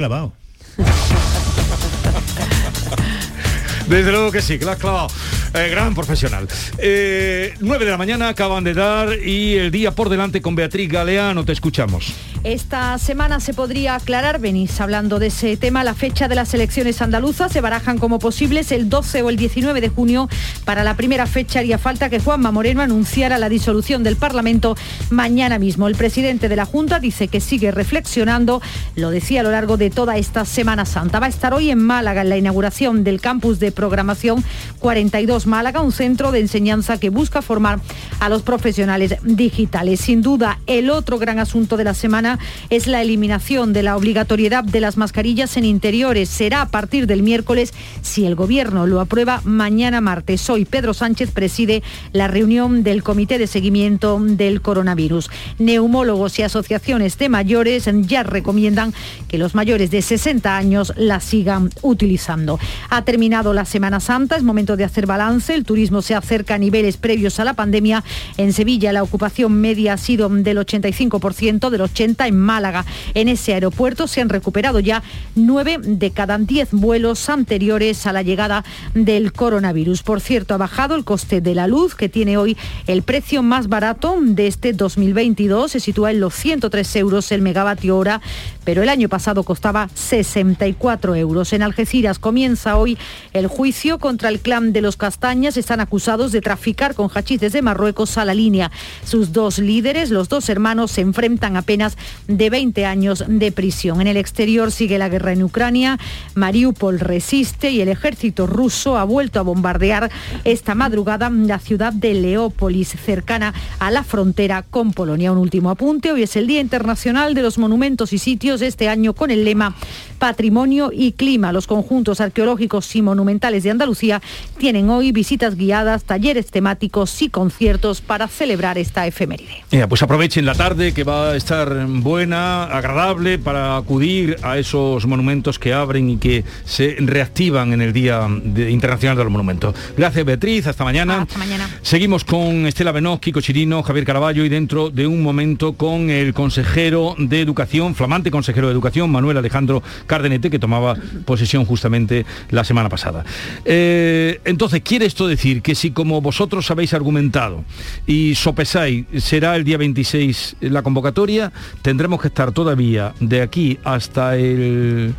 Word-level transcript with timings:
clavado. 0.00 0.32
Desde 3.86 4.10
luego 4.10 4.32
que 4.32 4.40
sí, 4.40 4.58
que 4.58 4.64
lo 4.64 4.70
has 4.70 4.78
clavado. 4.78 5.08
Eh, 5.52 5.68
gran 5.68 5.94
profesional. 5.94 6.48
Eh, 6.78 7.52
9 7.60 7.84
de 7.84 7.90
la 7.90 7.98
mañana 7.98 8.28
acaban 8.28 8.64
de 8.64 8.72
dar 8.72 9.12
y 9.12 9.56
el 9.56 9.70
día 9.70 9.90
por 9.90 10.08
delante 10.08 10.40
con 10.40 10.54
Beatriz 10.54 10.88
Galeano. 10.88 11.44
Te 11.44 11.52
escuchamos. 11.52 12.14
Esta 12.42 12.96
semana 12.96 13.38
se 13.38 13.52
podría 13.52 13.96
aclarar, 13.96 14.40
venís 14.40 14.80
hablando 14.80 15.18
de 15.18 15.26
ese 15.26 15.58
tema, 15.58 15.84
la 15.84 15.92
fecha 15.92 16.26
de 16.26 16.34
las 16.34 16.54
elecciones 16.54 17.02
andaluzas 17.02 17.52
se 17.52 17.60
barajan 17.60 17.98
como 17.98 18.18
posibles 18.18 18.72
el 18.72 18.88
12 18.88 19.22
o 19.22 19.28
el 19.28 19.36
19 19.36 19.82
de 19.82 19.90
junio. 19.90 20.26
Para 20.64 20.82
la 20.82 20.96
primera 20.96 21.26
fecha 21.26 21.58
haría 21.58 21.76
falta 21.76 22.08
que 22.08 22.18
Juanma 22.18 22.50
Moreno 22.50 22.80
anunciara 22.80 23.36
la 23.36 23.50
disolución 23.50 24.02
del 24.02 24.16
Parlamento 24.16 24.74
mañana 25.10 25.58
mismo. 25.58 25.86
El 25.86 25.96
presidente 25.96 26.48
de 26.48 26.56
la 26.56 26.64
Junta 26.64 26.98
dice 26.98 27.28
que 27.28 27.40
sigue 27.40 27.72
reflexionando, 27.72 28.62
lo 28.96 29.10
decía 29.10 29.40
a 29.40 29.42
lo 29.44 29.50
largo 29.50 29.76
de 29.76 29.90
toda 29.90 30.16
esta 30.16 30.46
Semana 30.46 30.86
Santa. 30.86 31.20
Va 31.20 31.26
a 31.26 31.30
estar 31.30 31.52
hoy 31.52 31.70
en 31.70 31.78
Málaga 31.78 32.22
en 32.22 32.30
la 32.30 32.38
inauguración 32.38 33.04
del 33.04 33.20
campus 33.20 33.60
de 33.60 33.70
programación 33.70 34.42
42 34.78 35.46
Málaga, 35.46 35.82
un 35.82 35.92
centro 35.92 36.32
de 36.32 36.40
enseñanza 36.40 36.96
que 36.96 37.10
busca 37.10 37.42
formar 37.42 37.80
a 38.18 38.30
los 38.30 38.40
profesionales 38.40 39.16
digitales. 39.24 40.00
Sin 40.00 40.22
duda, 40.22 40.58
el 40.66 40.88
otro 40.88 41.18
gran 41.18 41.38
asunto 41.38 41.76
de 41.76 41.84
la 41.84 41.92
semana 41.92 42.29
es 42.68 42.86
la 42.86 43.02
eliminación 43.02 43.72
de 43.72 43.82
la 43.82 43.96
obligatoriedad 43.96 44.64
de 44.64 44.80
las 44.80 44.96
mascarillas 44.96 45.56
en 45.56 45.64
interiores. 45.64 46.28
Será 46.28 46.62
a 46.62 46.68
partir 46.68 47.06
del 47.06 47.22
miércoles 47.22 47.72
si 48.02 48.26
el 48.26 48.34
Gobierno 48.34 48.86
lo 48.86 49.00
aprueba 49.00 49.40
mañana 49.44 50.00
martes. 50.00 50.48
Hoy 50.50 50.64
Pedro 50.64 50.94
Sánchez 50.94 51.30
preside 51.30 51.82
la 52.12 52.28
reunión 52.28 52.82
del 52.82 53.02
Comité 53.02 53.38
de 53.38 53.46
Seguimiento 53.46 54.18
del 54.20 54.60
Coronavirus. 54.60 55.30
Neumólogos 55.58 56.38
y 56.38 56.42
asociaciones 56.42 57.18
de 57.18 57.28
mayores 57.28 57.88
ya 58.02 58.22
recomiendan 58.22 58.94
que 59.28 59.38
los 59.38 59.54
mayores 59.54 59.90
de 59.90 60.02
60 60.02 60.56
años 60.56 60.92
la 60.96 61.20
sigan 61.20 61.70
utilizando. 61.82 62.58
Ha 62.88 63.04
terminado 63.04 63.52
la 63.52 63.64
Semana 63.64 64.00
Santa, 64.00 64.36
es 64.36 64.42
momento 64.42 64.76
de 64.76 64.84
hacer 64.84 65.06
balance. 65.06 65.54
El 65.54 65.64
turismo 65.64 66.02
se 66.02 66.14
acerca 66.14 66.54
a 66.54 66.58
niveles 66.58 66.96
previos 66.96 67.40
a 67.40 67.44
la 67.44 67.54
pandemia. 67.54 68.04
En 68.36 68.52
Sevilla 68.52 68.92
la 68.92 69.02
ocupación 69.02 69.60
media 69.60 69.94
ha 69.94 69.96
sido 69.96 70.28
del 70.28 70.58
85%, 70.58 71.70
del 71.70 71.80
80% 71.80 72.19
en 72.26 72.38
Málaga. 72.38 72.84
En 73.14 73.28
ese 73.28 73.54
aeropuerto 73.54 74.06
se 74.06 74.20
han 74.20 74.28
recuperado 74.28 74.80
ya 74.80 75.02
nueve 75.34 75.78
de 75.82 76.10
cada 76.10 76.38
diez 76.38 76.68
vuelos 76.72 77.28
anteriores 77.28 78.06
a 78.06 78.12
la 78.12 78.22
llegada 78.22 78.64
del 78.94 79.32
coronavirus. 79.32 80.02
Por 80.02 80.20
cierto, 80.20 80.54
ha 80.54 80.58
bajado 80.58 80.94
el 80.94 81.04
coste 81.04 81.40
de 81.40 81.54
la 81.54 81.66
luz, 81.66 81.94
que 81.94 82.08
tiene 82.08 82.36
hoy 82.36 82.56
el 82.86 83.02
precio 83.02 83.42
más 83.42 83.68
barato 83.68 84.16
de 84.20 84.46
este 84.46 84.72
2022. 84.72 85.72
Se 85.72 85.80
sitúa 85.80 86.10
en 86.10 86.20
los 86.20 86.34
103 86.34 86.96
euros 86.96 87.32
el 87.32 87.42
megavatio 87.42 87.96
hora, 87.96 88.20
pero 88.64 88.82
el 88.82 88.88
año 88.88 89.08
pasado 89.08 89.42
costaba 89.42 89.88
64 89.94 91.14
euros. 91.14 91.52
En 91.52 91.62
Algeciras 91.62 92.18
comienza 92.18 92.76
hoy 92.76 92.98
el 93.32 93.46
juicio 93.46 93.98
contra 93.98 94.28
el 94.28 94.40
clan 94.40 94.72
de 94.72 94.80
los 94.80 94.96
Castañas. 94.96 95.56
Están 95.56 95.80
acusados 95.80 96.32
de 96.32 96.40
traficar 96.40 96.94
con 96.94 97.08
hachís 97.08 97.40
desde 97.40 97.62
Marruecos 97.62 98.18
a 98.18 98.24
la 98.24 98.34
línea. 98.34 98.70
Sus 99.04 99.32
dos 99.32 99.58
líderes, 99.58 100.10
los 100.10 100.28
dos 100.28 100.48
hermanos, 100.48 100.90
se 100.90 101.00
enfrentan 101.00 101.56
apenas 101.56 101.96
de 102.28 102.50
20 102.50 102.86
años 102.86 103.24
de 103.26 103.52
prisión. 103.52 104.00
En 104.00 104.06
el 104.06 104.16
exterior 104.16 104.72
sigue 104.72 104.98
la 104.98 105.08
guerra 105.08 105.32
en 105.32 105.42
Ucrania, 105.42 105.98
Mariupol 106.34 107.00
resiste 107.00 107.70
y 107.70 107.80
el 107.80 107.88
ejército 107.88 108.46
ruso 108.46 108.98
ha 108.98 109.04
vuelto 109.04 109.40
a 109.40 109.42
bombardear 109.42 110.10
esta 110.44 110.74
madrugada 110.74 111.30
la 111.30 111.58
ciudad 111.58 111.92
de 111.92 112.14
Leópolis, 112.14 112.88
cercana 112.88 113.54
a 113.78 113.90
la 113.90 114.04
frontera 114.04 114.62
con 114.62 114.92
Polonia. 114.92 115.32
Un 115.32 115.38
último 115.38 115.70
apunte, 115.70 116.12
hoy 116.12 116.22
es 116.22 116.36
el 116.36 116.46
Día 116.46 116.60
Internacional 116.60 117.34
de 117.34 117.42
los 117.42 117.58
Monumentos 117.58 118.12
y 118.12 118.18
Sitios, 118.18 118.62
este 118.62 118.88
año 118.88 119.14
con 119.14 119.30
el 119.30 119.44
lema 119.44 119.74
Patrimonio 120.18 120.90
y 120.92 121.12
Clima. 121.12 121.52
Los 121.52 121.66
conjuntos 121.66 122.20
arqueológicos 122.20 122.94
y 122.94 123.02
monumentales 123.02 123.62
de 123.62 123.70
Andalucía 123.70 124.20
tienen 124.58 124.90
hoy 124.90 125.12
visitas 125.12 125.56
guiadas, 125.56 126.04
talleres 126.04 126.50
temáticos 126.50 127.22
y 127.22 127.28
conciertos 127.28 128.00
para 128.00 128.28
celebrar 128.28 128.78
esta 128.78 129.06
efeméride. 129.06 129.64
pues 129.88 130.02
aprovechen 130.02 130.44
la 130.44 130.54
tarde 130.54 130.92
que 130.92 131.04
va 131.04 131.30
a 131.30 131.36
estar 131.36 131.86
buena, 132.02 132.64
agradable 132.64 133.38
para 133.38 133.76
acudir 133.76 134.36
a 134.42 134.58
esos 134.58 135.06
monumentos 135.06 135.58
que 135.58 135.72
abren 135.72 136.10
y 136.10 136.16
que 136.18 136.44
se 136.64 136.96
reactivan 136.98 137.72
en 137.72 137.80
el 137.80 137.92
Día 137.92 138.26
Internacional 138.28 139.16
de 139.16 139.24
los 139.24 139.32
Monumentos. 139.32 139.74
Gracias 139.96 140.24
Beatriz, 140.24 140.66
hasta 140.66 140.84
mañana. 140.84 141.22
Hasta 141.22 141.38
mañana. 141.38 141.68
Seguimos 141.82 142.24
con 142.24 142.66
Estela 142.66 142.92
Benós, 142.92 143.20
Kiko 143.20 143.40
Chirino, 143.40 143.82
Javier 143.82 144.04
Caraballo 144.04 144.44
y 144.44 144.48
dentro 144.48 144.90
de 144.90 145.06
un 145.06 145.22
momento 145.22 145.74
con 145.74 146.10
el 146.10 146.34
consejero 146.34 147.14
de 147.18 147.40
Educación, 147.40 147.94
flamante 147.94 148.30
consejero 148.30 148.68
de 148.68 148.72
Educación, 148.72 149.10
Manuel 149.10 149.36
Alejandro 149.36 149.82
Cardenete, 150.06 150.50
que 150.50 150.58
tomaba 150.58 150.96
posesión 151.24 151.64
justamente 151.64 152.24
la 152.50 152.64
semana 152.64 152.88
pasada. 152.88 153.24
Eh, 153.64 154.40
entonces, 154.44 154.82
¿quiere 154.82 155.06
esto 155.06 155.26
decir 155.26 155.62
que 155.62 155.74
si 155.74 155.90
como 155.90 156.20
vosotros 156.20 156.70
habéis 156.70 156.94
argumentado 156.94 157.64
y 158.06 158.34
sopesáis, 158.34 159.06
será 159.18 159.56
el 159.56 159.64
día 159.64 159.76
26 159.76 160.56
la 160.60 160.82
convocatoria, 160.82 161.52
tendremos 161.90 162.20
que 162.20 162.28
estar 162.28 162.52
todavía 162.52 163.14
de 163.18 163.42
aquí 163.42 163.76
hasta 163.82 164.36
el 164.36 165.12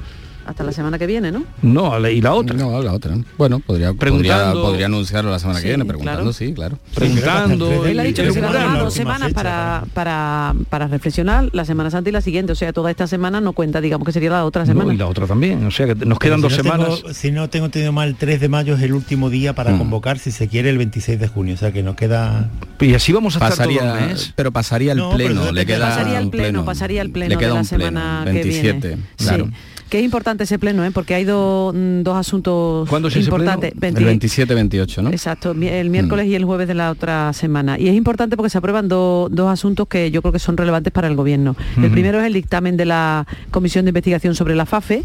hasta 0.46 0.63
la 0.63 0.72
semana 0.72 0.97
que 0.97 1.07
viene, 1.07 1.31
¿no? 1.31 1.44
No, 1.62 2.07
y 2.07 2.22
la 2.22 2.34
otra. 2.34 2.56
No, 2.56 2.81
la 2.81 2.94
otra. 2.94 3.16
Bueno, 3.38 3.59
podría, 3.59 3.94
podría, 3.94 4.53
podría, 4.53 4.85
anunciarlo 4.88 5.31
la 5.31 5.40
semana 5.40 5.62
que 5.62 5.68
viene, 5.68 5.85
preguntando, 5.85 6.34
sí, 6.34 6.53
claro. 6.53 6.78
Preguntando. 6.94 7.85
Él 7.85 8.00
ha 8.00 8.03
dicho 8.03 8.24
que 8.24 8.31
se 8.31 8.41
van 8.41 8.80
dos 8.80 8.94
semanas 8.94 9.34
para, 9.34 9.84
para, 9.94 10.53
para, 10.69 10.88
reflexionar, 10.88 11.50
la 11.53 11.66
Semana 11.66 11.91
Santa 11.91 12.09
y 12.09 12.13
la 12.13 12.22
siguiente. 12.22 12.51
O 12.53 12.56
sea, 12.56 12.74
toda 12.74 12.91
esta 12.91 13.07
semana 13.07 13.41
no 13.41 13.53
cuenta, 13.53 13.81
digamos 13.81 14.06
que 14.06 14.12
sería 14.12 14.31
la 14.31 14.46
otra 14.46 14.66
semana. 14.66 14.94
y 14.94 14.97
la 14.97 15.07
otra 15.07 15.28
también. 15.28 15.66
O 15.66 15.72
sea, 15.72 15.88
que 15.88 16.06
nos 16.06 16.19
quedan 16.19 16.41
dos 16.41 16.53
semanas. 16.53 17.03
si 17.13 17.31
no 17.31 17.50
tengo 17.50 17.66
entendido 17.66 17.91
mal, 17.91 18.09
el 18.09 18.16
3 18.16 18.40
de 18.40 18.50
mayo 18.50 18.75
es 18.75 18.81
el 18.81 18.94
último 18.94 19.30
día 19.30 19.53
para 19.53 19.72
mm. 19.72 19.78
convocar, 19.78 20.19
si 20.19 20.31
se 20.31 20.47
quiere, 20.47 20.69
el 20.69 20.78
26 20.78 21.19
de 21.19 21.28
junio. 21.28 21.56
O 21.56 21.57
sea, 21.57 21.72
que 21.72 21.84
nos 21.84 21.96
queda... 21.96 22.50
Y 22.80 22.94
así 22.94 23.13
vamos 23.13 23.35
a 23.35 23.40
pasaría, 23.40 23.75
estar 23.75 23.94
todo 23.94 24.03
el 24.03 24.09
mes. 24.09 24.34
Pero 24.35 24.51
pasaría 24.51 24.91
el 24.94 25.01
pleno, 25.16 25.51
le 25.51 25.66
queda 25.66 25.90
pasaría 25.90 26.19
el 26.19 26.30
pleno, 26.30 26.66
pasaría 26.66 27.01
el 27.01 27.12
pleno 27.12 27.40
de 27.40 27.47
la 27.47 27.63
semana 27.63 28.24
27, 28.25 28.80
que 28.80 28.88
viene. 28.88 29.03
Claro. 29.18 29.46
Que 29.46 29.51
es 30.00 30.06
importante 30.06 30.44
ese 30.44 30.59
pleno, 30.59 30.85
¿eh? 30.85 30.91
porque 30.91 31.13
hay 31.16 31.25
mm, 31.25 32.03
dos 32.03 32.18
asuntos 32.18 32.90
¿Cuándo 32.90 33.07
es 33.07 33.16
importantes. 33.18 33.74
El 33.81 33.96
27-28, 33.96 35.03
¿no? 35.03 35.09
Exacto, 35.09 35.52
el 35.52 35.90
miércoles 35.90 36.25
mm. 36.25 36.29
y 36.29 36.35
el 36.35 36.46
jueves 36.46 36.68
de 36.68 36.74
la 36.74 36.91
otra 36.91 37.34
semana. 37.34 37.79
Y 37.79 37.88
es 37.88 37.96
importante 37.96 38.38
porque 38.38 38.50
se 38.50 38.57
aprueban 38.57 38.88
dos 38.88 39.50
asuntos 39.50 39.88
que 39.88 40.12
yo 40.12 40.22
creo 40.22 40.31
que 40.31 40.40
son 40.40 40.57
relevantes 40.57 40.94
para 40.94 41.07
el 41.07 41.16
Gobierno. 41.16 41.56
El 41.78 41.91
primero 41.91 42.19
es 42.19 42.25
el 42.25 42.34
dictamen 42.34 42.78
de 42.78 42.85
la 42.85 43.28
Comisión 43.51 43.85
de 43.85 43.90
Investigación 43.90 44.35
sobre 44.35 44.56
la 44.56 44.66
FAFE, 44.66 45.03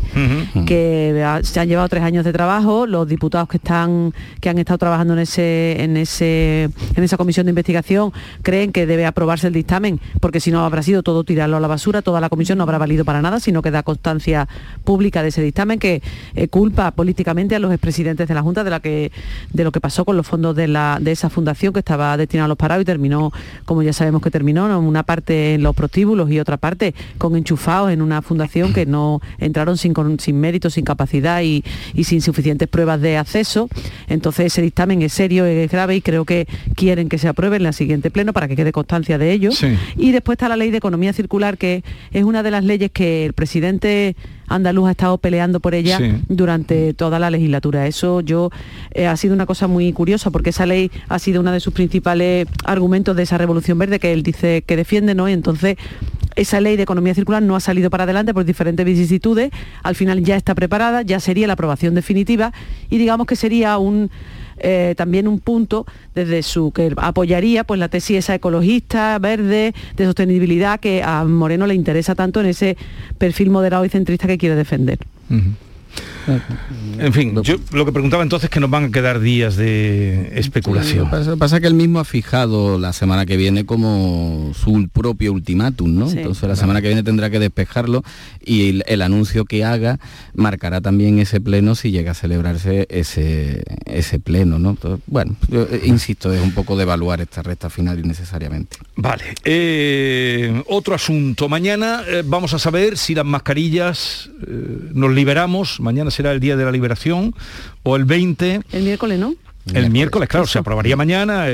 que 0.67 1.41
se 1.43 1.61
han 1.61 1.69
llevado 1.69 1.89
tres 1.89 2.03
años 2.03 2.25
de 2.25 2.33
trabajo. 2.33 2.87
Los 2.87 3.09
diputados 3.09 3.49
que 3.49 3.57
están 3.57 4.13
que 4.41 4.49
han 4.49 4.59
estado 4.59 4.79
trabajando 4.79 5.15
en 5.15 5.21
ese 5.21 5.77
en 5.83 5.97
ese 5.97 6.71
en 6.95 7.05
esa 7.05 7.17
comisión 7.17 7.47
de 7.47 7.51
investigación 7.51 8.13
creen 8.43 8.73
que 8.73 8.87
debe 8.87 9.07
aprobarse 9.07 9.47
el 9.47 9.53
dictamen, 9.53 10.01
porque 10.21 10.41
si 10.41 10.51
no 10.51 10.65
habrá 10.65 10.83
sido 10.83 11.03
todo 11.03 11.25
tirarlo 11.25 11.57
a 11.57 11.61
la 11.61 11.69
basura, 11.69 12.03
toda 12.03 12.21
la 12.21 12.29
comisión 12.29 12.59
no 12.59 12.65
habrá 12.65 12.79
valido 12.79 13.05
para 13.05 13.23
nada, 13.23 13.41
sino 13.41 13.63
que 13.63 13.71
da 13.71 13.83
constancia 13.83 14.49
pública 14.85 15.23
de 15.23 15.29
ese 15.29 15.43
dictamen 15.43 15.79
que 15.79 16.03
eh, 16.35 16.49
culpa 16.49 16.91
políticamente 16.91 17.55
a 17.55 17.59
los 17.59 17.73
expresidentes 17.73 18.29
de 18.29 18.35
la 18.35 18.43
Junta 18.43 18.65
de, 18.65 18.71
la 18.71 18.81
que, 18.81 19.13
de 19.53 19.65
lo 19.65 19.73
que 19.73 19.81
pasó 19.81 20.05
con 20.05 20.17
los 20.17 20.27
fondos 20.27 20.55
de, 20.57 20.69
la, 20.69 20.99
de 21.01 21.13
esa 21.13 21.31
fundación 21.31 21.73
que 21.73 21.81
estaba 21.81 22.17
destinada 22.17 22.47
a 22.47 22.49
los 22.49 22.59
parados 22.59 22.83
y 22.83 22.85
terminó, 22.85 23.33
como 23.65 23.83
ya 23.83 23.93
sabemos 23.93 24.23
que 24.23 24.31
terminó, 24.31 24.79
una 24.79 25.03
parte 25.03 25.55
en 25.55 25.63
los 25.63 25.75
prostíbulos 25.75 26.31
y 26.31 26.41
otra 26.41 26.57
parte 26.57 26.95
con 27.19 27.37
enchufados 27.37 27.91
en 27.91 28.03
una 28.03 28.23
fundación 28.23 28.73
que 28.73 28.87
no 28.87 29.21
entraron 29.39 29.79
sin, 29.79 29.95
sin 30.19 30.41
mérito, 30.41 30.71
sin 30.71 30.85
capacidad 30.85 31.43
y, 31.43 31.65
sin 32.05 32.21
suficientes 32.21 32.69
pruebas 32.69 33.01
de 33.01 33.17
acceso. 33.17 33.69
Entonces 34.09 34.47
ese 34.47 34.63
dictamen 34.63 35.03
es 35.03 35.13
serio, 35.13 35.45
es 35.45 35.71
grave 35.71 35.97
y 35.97 36.01
creo 36.01 36.25
que 36.25 36.47
quieren 36.75 37.09
que 37.09 37.19
se 37.19 37.29
apruebe 37.29 37.57
en 37.57 37.63
la 37.63 37.73
siguiente 37.73 38.11
pleno 38.11 38.33
para 38.33 38.49
que 38.49 38.57
quede 38.57 38.73
constancia 38.73 39.19
de 39.19 39.33
ello. 39.33 39.51
Y 39.97 40.13
después 40.13 40.37
está 40.37 40.49
la 40.49 40.57
ley 40.57 40.71
de 40.71 40.79
economía 40.79 41.13
circular, 41.13 41.59
que 41.59 41.83
es 42.13 42.25
una 42.25 42.43
de 42.43 42.51
las 42.51 42.65
leyes 42.65 42.91
que 42.91 43.27
el 43.27 43.33
presidente 43.33 44.17
andaluz 44.49 44.89
ha 44.89 44.91
estado 44.93 45.19
peleando 45.19 45.61
por 45.61 45.75
ella 45.75 45.99
durante 46.29 46.95
toda 46.95 47.19
la 47.19 47.31
legislatura. 47.31 47.87
Eso 47.87 48.21
yo 48.21 48.51
eh, 48.93 49.07
ha 49.07 49.17
sido 49.17 49.35
una 49.35 49.47
cosa 49.47 49.67
muy 49.67 49.93
curiosa 49.93 50.31
porque 50.31 50.51
esa 50.51 50.67
ley 50.67 50.91
ha 51.09 51.19
sido 51.19 51.41
uno 51.41 51.53
de 51.53 51.61
sus 51.61 51.73
principales 51.73 52.47
argumentos 52.65 53.17
de 53.17 53.23
esa 53.23 53.39
revolución 53.39 53.79
verde 53.79 53.99
que 53.99 54.13
él 54.13 54.23
dice 54.23 54.63
que 54.67 54.77
defiende, 54.77 55.15
¿no? 55.15 55.29
Y 55.29 55.33
entonces 55.33 55.77
esa 56.37 56.61
ley 56.61 56.77
de 56.77 56.83
economía 56.83 57.15
circular 57.15 57.43
no 57.43 57.57
ha 57.57 57.61
salido 57.61 57.91
para 57.91 58.05
adelante 58.05 58.35
por 58.35 58.45
diferentes 58.45 58.85
vicisitudes, 58.85 59.51
al 59.83 59.95
final 59.95 60.23
ya 60.23 60.37
está 60.37 60.55
preparada, 60.55 61.03
ya 61.03 61.19
sería 61.19 61.47
la 61.47 61.55
aprobación 61.55 61.95
definitiva 61.95 62.53
y 62.91 62.99
digamos 62.99 63.27
que 63.27 63.37
sería 63.37 63.79
un 63.79 64.11
eh, 64.59 64.95
también 64.97 65.29
un 65.29 65.41
punto 65.41 65.87
desde 66.15 66.43
su 66.43 66.73
que 66.73 66.93
apoyaría 66.97 67.65
pues 67.65 67.79
la 67.81 67.89
tesis 67.89 68.19
esa 68.19 68.35
ecologista, 68.35 69.19
verde, 69.19 69.75
de 69.97 70.05
sostenibilidad 70.05 70.81
que 70.81 71.03
a 71.03 71.25
Moreno 71.25 71.67
le 71.67 71.75
interesa 71.75 72.15
tanto 72.15 72.41
en 72.41 72.47
ese 72.47 72.77
perfil 73.19 73.51
moderado 73.51 73.85
y 73.85 73.89
centrista 73.89 74.27
que 74.27 74.39
quiere 74.39 74.55
defender. 74.55 74.99
En 76.99 77.13
fin, 77.13 77.41
yo 77.43 77.57
lo 77.73 77.85
que 77.85 77.93
preguntaba 77.93 78.23
entonces 78.23 78.45
es 78.45 78.51
que 78.51 78.61
nos 78.61 78.71
van 78.71 78.85
a 78.85 78.91
quedar 78.91 79.21
días 79.21 79.57
de 79.57 80.33
especulación. 80.35 81.09
lo 81.11 81.33
que 81.33 81.37
pasa, 81.37 81.61
que 81.61 81.67
él 81.67 81.75
mismo 81.75 82.01
ha 82.01 82.05
fijado 82.05 82.79
la 82.79 82.93
semana 82.93 83.27
que 83.27 83.37
viene 83.37 83.65
como 83.65 84.53
su 84.55 84.89
propio 84.93 85.33
ultimátum, 85.33 85.95
¿no? 85.95 86.11
Entonces 86.11 86.49
la 86.49 86.57
semana 86.57 86.81
que 86.81 86.89
viene 86.89 87.03
tendrá 87.03 87.31
que 87.31 87.39
despejarlo 87.39 88.03
y 88.45 88.83
el, 88.87 89.03
anuncio 89.03 89.45
que 89.45 89.65
haga 89.65 90.01
marcará 90.35 90.81
también 90.81 91.19
ese 91.19 91.41
pleno 91.41 91.75
si 91.75 91.91
llega 91.91 92.11
a 92.11 92.15
celebrarse 92.15 92.87
ese, 92.91 93.63
ese 93.85 94.19
pleno, 94.19 94.59
¿no? 94.59 94.77
bueno, 95.07 95.37
eh, 95.53 95.83
insisto, 95.85 96.33
es 96.33 96.41
un 96.41 96.53
poco 96.53 96.77
de 96.77 96.83
evaluar 96.83 97.21
esta 97.21 97.43
recta 97.43 97.71
final 97.71 97.99
innecesariamente. 97.99 98.79
Vale. 98.97 99.25
Eh, 99.45 100.63
otro 100.67 100.95
asunto. 100.95 101.49
Mañana 101.49 102.03
eh, 102.09 102.23
vamos 102.25 102.55
a 102.55 102.59
saber 102.59 102.99
si 102.99 103.15
las 103.15 103.25
mascarillas 103.25 104.31
nos 104.93 105.13
liberamos. 105.13 105.81
Mañana 105.81 106.11
será 106.17 106.33
el 106.33 106.41
día 106.41 106.57
de 106.57 106.65
la 106.65 106.73
liberación 106.73 107.35
o 107.83 107.97
el 107.97 108.05
20. 108.05 108.63
El 108.73 108.83
miércoles, 108.83 109.19
¿no? 109.19 109.35
El 109.73 109.91
miércoles, 109.91 110.29
claro, 110.29 110.47
se 110.47 110.61
aprobaría 110.61 110.97
mañana, 110.97 111.47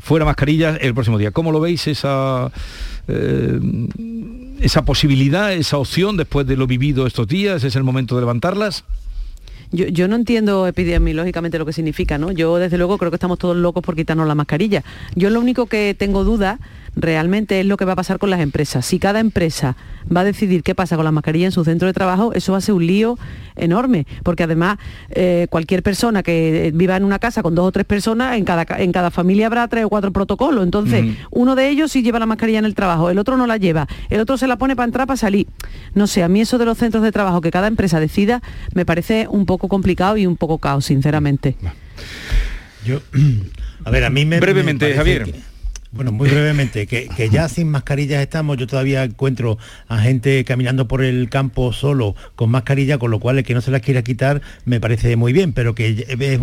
fuera 0.00 0.24
mascarillas 0.24 0.78
el 0.80 0.94
próximo 0.94 1.18
día. 1.18 1.32
¿Cómo 1.32 1.50
lo 1.50 1.58
veis 1.58 1.88
esa, 1.88 2.52
esa 4.60 4.84
posibilidad, 4.84 5.52
esa 5.52 5.78
opción 5.78 6.16
después 6.16 6.46
de 6.46 6.56
lo 6.56 6.68
vivido 6.68 7.06
estos 7.08 7.26
días? 7.26 7.64
¿Es 7.64 7.74
el 7.74 7.82
momento 7.82 8.14
de 8.14 8.20
levantarlas? 8.20 8.84
Yo, 9.70 10.08
no 10.08 10.16
entiendo 10.16 10.66
epidemiológicamente 10.66 11.58
lo 11.58 11.66
que 11.66 11.74
significa, 11.74 12.16
¿no? 12.16 12.32
Yo 12.32 12.56
desde 12.56 12.78
luego 12.78 12.96
creo 12.96 13.10
que 13.10 13.16
estamos 13.16 13.38
todos 13.38 13.54
locos 13.54 13.82
por 13.82 13.94
quitarnos 13.94 14.26
la 14.26 14.34
mascarilla. 14.34 14.82
Yo 15.14 15.28
lo 15.28 15.40
único 15.40 15.66
que 15.66 15.94
tengo 15.98 16.24
duda 16.24 16.58
realmente 17.00 17.60
es 17.60 17.66
lo 17.66 17.76
que 17.76 17.84
va 17.84 17.92
a 17.92 17.96
pasar 17.96 18.18
con 18.18 18.30
las 18.30 18.40
empresas. 18.40 18.84
Si 18.84 18.98
cada 18.98 19.20
empresa 19.20 19.76
va 20.14 20.20
a 20.20 20.24
decidir 20.24 20.62
qué 20.62 20.74
pasa 20.74 20.96
con 20.96 21.04
la 21.04 21.12
mascarilla 21.12 21.46
en 21.46 21.52
su 21.52 21.64
centro 21.64 21.86
de 21.86 21.94
trabajo, 21.94 22.32
eso 22.34 22.52
va 22.52 22.58
a 22.58 22.60
ser 22.60 22.74
un 22.74 22.86
lío 22.86 23.18
enorme, 23.56 24.06
porque 24.22 24.42
además 24.42 24.78
eh, 25.10 25.46
cualquier 25.50 25.82
persona 25.82 26.22
que 26.22 26.70
viva 26.74 26.96
en 26.96 27.04
una 27.04 27.18
casa 27.18 27.42
con 27.42 27.54
dos 27.54 27.66
o 27.66 27.72
tres 27.72 27.86
personas, 27.86 28.36
en 28.36 28.44
cada, 28.44 28.66
en 28.78 28.92
cada 28.92 29.10
familia 29.10 29.46
habrá 29.46 29.66
tres 29.68 29.84
o 29.84 29.88
cuatro 29.88 30.12
protocolos. 30.12 30.64
Entonces, 30.64 31.16
uno 31.30 31.54
de 31.54 31.68
ellos 31.68 31.92
sí 31.92 32.02
lleva 32.02 32.18
la 32.18 32.26
mascarilla 32.26 32.58
en 32.58 32.64
el 32.64 32.74
trabajo, 32.74 33.10
el 33.10 33.18
otro 33.18 33.36
no 33.36 33.46
la 33.46 33.56
lleva, 33.56 33.86
el 34.10 34.20
otro 34.20 34.36
se 34.36 34.46
la 34.46 34.56
pone 34.58 34.76
para 34.76 34.86
entrar, 34.86 35.06
para 35.06 35.16
salir. 35.16 35.46
No 35.94 36.06
sé, 36.06 36.22
a 36.22 36.28
mí 36.28 36.40
eso 36.40 36.58
de 36.58 36.64
los 36.64 36.78
centros 36.78 37.02
de 37.02 37.12
trabajo, 37.12 37.40
que 37.40 37.50
cada 37.50 37.68
empresa 37.68 38.00
decida, 38.00 38.42
me 38.74 38.84
parece 38.84 39.26
un 39.28 39.46
poco 39.46 39.68
complicado 39.68 40.16
y 40.16 40.26
un 40.26 40.36
poco 40.36 40.58
caos, 40.58 40.84
sinceramente. 40.86 41.56
Yo, 42.84 43.00
a 43.84 43.90
ver, 43.90 44.04
a 44.04 44.10
mí 44.10 44.24
me... 44.24 44.40
Brevemente, 44.40 44.94
Javier. 44.94 45.47
Bueno, 45.90 46.12
muy 46.12 46.28
brevemente, 46.28 46.86
que, 46.86 47.08
ya 47.32 47.48
sin 47.48 47.70
mascarillas 47.70 48.20
estamos, 48.20 48.58
yo 48.58 48.66
todavía 48.66 49.04
encuentro 49.04 49.56
a 49.88 49.98
gente 49.98 50.44
caminando 50.44 50.86
por 50.86 51.02
el 51.02 51.30
campo 51.30 51.72
solo 51.72 52.14
con 52.36 52.50
mascarilla, 52.50 52.98
con 52.98 53.10
lo 53.10 53.20
cual 53.20 53.38
el 53.38 53.44
que 53.44 53.54
no 53.54 53.62
se 53.62 53.70
las 53.70 53.80
quiera 53.80 54.02
quitar 54.02 54.42
me 54.66 54.80
parece 54.80 55.16
muy 55.16 55.32
bien, 55.32 55.54
pero 55.54 55.74
que 55.74 56.06
es 56.06 56.40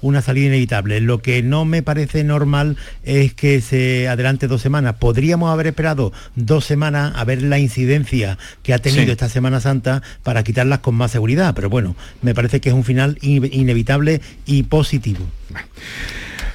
una 0.00 0.22
salida 0.22 0.46
inevitable. 0.46 1.02
Lo 1.02 1.20
que 1.20 1.42
no 1.42 1.66
me 1.66 1.82
parece 1.82 2.24
normal 2.24 2.78
es 3.04 3.34
que 3.34 3.60
se 3.60 4.08
adelante 4.08 4.48
dos 4.48 4.62
semanas. 4.62 4.94
Podríamos 4.98 5.52
haber 5.52 5.66
esperado 5.66 6.12
dos 6.34 6.64
semanas 6.64 7.12
a 7.14 7.24
ver 7.24 7.42
la 7.42 7.58
incidencia 7.58 8.38
que 8.62 8.72
ha 8.72 8.78
tenido 8.78 9.12
esta 9.12 9.28
Semana 9.28 9.60
Santa 9.60 10.02
para 10.22 10.42
quitarlas 10.42 10.78
con 10.78 10.94
más 10.94 11.10
seguridad, 11.10 11.54
pero 11.54 11.68
bueno, 11.68 11.94
me 12.22 12.34
parece 12.34 12.62
que 12.62 12.70
es 12.70 12.74
un 12.74 12.84
final 12.84 13.18
inevitable 13.20 14.22
y 14.46 14.62
positivo. 14.62 15.26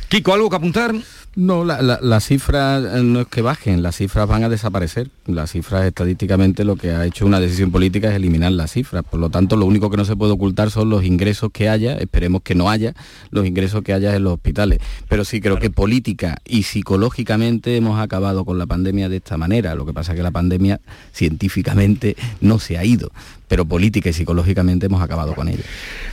Kiko, 0.09 0.33
¿algo 0.33 0.50
que 0.50 0.56
apuntar? 0.56 0.95
No, 1.35 1.65
las 1.65 2.25
cifras 2.25 2.83
eh, 2.85 3.01
no 3.01 3.21
es 3.21 3.27
que 3.27 3.41
bajen, 3.41 3.81
las 3.81 3.95
cifras 3.95 4.27
van 4.27 4.44
a 4.44 4.50
desaparecer. 4.50 5.09
Las 5.25 5.51
cifras 5.51 5.83
estadísticamente 5.83 6.63
lo 6.63 6.75
que 6.75 6.91
ha 6.91 7.06
hecho 7.06 7.25
una 7.25 7.39
decisión 7.39 7.71
política 7.71 8.09
es 8.09 8.15
eliminar 8.15 8.51
las 8.51 8.71
cifras. 8.71 9.03
Por 9.03 9.19
lo 9.19 9.31
tanto, 9.31 9.56
lo 9.56 9.65
único 9.65 9.89
que 9.89 9.97
no 9.97 10.06
se 10.06 10.15
puede 10.15 10.33
ocultar 10.33 10.69
son 10.69 10.91
los 10.91 11.03
ingresos 11.03 11.50
que 11.51 11.69
haya, 11.69 11.95
esperemos 11.95 12.44
que 12.44 12.53
no 12.53 12.69
haya, 12.69 12.94
los 13.31 13.47
ingresos 13.47 13.81
que 13.81 13.94
haya 13.94 14.15
en 14.15 14.24
los 14.24 14.33
hospitales. 14.33 14.77
Pero 15.09 15.25
sí 15.25 15.41
creo 15.41 15.57
que 15.57 15.71
política 15.71 16.38
y 16.45 16.63
psicológicamente 16.63 17.75
hemos 17.77 18.00
acabado 18.00 18.45
con 18.45 18.59
la 18.59 18.68
pandemia 18.68 19.09
de 19.09 19.18
esta 19.18 19.35
manera. 19.35 19.74
Lo 19.74 19.88
que 19.88 19.94
pasa 19.94 20.12
es 20.12 20.18
que 20.18 20.24
la 20.24 20.30
pandemia 20.30 20.81
científicamente 21.13 22.15
no 22.41 22.59
se 22.59 22.77
ha 22.77 22.85
ido 22.85 23.12
pero 23.53 23.65
política 23.65 24.09
y 24.09 24.13
psicológicamente 24.13 24.88
hemos 24.88 25.03
acabado 25.03 25.35
con 25.35 25.47
ella. 25.47 25.61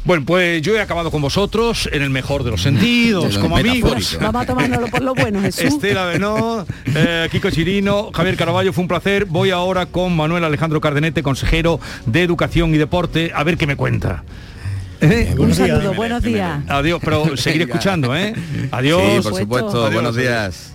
Bueno, 0.05 0.27
pues 0.27 0.61
yo 0.61 0.77
he 0.77 0.81
acabado 0.83 1.11
con 1.11 1.23
vosotros 1.23 1.89
en 1.91 2.03
el 2.03 2.11
mejor 2.11 2.45
de 2.45 2.51
los 2.51 2.61
sentidos, 2.69 3.39
como 3.39 3.57
amigos. 3.57 4.19
Vamos 4.21 4.43
a 4.43 4.45
tomárnoslo 4.45 4.89
por 4.89 5.01
lo 5.01 5.15
bueno, 5.15 5.41
Jesús. 5.41 5.65
Estela 5.65 6.05
Benó, 6.05 6.67
eh, 6.95 7.29
Kiko 7.33 7.49
Chirino, 7.51 8.11
Javier 8.13 8.37
Caraballo, 8.37 8.75
fue 8.75 8.83
un 8.83 8.89
placer. 8.89 9.25
Voy 9.25 9.53
ahora 9.53 9.87
con 9.87 10.15
Manuel 10.15 10.45
Alejandro 10.45 10.83
Cardenete, 10.83 11.23
consejero 11.23 11.81
de 12.05 12.25
Educación 12.25 12.75
y 12.75 12.77
Deporte, 12.77 13.33
a 13.35 13.43
ver 13.43 13.57
qué 13.57 13.67
me 13.67 13.77
cuenta. 13.77 14.23
¿Eh? 15.01 15.35
Un 15.39 15.55
saludo, 15.55 15.95
buenos 15.95 16.23
días. 16.23 16.63
Adiós, 16.69 17.01
pero 17.03 17.39
seguiré 17.39 17.65
escuchando, 17.73 18.15
¿eh? 18.15 18.35
Adiós. 18.71 19.01
Sí, 19.01 19.31
por 19.31 19.41
supuesto, 19.41 19.91
buenos 19.91 20.15
días. 20.15 20.75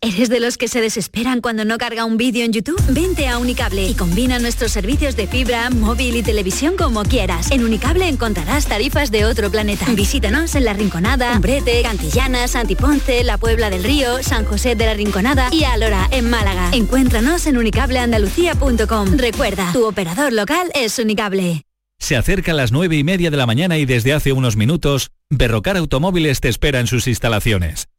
¿Eres 0.00 0.28
de 0.28 0.40
los 0.40 0.56
que 0.56 0.68
se 0.68 0.80
desesperan 0.80 1.40
cuando 1.40 1.64
no 1.64 1.76
carga 1.76 2.04
un 2.04 2.16
vídeo 2.16 2.44
en 2.44 2.52
YouTube? 2.52 2.80
Vente 2.88 3.28
a 3.28 3.38
Unicable 3.38 3.86
y 3.88 3.94
combina 3.94 4.38
nuestros 4.38 4.72
servicios 4.72 5.16
de 5.16 5.26
fibra, 5.26 5.70
móvil 5.70 6.16
y 6.16 6.22
televisión 6.22 6.76
como 6.76 7.02
quieras. 7.02 7.50
En 7.50 7.64
Unicable 7.64 8.08
encontrarás 8.08 8.66
tarifas 8.66 9.10
de 9.10 9.24
otro 9.24 9.50
planeta. 9.50 9.86
Visítanos 9.94 10.54
en 10.54 10.64
La 10.64 10.72
Rinconada, 10.72 11.32
Umbrete, 11.32 11.82
Cantillana, 11.82 12.48
Santiponce, 12.48 13.24
La 13.24 13.38
Puebla 13.38 13.70
del 13.70 13.84
Río, 13.84 14.22
San 14.22 14.44
José 14.44 14.76
de 14.76 14.86
la 14.86 14.94
Rinconada 14.94 15.48
y 15.52 15.64
Alora, 15.64 16.08
en 16.12 16.30
Málaga. 16.30 16.70
Encuéntranos 16.72 17.46
en 17.46 17.58
unicableandalucía.com. 17.58 19.16
Recuerda, 19.16 19.72
tu 19.72 19.84
operador 19.84 20.32
local 20.32 20.70
es 20.74 20.98
Unicable. 20.98 21.62
Se 21.98 22.16
acerca 22.16 22.52
a 22.52 22.54
las 22.54 22.70
nueve 22.70 22.96
y 22.96 23.02
media 23.02 23.30
de 23.30 23.36
la 23.36 23.46
mañana 23.46 23.76
y 23.78 23.84
desde 23.84 24.12
hace 24.12 24.32
unos 24.32 24.56
minutos, 24.56 25.10
Berrocar 25.28 25.76
Automóviles 25.76 26.40
te 26.40 26.48
espera 26.48 26.78
en 26.78 26.86
sus 26.86 27.08
instalaciones. 27.08 27.88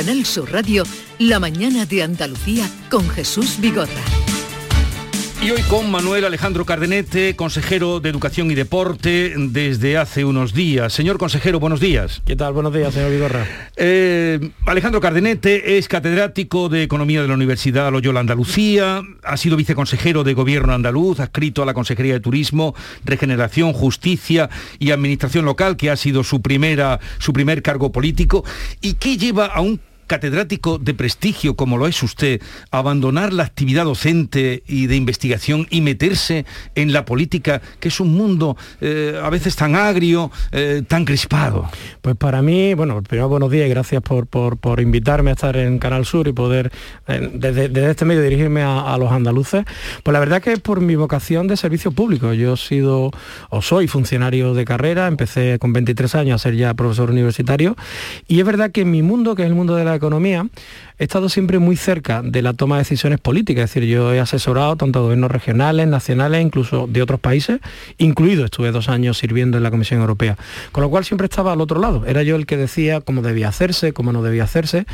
Canal 0.00 0.24
Sur 0.24 0.50
Radio, 0.50 0.84
La 1.18 1.38
mañana 1.38 1.84
de 1.84 2.02
Andalucía 2.02 2.66
con 2.88 3.06
Jesús 3.10 3.58
Vigorra. 3.60 4.00
Y 5.42 5.50
hoy 5.50 5.60
con 5.68 5.90
Manuel 5.90 6.24
Alejandro 6.24 6.64
Cardenete, 6.64 7.36
consejero 7.36 8.00
de 8.00 8.08
Educación 8.08 8.50
y 8.50 8.54
Deporte 8.54 9.34
desde 9.36 9.98
hace 9.98 10.24
unos 10.24 10.54
días. 10.54 10.94
Señor 10.94 11.18
consejero, 11.18 11.60
buenos 11.60 11.80
días. 11.80 12.22
¿Qué 12.24 12.34
tal? 12.34 12.54
Buenos 12.54 12.72
días, 12.72 12.94
señor 12.94 13.10
Vigorra. 13.10 13.46
Eh, 13.76 14.52
Alejandro 14.64 15.02
Cardenete 15.02 15.76
es 15.76 15.86
catedrático 15.86 16.70
de 16.70 16.82
Economía 16.82 17.20
de 17.20 17.28
la 17.28 17.34
Universidad 17.34 17.92
Loyola 17.92 18.20
Andalucía, 18.20 19.02
ha 19.22 19.36
sido 19.36 19.56
viceconsejero 19.56 20.24
de 20.24 20.32
Gobierno 20.32 20.72
andaluz, 20.72 21.20
adscrito 21.20 21.62
a 21.62 21.66
la 21.66 21.74
Consejería 21.74 22.14
de 22.14 22.20
Turismo, 22.20 22.74
Regeneración, 23.04 23.74
Justicia 23.74 24.48
y 24.78 24.92
Administración 24.92 25.44
Local, 25.44 25.76
que 25.76 25.90
ha 25.90 25.96
sido 25.96 26.24
su, 26.24 26.40
primera, 26.40 27.00
su 27.18 27.34
primer 27.34 27.62
cargo 27.62 27.92
político. 27.92 28.44
¿Y 28.80 28.94
qué 28.94 29.18
lleva 29.18 29.46
a 29.46 29.60
un 29.60 29.80
catedrático 30.10 30.78
de 30.78 30.92
prestigio 30.92 31.54
como 31.54 31.78
lo 31.78 31.86
es 31.86 32.02
usted, 32.02 32.42
abandonar 32.72 33.32
la 33.32 33.44
actividad 33.44 33.84
docente 33.84 34.64
y 34.66 34.88
de 34.88 34.96
investigación 34.96 35.68
y 35.70 35.82
meterse 35.82 36.46
en 36.74 36.92
la 36.92 37.04
política, 37.04 37.62
que 37.78 37.88
es 37.88 38.00
un 38.00 38.12
mundo 38.16 38.56
eh, 38.80 39.16
a 39.22 39.30
veces 39.30 39.54
tan 39.54 39.76
agrio, 39.76 40.32
eh, 40.50 40.82
tan 40.88 41.04
crispado? 41.04 41.70
Pues 42.02 42.16
para 42.16 42.42
mí, 42.42 42.74
bueno, 42.74 43.00
primero 43.04 43.28
buenos 43.28 43.52
días 43.52 43.66
y 43.66 43.70
gracias 43.70 44.02
por, 44.02 44.26
por, 44.26 44.56
por 44.56 44.80
invitarme 44.80 45.30
a 45.30 45.34
estar 45.34 45.56
en 45.56 45.78
Canal 45.78 46.04
Sur 46.04 46.26
y 46.26 46.32
poder 46.32 46.72
eh, 47.06 47.30
desde, 47.32 47.68
desde, 47.68 47.92
este 47.92 48.04
medio 48.04 48.22
dirigirme 48.22 48.62
a, 48.62 48.92
a, 48.92 48.98
los 48.98 49.12
andaluces. 49.12 49.64
Pues 50.02 50.12
la 50.12 50.18
verdad 50.18 50.42
que 50.42 50.52
es 50.52 50.58
por 50.58 50.80
mi 50.80 50.96
vocación 50.96 51.46
de 51.46 51.56
servicio 51.56 51.92
público. 51.92 52.32
Yo 52.32 52.54
he 52.54 52.56
sido 52.56 53.12
o 53.50 53.62
soy 53.62 53.86
funcionario 53.86 54.54
de 54.54 54.64
carrera, 54.64 55.06
empecé 55.06 55.60
con 55.60 55.72
23 55.72 56.16
años 56.16 56.40
a 56.40 56.42
ser 56.42 56.56
ya 56.56 56.74
profesor 56.74 57.10
universitario 57.10 57.76
y 58.26 58.40
es 58.40 58.44
verdad 58.44 58.72
que 58.72 58.80
en 58.80 58.90
mi 58.90 59.02
mundo, 59.02 59.36
que 59.36 59.42
es 59.42 59.48
el 59.48 59.54
mundo 59.54 59.76
de 59.76 59.84
la 59.84 59.99
economía, 60.00 60.46
he 60.98 61.04
estado 61.04 61.28
siempre 61.28 61.58
muy 61.58 61.76
cerca 61.76 62.22
de 62.22 62.42
la 62.42 62.52
toma 62.52 62.76
de 62.76 62.80
decisiones 62.80 63.20
políticas, 63.20 63.64
es 63.64 63.74
decir, 63.74 63.88
yo 63.88 64.12
he 64.12 64.20
asesorado 64.20 64.76
tanto 64.76 64.98
a 64.98 65.02
gobiernos 65.02 65.30
regionales, 65.30 65.86
nacionales, 65.86 66.42
incluso 66.42 66.86
de 66.88 67.02
otros 67.02 67.20
países, 67.20 67.60
incluido 67.98 68.44
estuve 68.44 68.72
dos 68.72 68.88
años 68.88 69.18
sirviendo 69.18 69.56
en 69.56 69.62
la 69.62 69.70
Comisión 69.70 70.00
Europea, 70.00 70.36
con 70.72 70.82
lo 70.82 70.90
cual 70.90 71.04
siempre 71.04 71.26
estaba 71.26 71.52
al 71.52 71.60
otro 71.60 71.80
lado, 71.80 72.04
era 72.06 72.22
yo 72.22 72.36
el 72.36 72.46
que 72.46 72.56
decía 72.56 73.00
cómo 73.00 73.22
debía 73.22 73.48
hacerse, 73.48 73.92
cómo 73.92 74.12
no 74.12 74.22
debía 74.22 74.44
hacerse, 74.44 74.86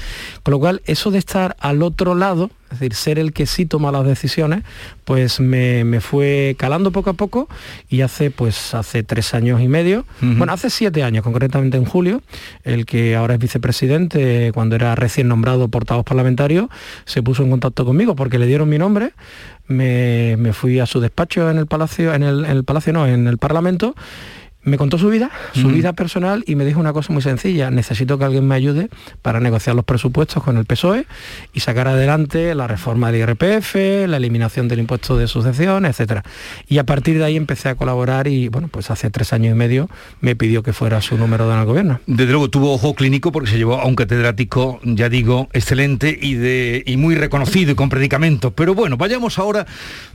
con 0.42 0.52
lo 0.52 0.58
cual 0.58 0.82
eso 0.84 1.10
de 1.10 1.18
estar 1.18 1.56
al 1.60 1.82
otro 1.82 2.14
lado, 2.14 2.50
es 2.70 2.80
decir, 2.80 2.94
ser 2.94 3.18
el 3.18 3.32
que 3.32 3.46
sí 3.46 3.66
toma 3.66 3.92
las 3.92 4.04
decisiones, 4.04 4.62
pues 5.04 5.40
me, 5.40 5.84
me, 5.84 6.00
fue 6.00 6.56
calando 6.58 6.90
poco 6.90 7.10
a 7.10 7.12
poco 7.12 7.48
y 7.88 8.00
hace 8.00 8.30
pues 8.30 8.74
hace 8.74 9.02
tres 9.02 9.34
años 9.34 9.60
y 9.60 9.68
medio, 9.68 10.04
uh 10.22 10.24
-huh. 10.24 10.38
bueno, 10.38 10.52
hace 10.52 10.70
siete 10.70 11.02
años, 11.02 11.22
concretamente 11.22 11.76
en 11.76 11.84
julio, 11.84 12.22
el 12.64 12.86
que 12.86 13.14
ahora 13.16 13.34
es 13.34 13.40
vicepresidente, 13.40 14.50
cuando 14.52 14.74
era 14.74 14.94
recién 14.94 15.28
nombrado 15.28 15.68
portavoz 15.68 16.04
parlamentario, 16.04 16.68
se 17.04 17.22
puso 17.22 17.42
en 17.42 17.50
contacto 17.50 17.84
conmigo 17.84 18.16
porque 18.16 18.38
le 18.38 18.46
dieron 18.46 18.68
mi 18.68 18.78
nombre, 18.78 19.12
me, 19.68 20.36
me 20.38 20.52
fui 20.52 20.78
a 20.80 20.86
su 20.86 21.00
despacho 21.00 21.50
en 21.50 21.58
el 21.58 21.66
Palacio, 21.66 22.14
en 22.14 22.22
el, 22.22 22.44
en 22.44 22.50
el 22.50 22.64
Palacio 22.64 22.92
no, 22.92 23.06
en 23.06 23.26
el 23.26 23.38
Parlamento, 23.38 23.94
me 24.66 24.76
contó 24.76 24.98
su 24.98 25.08
vida, 25.08 25.30
su 25.54 25.68
mm. 25.68 25.74
vida 25.74 25.92
personal 25.94 26.44
y 26.46 26.56
me 26.56 26.64
dijo 26.64 26.80
una 26.80 26.92
cosa 26.92 27.12
muy 27.12 27.22
sencilla, 27.22 27.70
necesito 27.70 28.18
que 28.18 28.24
alguien 28.24 28.46
me 28.46 28.56
ayude 28.56 28.90
para 29.22 29.38
negociar 29.40 29.76
los 29.76 29.84
presupuestos 29.84 30.42
con 30.42 30.56
el 30.58 30.64
PSOE 30.64 31.06
y 31.54 31.60
sacar 31.60 31.86
adelante 31.86 32.54
la 32.54 32.66
reforma 32.66 33.12
del 33.12 33.20
IRPF, 33.20 33.76
la 34.08 34.16
eliminación 34.16 34.66
del 34.66 34.80
impuesto 34.80 35.16
de 35.16 35.28
sucesión, 35.28 35.86
etcétera. 35.86 36.24
Y 36.68 36.78
a 36.78 36.84
partir 36.84 37.16
de 37.18 37.24
ahí 37.24 37.36
empecé 37.36 37.68
a 37.68 37.76
colaborar 37.76 38.26
y 38.26 38.48
bueno, 38.48 38.68
pues 38.68 38.90
hace 38.90 39.08
tres 39.08 39.32
años 39.32 39.52
y 39.52 39.54
medio 39.54 39.88
me 40.20 40.34
pidió 40.34 40.64
que 40.64 40.72
fuera 40.72 41.00
su 41.00 41.16
número 41.16 41.50
en 41.52 41.60
el 41.60 41.64
gobierno. 41.64 42.00
Desde 42.06 42.32
luego 42.32 42.50
tuvo 42.50 42.72
ojo 42.74 42.94
clínico 42.94 43.30
porque 43.30 43.50
se 43.50 43.58
llevó 43.58 43.80
a 43.80 43.86
un 43.86 43.94
catedrático, 43.94 44.80
ya 44.82 45.08
digo, 45.08 45.48
excelente 45.52 46.18
y, 46.20 46.34
de, 46.34 46.82
y 46.84 46.96
muy 46.96 47.14
reconocido 47.14 47.70
y 47.70 47.74
con 47.76 47.88
predicamentos. 47.88 48.52
Pero 48.56 48.74
bueno, 48.74 48.96
vayamos 48.96 49.38
ahora. 49.38 49.64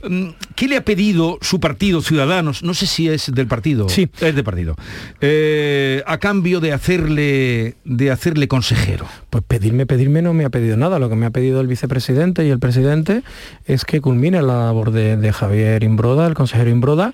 mm, 0.06 0.28
¿Qué 0.54 0.68
le 0.68 0.76
ha 0.76 0.84
pedido 0.84 1.38
su 1.40 1.58
partido, 1.58 2.02
Ciudadanos? 2.02 2.62
No 2.62 2.74
sé 2.74 2.86
si 2.86 3.08
es 3.08 3.32
del 3.34 3.46
partido. 3.46 3.88
Sí. 3.88 4.10
Es 4.20 4.34
de 4.34 4.41
partido. 4.44 4.76
Eh, 5.20 6.02
a 6.06 6.18
cambio 6.18 6.60
de 6.60 6.72
hacerle, 6.72 7.76
de 7.84 8.10
hacerle 8.10 8.48
consejero. 8.48 9.06
Pues 9.30 9.44
pedirme, 9.46 9.86
pedirme 9.86 10.22
no 10.22 10.34
me 10.34 10.44
ha 10.44 10.50
pedido 10.50 10.76
nada. 10.76 10.98
Lo 10.98 11.08
que 11.08 11.16
me 11.16 11.26
ha 11.26 11.30
pedido 11.30 11.60
el 11.60 11.66
vicepresidente 11.66 12.44
y 12.44 12.50
el 12.50 12.58
presidente 12.58 13.22
es 13.66 13.84
que 13.84 14.00
culmine 14.00 14.42
la 14.42 14.66
labor 14.66 14.90
de, 14.90 15.16
de 15.16 15.32
Javier 15.32 15.82
Imbroda, 15.84 16.26
el 16.26 16.34
consejero 16.34 16.70
Imbroda, 16.70 17.12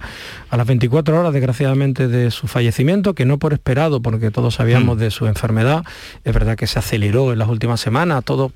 a 0.50 0.56
las 0.56 0.66
24 0.66 1.18
horas, 1.18 1.32
desgraciadamente, 1.32 2.08
de 2.08 2.30
su 2.30 2.46
fallecimiento, 2.46 3.14
que 3.14 3.24
no 3.24 3.38
por 3.38 3.52
esperado, 3.52 4.00
porque 4.00 4.30
todos 4.30 4.54
sabíamos 4.54 4.96
mm. 4.96 5.00
de 5.00 5.10
su 5.10 5.26
enfermedad. 5.26 5.84
Es 6.24 6.34
verdad 6.34 6.56
que 6.56 6.66
se 6.66 6.78
aceleró 6.78 7.32
en 7.32 7.38
las 7.38 7.48
últimas 7.48 7.80
semanas, 7.80 8.24
todo 8.24 8.52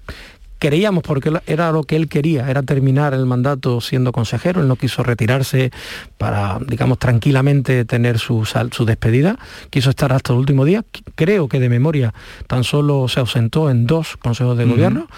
creíamos 0.63 1.03
porque 1.03 1.33
era 1.49 1.73
lo 1.73 1.83
que 1.83 1.97
él 1.97 2.09
quería, 2.09 2.49
era 2.49 2.63
terminar 2.63 3.15
el 3.15 3.27
mandato 3.27 3.81
siendo 3.81 4.13
consejero, 4.13 4.61
él 4.61 4.69
no 4.69 4.77
quiso 4.77 5.03
retirarse 5.03 5.73
para, 6.19 6.61
digamos, 6.65 7.01
tranquilamente 7.01 7.85
tener 7.85 8.21
su, 8.21 8.45
su 8.71 8.85
despedida, 8.85 9.41
quiso 9.71 9.91
estar 9.91 10.13
hasta 10.13 10.33
el 10.33 10.39
último 10.39 10.65
día, 10.65 10.85
creo 11.17 11.49
que 11.49 11.59
de 11.59 11.69
memoria 11.69 12.15
tan 12.47 12.63
solo 12.63 13.09
se 13.09 13.19
ausentó 13.19 13.71
en 13.71 13.89
dos 13.89 14.17
consejos 14.19 14.57
de 14.57 14.65
uh 14.65 14.69
-huh. 14.69 14.71
gobierno 14.71 15.09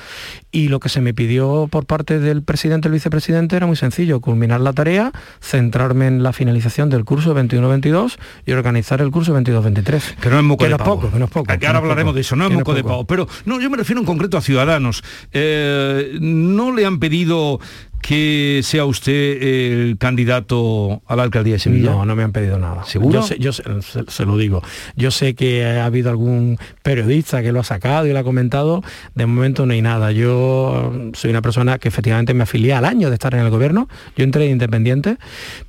y 0.55 0.69
lo 0.69 0.79
que 0.79 0.89
se 0.89 1.01
me 1.01 1.13
pidió 1.13 1.67
por 1.69 1.85
parte 1.85 2.21
del 2.21 2.45
presidente 2.45 2.87
y 2.87 2.89
el 2.89 2.93
vicepresidente 2.93 3.57
era 3.57 3.67
muy 3.67 3.75
sencillo, 3.75 4.21
culminar 4.21 4.61
la 4.61 4.73
tarea, 4.73 5.11
centrarme 5.41 6.07
en 6.07 6.23
la 6.23 6.33
finalización 6.33 6.91
del 6.91 7.05
curso 7.05 7.35
21-22 7.35 8.19
y 8.47 8.53
organizar 8.53 9.01
el 9.01 9.11
curso 9.11 9.37
22-23. 9.37 10.15
Que 10.15 10.31
no 10.31 10.39
es 10.39 10.45
moco 10.45 10.63
que 10.63 10.71
de 10.71 10.77
pavo. 10.77 10.95
poco, 10.95 11.11
que 11.11 11.19
no 11.19 11.25
es 11.25 11.31
poco. 11.33 11.47
Que 11.47 11.67
ahora 11.67 11.73
no 11.73 11.79
hablaremos 11.81 12.13
poco, 12.13 12.15
de 12.15 12.21
eso, 12.21 12.37
no 12.37 12.47
es 12.47 12.53
moco 12.53 12.73
de 12.73 12.85
pavo. 12.85 13.05
Pero 13.05 13.27
no, 13.45 13.61
yo 13.61 13.69
me 13.69 13.77
refiero 13.77 14.01
en 14.01 14.07
concreto 14.07 14.39
a 14.39 14.43
Ciudadanos. 14.43 15.03
Eh, 15.33 16.19
no 16.21 16.71
le 16.71 16.87
han 16.87 17.01
pedido 17.01 17.59
que 18.07 18.61
sea 18.63 18.85
usted 18.85 19.43
el 19.43 19.97
candidato 19.99 21.01
a 21.07 21.17
la 21.17 21.23
alcaldía 21.23 21.55
de 21.55 21.59
Sevilla? 21.59 21.91
No, 21.93 22.05
no 22.05 22.15
me 22.15 22.23
han 22.23 22.33
pedido 22.33 22.59
nada. 22.59 22.85
¿Seguro? 22.85 23.21
Yo, 23.21 23.23
sé- 23.27 23.39
yo 23.39 23.53
sé- 23.55 23.63
se, 23.81 24.03
se 24.09 24.27
lo 24.27 24.37
digo. 24.37 24.63
Yo 24.95 25.11
sé 25.11 25.35
que 25.35 25.65
ha 25.65 25.87
habido 25.87 26.11
algún 26.11 26.59
periodista 26.83 27.43
que 27.43 27.51
lo 27.51 27.61
ha 27.61 27.65
sacado 27.65 28.07
y 28.07 28.13
lo 28.13 28.19
ha 28.19 28.25
comentado. 28.25 28.83
De 29.15 29.25
momento 29.25 29.65
no 29.65 29.73
hay 29.73 29.81
nada. 29.81 30.13
Yo 30.13 30.93
soy 31.15 31.31
una 31.31 31.41
persona 31.41 31.79
que 31.79 31.89
efectivamente 31.89 32.35
me 32.35 32.43
afilié 32.43 32.75
al 32.75 32.85
año 32.85 33.09
de 33.09 33.15
estar 33.15 33.33
en 33.35 33.41
el 33.41 33.49
gobierno. 33.49 33.89
Yo 34.17 34.25
entré 34.25 34.47
independiente, 34.51 35.17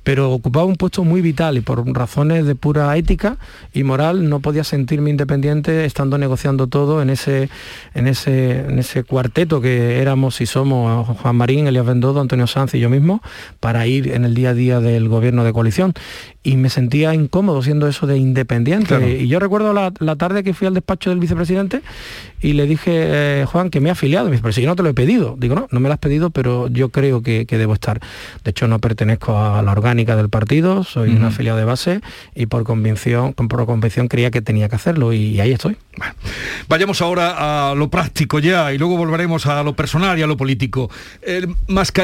pero 0.04 0.30
ocupaba 0.32 0.66
un 0.66 0.76
puesto 0.76 1.04
muy 1.04 1.22
vital 1.22 1.56
y 1.56 1.62
por 1.62 1.86
razones 1.94 2.44
de 2.44 2.54
pura 2.54 2.94
ética 2.98 3.38
y 3.72 3.82
moral 3.82 4.28
no 4.28 4.40
podía 4.40 4.62
sentirme 4.64 5.08
independiente 5.08 5.86
estando 5.86 6.18
negociando 6.18 6.66
todo 6.66 7.00
en 7.00 7.08
ese, 7.08 7.48
en 7.94 8.06
ese, 8.08 8.60
en 8.60 8.78
ese 8.78 9.04
cuarteto 9.04 9.62
que 9.62 10.00
éramos 10.02 10.40
y 10.42 10.46
somos 10.46 11.06
Juan 11.18 11.36
Marín, 11.36 11.66
Elías 11.66 11.86
Bendodo, 11.86 12.25
Antonio 12.26 12.46
Sanz 12.46 12.74
y 12.74 12.80
yo 12.80 12.90
mismo 12.90 13.22
para 13.60 13.86
ir 13.86 14.12
en 14.12 14.24
el 14.24 14.34
día 14.34 14.50
a 14.50 14.54
día 14.54 14.80
del 14.80 15.08
gobierno 15.08 15.44
de 15.44 15.52
coalición. 15.52 15.94
Y 16.42 16.56
me 16.56 16.70
sentía 16.70 17.14
incómodo 17.14 17.62
siendo 17.62 17.88
eso 17.88 18.06
de 18.06 18.18
independiente. 18.18 18.86
Claro. 18.86 19.08
Y 19.08 19.26
yo 19.26 19.40
recuerdo 19.40 19.72
la, 19.72 19.92
la 19.98 20.16
tarde 20.16 20.44
que 20.44 20.54
fui 20.54 20.66
al 20.66 20.74
despacho 20.74 21.10
del 21.10 21.18
vicepresidente 21.18 21.82
y 22.40 22.52
le 22.52 22.66
dije, 22.66 22.92
eh, 22.94 23.44
Juan, 23.46 23.70
que 23.70 23.80
me 23.80 23.88
he 23.88 23.92
afiliado. 23.92 24.26
Me 24.26 24.32
dice, 24.32 24.42
pero 24.42 24.52
si 24.52 24.62
yo 24.62 24.68
no 24.68 24.76
te 24.76 24.82
lo 24.82 24.88
he 24.88 24.94
pedido. 24.94 25.36
Digo, 25.38 25.54
no, 25.54 25.66
no 25.70 25.80
me 25.80 25.88
lo 25.88 25.94
has 25.94 25.98
pedido, 25.98 26.30
pero 26.30 26.68
yo 26.68 26.90
creo 26.90 27.22
que, 27.22 27.46
que 27.46 27.58
debo 27.58 27.74
estar. 27.74 28.00
De 28.44 28.50
hecho, 28.50 28.68
no 28.68 28.78
pertenezco 28.78 29.38
a 29.38 29.62
la 29.62 29.72
orgánica 29.72 30.16
del 30.16 30.28
partido, 30.28 30.84
soy 30.84 31.10
un 31.10 31.24
afiliado 31.24 31.58
de 31.58 31.64
base 31.64 32.00
y 32.34 32.46
por 32.46 32.64
convicción, 32.64 33.32
por 33.32 33.66
convicción 33.66 34.08
creía 34.08 34.30
que 34.30 34.42
tenía 34.42 34.68
que 34.68 34.76
hacerlo 34.76 35.12
y 35.12 35.40
ahí 35.40 35.52
estoy. 35.52 35.76
Vayamos 36.68 37.00
ahora 37.00 37.70
a 37.70 37.74
lo 37.74 37.88
práctico 37.88 38.38
ya 38.38 38.72
y 38.72 38.78
luego 38.78 38.96
volveremos 38.96 39.46
a 39.46 39.62
lo 39.62 39.74
personal 39.74 40.18
y 40.18 40.22
a 40.22 40.26
lo 40.26 40.36
político. 40.36 40.90
Eh, 41.22 41.46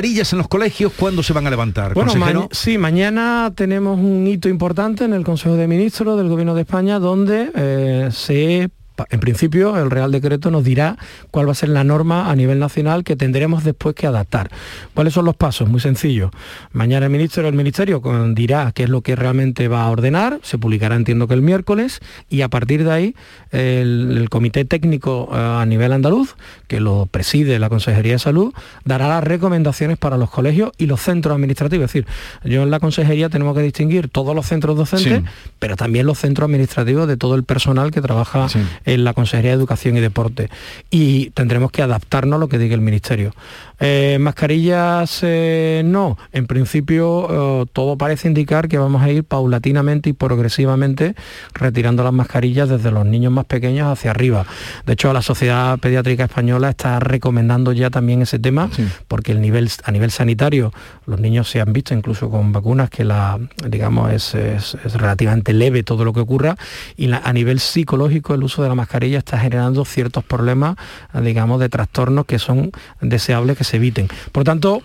mascarillas 0.02 0.32
en 0.32 0.38
los 0.38 0.48
colegios, 0.48 0.92
¿cuándo 0.98 1.22
se 1.22 1.32
van 1.32 1.46
a 1.46 1.50
levantar? 1.50 1.94
Bueno, 1.94 2.14
ma- 2.16 2.48
sí, 2.50 2.76
mañana 2.76 3.52
tenemos 3.54 3.98
un 3.98 4.26
hito 4.26 4.48
importante 4.48 5.04
en 5.04 5.12
el 5.12 5.22
Consejo 5.24 5.54
de 5.54 5.68
Ministros 5.68 6.16
del 6.18 6.28
Gobierno 6.28 6.54
de 6.54 6.62
España 6.62 6.98
donde 6.98 7.50
eh, 7.54 8.08
se 8.10 8.68
en 9.10 9.20
principio, 9.20 9.76
el 9.78 9.90
Real 9.90 10.10
Decreto 10.12 10.50
nos 10.50 10.64
dirá 10.64 10.96
cuál 11.30 11.46
va 11.48 11.52
a 11.52 11.54
ser 11.54 11.68
la 11.70 11.84
norma 11.84 12.30
a 12.30 12.36
nivel 12.36 12.58
nacional 12.58 13.04
que 13.04 13.16
tendremos 13.16 13.64
después 13.64 13.94
que 13.94 14.06
adaptar. 14.06 14.50
¿Cuáles 14.94 15.14
son 15.14 15.24
los 15.24 15.36
pasos? 15.36 15.68
Muy 15.68 15.80
sencillo. 15.80 16.30
Mañana 16.72 17.06
el 17.06 17.12
ministro 17.12 17.42
del 17.42 17.54
Ministerio 17.54 18.02
dirá 18.34 18.72
qué 18.74 18.84
es 18.84 18.88
lo 18.88 19.00
que 19.02 19.16
realmente 19.16 19.68
va 19.68 19.84
a 19.84 19.90
ordenar, 19.90 20.40
se 20.42 20.58
publicará 20.58 20.96
entiendo 20.96 21.28
que 21.28 21.34
el 21.34 21.42
miércoles, 21.42 22.00
y 22.28 22.42
a 22.42 22.48
partir 22.48 22.84
de 22.84 22.92
ahí 22.92 23.16
el, 23.50 24.16
el 24.18 24.28
Comité 24.28 24.64
Técnico 24.64 25.28
eh, 25.32 25.36
a 25.36 25.66
nivel 25.66 25.92
andaluz, 25.92 26.36
que 26.68 26.80
lo 26.80 27.06
preside 27.06 27.58
la 27.58 27.68
Consejería 27.68 28.12
de 28.12 28.18
Salud, 28.18 28.52
dará 28.84 29.08
las 29.08 29.24
recomendaciones 29.24 29.98
para 29.98 30.16
los 30.16 30.30
colegios 30.30 30.72
y 30.78 30.86
los 30.86 31.00
centros 31.00 31.34
administrativos. 31.34 31.84
Es 31.84 31.92
decir, 31.92 32.06
yo 32.44 32.62
en 32.62 32.70
la 32.70 32.80
Consejería 32.80 33.28
tenemos 33.28 33.56
que 33.56 33.62
distinguir 33.62 34.08
todos 34.08 34.34
los 34.34 34.46
centros 34.46 34.76
docentes, 34.76 35.22
Sí. 35.22 35.24
pero 35.58 35.76
también 35.76 36.06
los 36.06 36.18
centros 36.18 36.46
administrativos 36.46 37.08
de 37.08 37.16
todo 37.16 37.34
el 37.34 37.44
personal 37.44 37.90
que 37.90 38.00
trabaja 38.00 38.46
en 38.84 38.91
la 38.98 39.14
Consejería 39.14 39.50
de 39.52 39.56
Educación 39.56 39.96
y 39.96 40.00
Deporte. 40.00 40.48
Y 40.90 41.30
tendremos 41.30 41.70
que 41.72 41.82
adaptarnos 41.82 42.36
a 42.36 42.40
lo 42.40 42.48
que 42.48 42.58
diga 42.58 42.74
el 42.74 42.80
Ministerio. 42.80 43.32
Eh, 43.80 44.18
mascarillas 44.20 45.20
eh, 45.22 45.82
no. 45.84 46.16
En 46.32 46.46
principio 46.46 47.62
eh, 47.62 47.66
todo 47.72 47.96
parece 47.96 48.28
indicar 48.28 48.68
que 48.68 48.78
vamos 48.78 49.02
a 49.02 49.10
ir 49.10 49.24
paulatinamente 49.24 50.10
y 50.10 50.12
progresivamente 50.12 51.14
retirando 51.54 52.04
las 52.04 52.12
mascarillas 52.12 52.68
desde 52.68 52.90
los 52.90 53.06
niños 53.06 53.32
más 53.32 53.44
pequeños 53.46 53.88
hacia 53.90 54.10
arriba. 54.10 54.44
De 54.86 54.92
hecho, 54.92 55.12
la 55.12 55.22
Sociedad 55.22 55.78
Pediátrica 55.78 56.24
Española 56.24 56.70
está 56.70 57.00
recomendando 57.00 57.72
ya 57.72 57.90
también 57.90 58.22
ese 58.22 58.38
tema 58.38 58.68
porque 59.08 59.32
el 59.32 59.40
nivel, 59.40 59.68
a 59.84 59.90
nivel 59.90 60.10
sanitario 60.10 60.72
los 61.06 61.18
niños 61.20 61.48
se 61.48 61.60
han 61.60 61.72
visto 61.72 61.94
incluso 61.94 62.30
con 62.30 62.52
vacunas 62.52 62.90
que 62.90 63.04
la, 63.04 63.38
digamos, 63.68 64.12
es, 64.12 64.34
es- 64.34 64.76
es 64.84 64.94
relativamente 64.94 65.52
leve 65.52 65.82
todo 65.82 66.04
lo 66.04 66.12
que 66.12 66.20
ocurra 66.20 66.56
y 66.96 67.06
la- 67.08 67.18
a 67.24 67.32
nivel 67.32 67.58
psicológico 67.60 68.34
el 68.34 68.42
uso 68.44 68.62
de 68.62 68.68
la 68.72 68.76
mascarilla 68.76 69.18
está 69.18 69.38
generando 69.38 69.84
ciertos 69.84 70.24
problemas, 70.24 70.76
digamos, 71.22 71.60
de 71.60 71.68
trastornos 71.68 72.24
que 72.26 72.38
son 72.38 72.72
deseables 73.00 73.58
que 73.58 73.64
se 73.64 73.76
eviten. 73.76 74.08
Por 74.32 74.44
tanto, 74.44 74.82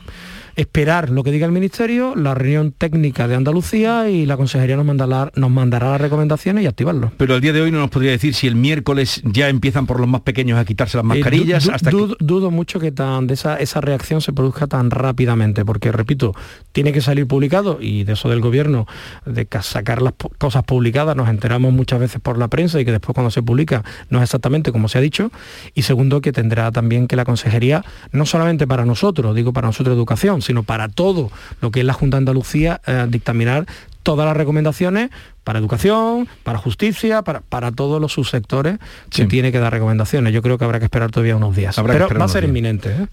esperar 0.58 1.10
lo 1.12 1.24
que 1.24 1.32
diga 1.32 1.46
el 1.46 1.52
Ministerio, 1.52 2.16
la 2.16 2.34
reunión 2.34 2.72
técnica 2.72 3.28
de 3.28 3.36
Andalucía 3.36 4.10
y 4.10 4.26
la 4.26 4.36
Consejería 4.38 4.76
nos 4.76 4.86
mandará, 4.86 5.32
nos 5.36 5.50
mandará 5.52 5.92
las 5.92 6.02
recomendaciones 6.02 6.64
y 6.64 6.68
activarlo. 6.68 7.12
Pero 7.18 7.36
al 7.36 7.42
día 7.42 7.54
de 7.54 7.62
hoy 7.62 7.72
no 7.72 7.78
nos 7.80 7.90
podría 7.90 8.12
decir 8.12 8.34
si 8.34 8.48
el 8.48 8.56
miércoles 8.56 9.22
ya 9.24 9.50
empiezan 9.50 9.86
por 9.86 10.00
los 10.00 10.10
más 10.10 10.22
pequeños 10.22 10.58
a 10.60 10.66
quitarse 10.66 10.98
las 10.98 11.04
Eh, 11.06 11.08
mascarillas 11.08 11.64
du- 11.66 11.72
hasta 11.72 11.92
que... 11.92 11.98
Dudo 12.20 12.52
mucho 12.52 12.80
que 12.80 12.92
tan, 12.92 13.28
de 13.28 13.36
esa, 13.36 13.56
esa 13.58 13.80
reacción 13.82 14.20
se 14.22 14.34
produzca 14.34 14.68
tan 14.68 14.90
rápidamente, 14.92 15.64
porque 15.64 15.92
repito, 15.92 16.34
tiene 16.72 16.92
que 16.92 17.02
salir 17.02 17.28
publicado 17.28 17.78
y 17.80 18.04
de 18.04 18.14
eso 18.14 18.28
del 18.30 18.42
gobierno, 18.42 18.88
de 19.26 19.46
ca- 19.46 19.62
sacar 19.62 20.02
las 20.02 20.14
cosas 20.40 20.64
publicadas, 20.64 21.16
nos 21.16 21.30
enteramos 21.30 21.72
muchas 21.72 22.00
veces 22.00 22.20
por 22.20 22.38
la 22.40 22.48
prensa 22.48 22.82
y 22.82 22.86
que 22.86 22.92
después 22.92 23.14
cuando 23.14 23.30
se 23.32 23.44
publica 23.44 23.84
no 24.10 24.18
es 24.18 24.24
exactamente 24.24 24.72
como 24.72 24.88
se 24.90 24.98
ha 24.98 25.02
dicho. 25.02 25.32
Y 25.76 25.84
segundo, 25.84 26.20
que 26.22 26.32
tendrá 26.32 26.72
también 26.72 27.08
que 27.08 27.16
la 27.16 27.26
consejería, 27.26 27.86
no 28.12 28.26
solamente 28.26 28.66
para 28.66 28.86
nosotros, 28.86 29.36
digo 29.36 29.54
para 29.54 29.68
nosotros 29.68 29.96
educación, 29.96 30.42
sino 30.48 30.64
para 30.64 30.88
todo 30.88 31.30
lo 31.62 31.72
que 31.72 31.82
es 31.82 31.86
la 31.86 31.92
Junta 31.92 32.16
de 32.16 32.20
Andalucía, 32.20 32.80
eh, 32.88 33.06
dictaminar 33.10 33.66
todas 34.02 34.26
las 34.26 34.38
recomendaciones 34.38 35.10
para 35.48 35.60
educación, 35.60 36.28
para 36.44 36.58
justicia, 36.58 37.22
para, 37.22 37.40
para 37.40 37.72
todos 37.72 38.02
los 38.02 38.12
subsectores 38.12 38.80
que 39.10 39.28
tiene 39.28 39.54
que 39.54 39.60
dar 39.60 39.72
recomendaciones. 39.72 40.34
Yo 40.34 40.42
creo 40.42 40.58
que 40.58 40.66
habrá 40.66 40.80
que 40.80 40.84
esperar 40.84 41.10
todavía 41.10 41.38
unos 41.38 41.56
días. 41.56 41.80
Habrá 41.80 41.94
que 41.94 42.04
Pero 42.06 42.20
va 42.20 42.26
a 42.26 42.28
ser 42.28 42.42
días. 42.42 42.50
inminente. 42.50 42.90
¿eh? 42.90 43.08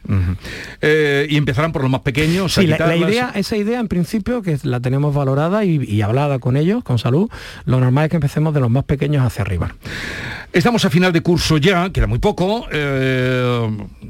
Eh, 0.80 1.26
y 1.30 1.36
empezarán 1.36 1.70
por 1.70 1.82
los 1.82 1.92
más 1.92 2.00
pequeños. 2.00 2.52
Sí, 2.54 2.66
la, 2.66 2.96
idea, 2.96 3.30
esa 3.36 3.56
idea 3.56 3.78
en 3.78 3.86
principio 3.86 4.42
que 4.42 4.58
la 4.64 4.80
tenemos 4.80 5.14
valorada 5.14 5.64
y, 5.64 5.80
y 5.84 6.02
hablada 6.02 6.40
con 6.40 6.56
ellos, 6.56 6.82
con 6.82 6.98
salud, 6.98 7.30
lo 7.66 7.78
normal 7.78 8.06
es 8.06 8.10
que 8.10 8.16
empecemos 8.16 8.52
de 8.52 8.58
los 8.58 8.68
más 8.68 8.82
pequeños 8.82 9.24
hacia 9.24 9.42
arriba. 9.42 9.72
Estamos 10.54 10.84
a 10.84 10.90
final 10.90 11.12
de 11.12 11.20
curso 11.20 11.58
ya, 11.58 11.90
queda 11.90 12.06
muy 12.06 12.20
poco, 12.20 12.68
eh, 12.70 13.68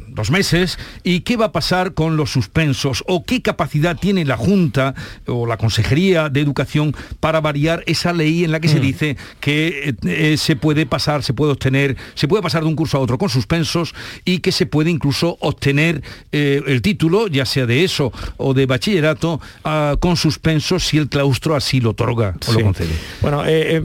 dos 0.09 0.31
meses, 0.31 0.79
¿y 1.03 1.21
qué 1.21 1.39
va 1.39 1.47
a 1.47 1.53
pasar 1.53 1.95
con 1.95 2.19
los 2.19 2.31
suspensos? 2.31 3.03
¿O 3.07 3.25
qué 3.25 3.41
capacidad 3.41 3.97
tiene 3.97 4.27
la 4.27 4.37
Junta 4.37 4.95
o 5.27 5.47
la 5.47 5.57
Consejería 5.57 6.29
de 6.29 6.43
Educación 6.43 6.95
para 7.19 7.41
variar 7.41 7.83
esa 7.87 8.13
ley 8.14 8.44
en 8.44 8.53
la 8.53 8.61
que 8.61 8.68
se 8.68 8.79
Mm. 8.79 8.83
dice 8.83 9.16
que 9.40 9.90
eh, 9.90 9.94
eh, 10.33 10.37
se 10.37 10.57
puede 10.57 10.87
pasar, 10.87 11.22
se 11.22 11.35
puede 11.35 11.53
obtener, 11.53 11.96
se 12.14 12.29
puede 12.29 12.42
pasar 12.42 12.62
de 12.62 12.68
un 12.68 12.77
curso 12.77 12.96
a 12.96 13.00
otro 13.00 13.18
con 13.18 13.29
suspensos 13.29 13.94
y 14.24 14.38
que 14.38 14.53
se 14.53 14.66
puede 14.66 14.90
incluso 14.90 15.37
obtener 15.40 16.03
eh, 16.33 16.62
el 16.66 16.81
título, 16.83 17.27
ya 17.29 17.44
sea 17.44 17.66
de 17.66 17.85
eso 17.85 18.12
o 18.37 18.55
de 18.55 18.66
bachillerato, 18.66 19.40
ah, 19.64 19.96
con 20.00 20.16
suspensos 20.16 20.85
si 20.87 20.98
el 20.98 21.09
claustro 21.09 21.55
así 21.55 21.81
lo 21.81 21.90
otorga 21.90 22.37
o 22.48 22.53
lo 22.53 22.61
concede? 22.62 22.94
Bueno, 23.20 23.42
eh, 23.46 23.83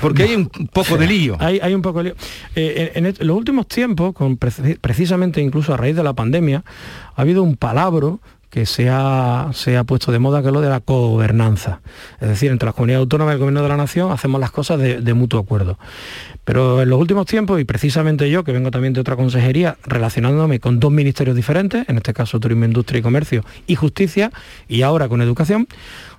Porque 0.00 0.24
hay 0.24 0.34
un 0.34 0.48
poco 0.48 0.96
de 0.96 1.06
lío. 1.06 1.36
Hay, 1.40 1.58
hay 1.62 1.74
un 1.74 1.82
poco 1.82 1.98
de 2.02 2.04
lío. 2.10 2.16
En, 2.54 3.14
los 3.20 3.36
últimos 3.36 3.68
tiempos, 3.68 4.12
con 4.14 4.38
preci- 4.38 4.78
precisamente 4.80 5.40
incluso 5.40 5.72
a 5.74 5.76
raíz 5.76 5.94
de 5.96 6.02
la 6.02 6.12
pandemia, 6.14 6.64
ha 7.14 7.22
habido 7.22 7.42
un 7.42 7.56
palabro 7.56 8.20
que 8.56 8.64
se 8.64 8.88
ha, 8.88 9.50
se 9.52 9.76
ha 9.76 9.84
puesto 9.84 10.12
de 10.12 10.18
moda, 10.18 10.40
que 10.40 10.48
es 10.48 10.54
lo 10.54 10.62
de 10.62 10.70
la 10.70 10.80
cogobernanza. 10.80 11.82
Es 12.22 12.28
decir, 12.30 12.50
entre 12.50 12.64
las 12.64 12.74
comunidades 12.74 13.02
autónomas 13.02 13.32
y 13.32 13.34
el 13.34 13.38
gobierno 13.40 13.62
de 13.62 13.68
la 13.68 13.76
nación 13.76 14.10
hacemos 14.10 14.40
las 14.40 14.50
cosas 14.50 14.80
de, 14.80 15.02
de 15.02 15.12
mutuo 15.12 15.38
acuerdo. 15.38 15.78
Pero 16.46 16.80
en 16.80 16.88
los 16.88 17.00
últimos 17.00 17.26
tiempos, 17.26 17.60
y 17.60 17.64
precisamente 17.64 18.30
yo, 18.30 18.44
que 18.44 18.52
vengo 18.52 18.70
también 18.70 18.92
de 18.94 19.00
otra 19.00 19.16
consejería, 19.16 19.76
relacionándome 19.84 20.60
con 20.60 20.78
dos 20.78 20.92
ministerios 20.92 21.34
diferentes, 21.34 21.86
en 21.88 21.96
este 21.96 22.14
caso 22.14 22.38
Turismo, 22.38 22.64
Industria 22.64 23.00
y 23.00 23.02
Comercio 23.02 23.44
y 23.66 23.74
Justicia, 23.74 24.30
y 24.68 24.82
ahora 24.82 25.08
con 25.08 25.20
Educación, 25.20 25.66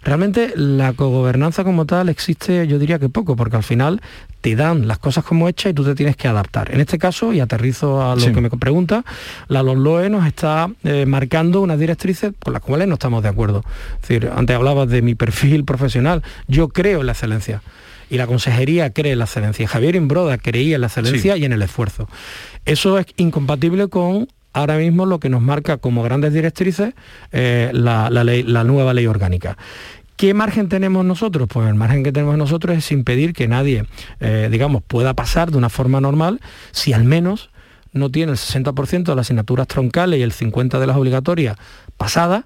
realmente 0.04 0.52
la 0.56 0.92
cogobernanza 0.92 1.64
como 1.64 1.86
tal 1.86 2.10
existe, 2.10 2.68
yo 2.68 2.78
diría 2.78 3.00
que 3.00 3.08
poco, 3.08 3.38
porque 3.38 3.56
al 3.56 3.64
final 3.64 4.02
te 4.42 4.58
dan 4.58 4.86
las 4.86 5.00
cosas 5.00 5.24
como 5.24 5.48
hechas 5.48 5.72
y 5.72 5.74
tú 5.74 5.86
te 5.86 5.96
tienes 5.96 6.18
que 6.18 6.28
adaptar. 6.28 6.74
En 6.74 6.82
este 6.82 6.98
caso, 7.00 7.32
y 7.32 7.40
aterrizo 7.40 8.02
a 8.04 8.16
lo 8.16 8.20
Sí. 8.22 8.34
que 8.34 8.42
me 8.42 8.50
pregunta, 8.50 9.06
la 9.48 9.64
LOE 9.64 10.10
nos 10.10 10.28
está 10.28 10.70
eh, 10.84 11.06
marcando 11.06 11.62
unas 11.62 11.80
directrices 11.80 12.34
con 12.44 12.52
las 12.52 12.62
cuales 12.62 12.90
no 12.90 12.96
estamos 12.96 13.24
de 13.24 13.30
acuerdo. 13.30 13.64
Es 13.96 14.02
decir, 14.10 14.30
antes 14.36 14.54
hablabas 14.58 14.90
de 14.90 15.02
mi 15.02 15.16
perfil 15.16 15.64
profesional, 15.64 16.22
yo 16.50 16.68
creo 16.68 17.00
en 17.00 17.06
la 17.06 17.14
excelencia. 17.14 17.62
Y 18.10 18.18
la 18.18 18.28
consejería 18.28 18.92
cree 18.92 19.14
en 19.14 19.20
la 19.20 19.26
excelencia. 19.26 19.68
Javier 19.68 19.96
Imbroda 19.96 20.38
creía 20.38 20.76
en 20.76 20.82
la 20.82 20.88
excelencia 20.88 21.34
Sí. 21.36 21.42
y 21.42 21.46
en 21.46 21.54
el 21.54 21.62
esfuerzo. 21.62 22.08
Eso 22.66 22.98
es 23.00 23.06
incompatible 23.18 23.88
con 23.90 24.28
ahora 24.54 24.78
mismo 24.78 25.06
lo 25.06 25.20
que 25.20 25.30
nos 25.30 25.42
marca 25.42 25.78
como 25.78 26.04
grandes 26.04 26.34
directrices 26.34 26.94
eh, 27.32 27.70
la, 27.74 28.10
la 28.10 28.24
ley- 28.24 28.44
la 28.44 28.64
nueva 28.64 28.94
ley 28.94 29.06
orgánica. 29.08 29.58
¿Qué 30.16 30.34
margen 30.34 30.68
tenemos 30.68 31.06
nosotros? 31.06 31.48
Pues 31.52 31.68
el 31.68 31.76
margen 31.76 32.04
que 32.04 32.12
tenemos 32.12 32.38
nosotros 32.38 32.76
es 32.76 32.92
impedir 32.92 33.34
que 33.34 33.48
nadie, 33.48 33.86
eh, 34.20 34.48
digamos, 34.52 34.82
pueda 34.82 35.14
pasar 35.14 35.52
de 35.52 35.58
una 35.60 35.70
forma 35.70 36.02
normal 36.02 36.40
si 36.72 36.94
al 36.94 37.04
menos 37.04 37.52
no 37.94 38.10
tiene 38.10 38.32
el 38.32 38.38
60% 38.38 39.12
de 39.12 39.16
las 39.16 39.28
asignaturas 39.28 39.68
troncales 39.68 40.20
y 40.20 40.24
el 40.24 40.32
50% 40.32 40.80
de 40.80 40.88
las 40.88 40.98
obligatorias 40.98 41.58
pasadas 41.98 42.46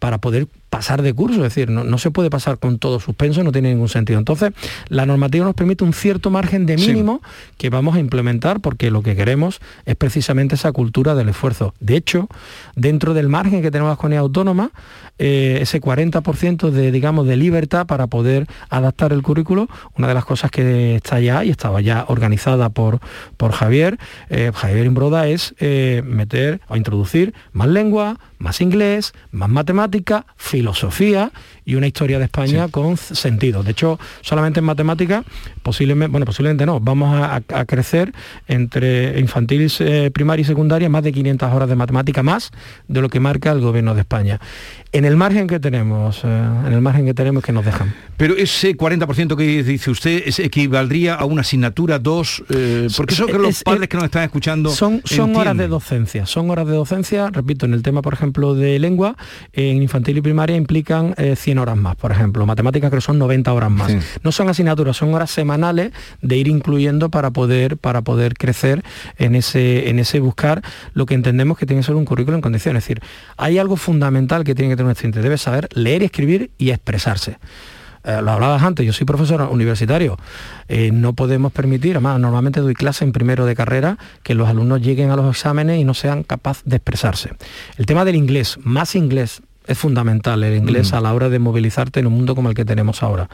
para 0.00 0.18
poder 0.18 0.48
pasar 0.72 1.02
de 1.02 1.12
curso, 1.12 1.36
es 1.44 1.54
decir, 1.54 1.68
no, 1.68 1.84
no, 1.84 1.98
se 1.98 2.10
puede 2.10 2.30
pasar 2.30 2.56
con 2.56 2.78
todo 2.78 2.98
suspenso, 2.98 3.44
no 3.44 3.52
tiene 3.52 3.68
ningún 3.68 3.90
sentido. 3.90 4.18
Entonces, 4.18 4.52
la 4.88 5.04
normativa 5.04 5.44
nos 5.44 5.54
permite 5.54 5.84
un 5.84 5.92
cierto 5.92 6.30
margen 6.30 6.64
de 6.64 6.78
mínimo 6.78 7.20
que 7.58 7.68
vamos 7.68 7.94
a 7.94 8.00
implementar 8.00 8.60
porque 8.60 8.90
lo 8.90 9.02
que 9.02 9.14
queremos 9.14 9.60
es 9.84 9.96
precisamente 9.96 10.54
esa 10.54 10.72
cultura 10.72 11.14
del 11.14 11.28
esfuerzo. 11.28 11.74
De 11.78 11.94
hecho, 11.94 12.26
dentro 12.74 13.12
del 13.12 13.28
margen 13.28 13.60
que 13.60 13.70
tenemos 13.70 13.90
las 13.90 13.98
comunidades 13.98 14.22
autónomas, 14.22 14.70
eh, 15.18 15.58
ese 15.60 15.78
40% 15.78 16.70
de, 16.70 16.90
digamos, 16.90 17.26
de 17.26 17.36
libertad 17.36 17.86
para 17.86 18.06
poder 18.06 18.46
adaptar 18.70 19.12
el 19.12 19.20
currículo, 19.20 19.68
una 19.98 20.08
de 20.08 20.14
las 20.14 20.24
cosas 20.24 20.50
que 20.50 20.96
está 20.96 21.20
ya 21.20 21.44
y 21.44 21.50
estaba 21.50 21.82
ya 21.82 22.06
organizada 22.08 22.70
por, 22.70 22.98
por 23.36 23.52
Javier, 23.52 23.98
eh, 24.30 24.50
Javier 24.54 24.86
Imbroda, 24.86 25.28
es 25.28 25.54
eh, 25.58 26.02
meter 26.02 26.62
o 26.68 26.76
introducir 26.76 27.34
más 27.52 27.68
lengua, 27.68 28.18
más 28.38 28.62
inglés, 28.62 29.12
más 29.30 29.50
matemática, 29.50 30.24
filosofía 30.36 30.61
filosofía 30.62 31.32
y 31.64 31.74
una 31.74 31.86
historia 31.86 32.18
de 32.18 32.24
España 32.24 32.68
con 32.68 32.96
sentido. 32.96 33.62
De 33.62 33.72
hecho, 33.72 33.98
solamente 34.20 34.60
en 34.60 34.66
matemática, 34.66 35.24
posiblemente, 35.62 36.10
bueno, 36.10 36.26
posiblemente 36.26 36.66
no, 36.66 36.80
vamos 36.80 37.14
a, 37.14 37.40
crecer 37.64 38.12
entre 38.48 39.18
infantil, 39.20 39.70
primaria 40.12 40.42
y 40.42 40.44
secundaria 40.44 40.88
más 40.88 41.02
de 41.04 41.12
500 41.12 41.52
horas 41.52 41.68
de 41.68 41.76
matemática 41.76 42.22
más 42.22 42.50
de 42.88 43.00
lo 43.00 43.08
que 43.08 43.20
marca 43.20 43.52
el 43.52 43.60
gobierno 43.60 43.94
de 43.94 44.00
España 44.00 44.40
en 44.92 45.06
el 45.06 45.16
margen 45.16 45.46
que 45.46 45.58
tenemos, 45.58 46.22
eh, 46.22 46.28
en 46.28 46.72
el 46.72 46.82
margen 46.82 47.06
que 47.06 47.14
tenemos 47.14 47.42
que 47.42 47.52
nos 47.52 47.64
dejan. 47.64 47.94
Pero 48.18 48.36
ese 48.36 48.76
40% 48.76 49.36
que 49.36 49.62
dice 49.62 49.90
usted 49.90 50.22
es, 50.26 50.38
equivaldría 50.38 51.14
a 51.14 51.24
una 51.24 51.40
asignatura, 51.40 51.98
dos, 51.98 52.44
eh, 52.50 52.88
porque 52.94 53.14
eso 53.14 53.26
que 53.26 53.38
los 53.38 53.62
padres 53.62 53.88
que 53.88 53.96
nos 53.96 54.04
están 54.04 54.24
escuchando 54.24 54.70
son, 54.70 55.00
son 55.04 55.34
horas 55.34 55.56
de 55.56 55.66
docencia, 55.66 56.26
son 56.26 56.50
horas 56.50 56.66
de 56.66 56.74
docencia, 56.74 57.30
repito, 57.30 57.64
en 57.64 57.72
el 57.72 57.82
tema, 57.82 58.02
por 58.02 58.12
ejemplo, 58.12 58.54
de 58.54 58.78
lengua, 58.78 59.16
en 59.54 59.82
infantil 59.82 60.18
y 60.18 60.20
primaria 60.20 60.56
implican 60.56 61.14
100 61.36 61.51
horas 61.58 61.76
más, 61.76 61.96
por 61.96 62.12
ejemplo, 62.12 62.46
matemáticas 62.46 62.90
creo 62.90 63.00
que 63.00 63.06
son 63.06 63.18
90 63.18 63.52
horas 63.52 63.70
más. 63.70 63.92
No 64.22 64.32
son 64.32 64.48
asignaturas, 64.48 64.96
son 64.96 65.12
horas 65.14 65.30
semanales 65.30 65.92
de 66.20 66.36
ir 66.36 66.48
incluyendo 66.48 67.10
para 67.10 67.30
poder, 67.30 67.76
para 67.76 68.02
poder 68.02 68.34
crecer 68.34 68.82
en 69.18 69.34
ese, 69.34 69.88
en 69.88 69.98
ese 69.98 70.20
buscar 70.20 70.62
lo 70.94 71.06
que 71.06 71.14
entendemos 71.14 71.58
que 71.58 71.66
tiene 71.66 71.80
que 71.80 71.86
ser 71.86 71.94
un 71.94 72.04
currículo 72.04 72.36
en 72.36 72.42
condiciones. 72.42 72.82
Es 72.82 72.88
decir, 72.88 73.02
hay 73.36 73.58
algo 73.58 73.76
fundamental 73.76 74.44
que 74.44 74.54
tiene 74.54 74.70
que 74.70 74.76
tener 74.76 74.96
un 75.04 75.10
debe 75.10 75.38
saber 75.38 75.68
leer 75.74 76.02
escribir 76.02 76.50
y 76.58 76.70
expresarse. 76.70 77.38
Eh, 78.04 78.20
lo 78.22 78.32
hablabas 78.32 78.62
antes, 78.62 78.84
yo 78.84 78.92
soy 78.92 79.06
profesor 79.06 79.42
universitario, 79.42 80.18
eh, 80.66 80.90
no 80.92 81.12
podemos 81.12 81.52
permitir, 81.52 81.92
además 81.92 82.18
normalmente 82.18 82.60
doy 82.60 82.74
clase 82.74 83.04
en 83.04 83.12
primero 83.12 83.46
de 83.46 83.54
carrera, 83.54 83.96
que 84.24 84.34
los 84.34 84.48
alumnos 84.48 84.82
lleguen 84.82 85.10
a 85.10 85.16
los 85.16 85.36
exámenes 85.36 85.80
y 85.80 85.84
no 85.84 85.94
sean 85.94 86.24
capaces 86.24 86.64
de 86.64 86.76
expresarse. 86.76 87.30
El 87.76 87.86
tema 87.86 88.04
del 88.04 88.16
inglés, 88.16 88.58
más 88.62 88.96
inglés, 88.96 89.42
es 89.66 89.78
fundamental 89.78 90.42
el 90.44 90.56
inglés 90.56 90.92
mm. 90.92 90.94
a 90.96 91.00
la 91.00 91.14
hora 91.14 91.28
de 91.28 91.38
movilizarte 91.38 92.00
en 92.00 92.06
un 92.06 92.14
mundo 92.14 92.34
como 92.34 92.48
el 92.48 92.54
que 92.54 92.64
tenemos 92.64 93.02
ahora. 93.02 93.28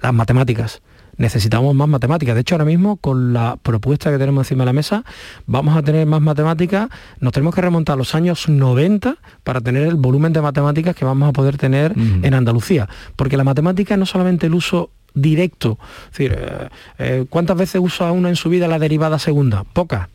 Las 0.00 0.14
matemáticas 0.14 0.82
necesitamos 1.16 1.74
más 1.74 1.88
matemáticas. 1.88 2.34
De 2.34 2.40
hecho, 2.40 2.54
ahora 2.54 2.64
mismo, 2.64 2.96
con 2.96 3.32
la 3.32 3.56
propuesta 3.62 4.10
que 4.10 4.18
tenemos 4.18 4.46
encima 4.46 4.64
de 4.64 4.66
la 4.66 4.72
mesa, 4.72 5.04
vamos 5.46 5.76
a 5.76 5.82
tener 5.82 6.06
más 6.06 6.20
matemáticas. 6.20 6.88
Nos 7.20 7.32
tenemos 7.32 7.54
que 7.54 7.60
remontar 7.60 7.94
a 7.94 7.96
los 7.96 8.14
años 8.14 8.48
90 8.48 9.16
para 9.42 9.60
tener 9.60 9.86
el 9.86 9.94
volumen 9.94 10.32
de 10.32 10.42
matemáticas 10.42 10.94
que 10.96 11.04
vamos 11.04 11.28
a 11.28 11.32
poder 11.32 11.56
tener 11.56 11.94
en 11.96 12.34
Andalucía. 12.34 12.88
Porque 13.16 13.36
la 13.36 13.44
matemática 13.44 13.96
no 13.96 14.06
solamente 14.06 14.46
el 14.46 14.54
uso 14.54 14.90
directo. 15.14 15.78
Es 16.06 16.18
decir, 16.18 16.36
eh, 16.38 16.68
eh, 16.98 17.26
¿cuántas 17.30 17.56
veces 17.56 17.80
usa 17.82 18.10
uno 18.12 18.28
en 18.28 18.36
su 18.36 18.48
vida 18.48 18.66
la 18.66 18.78
derivada 18.78 19.18
segunda? 19.18 19.64
Pocas. 19.64 20.08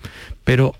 Pero 0.43 0.75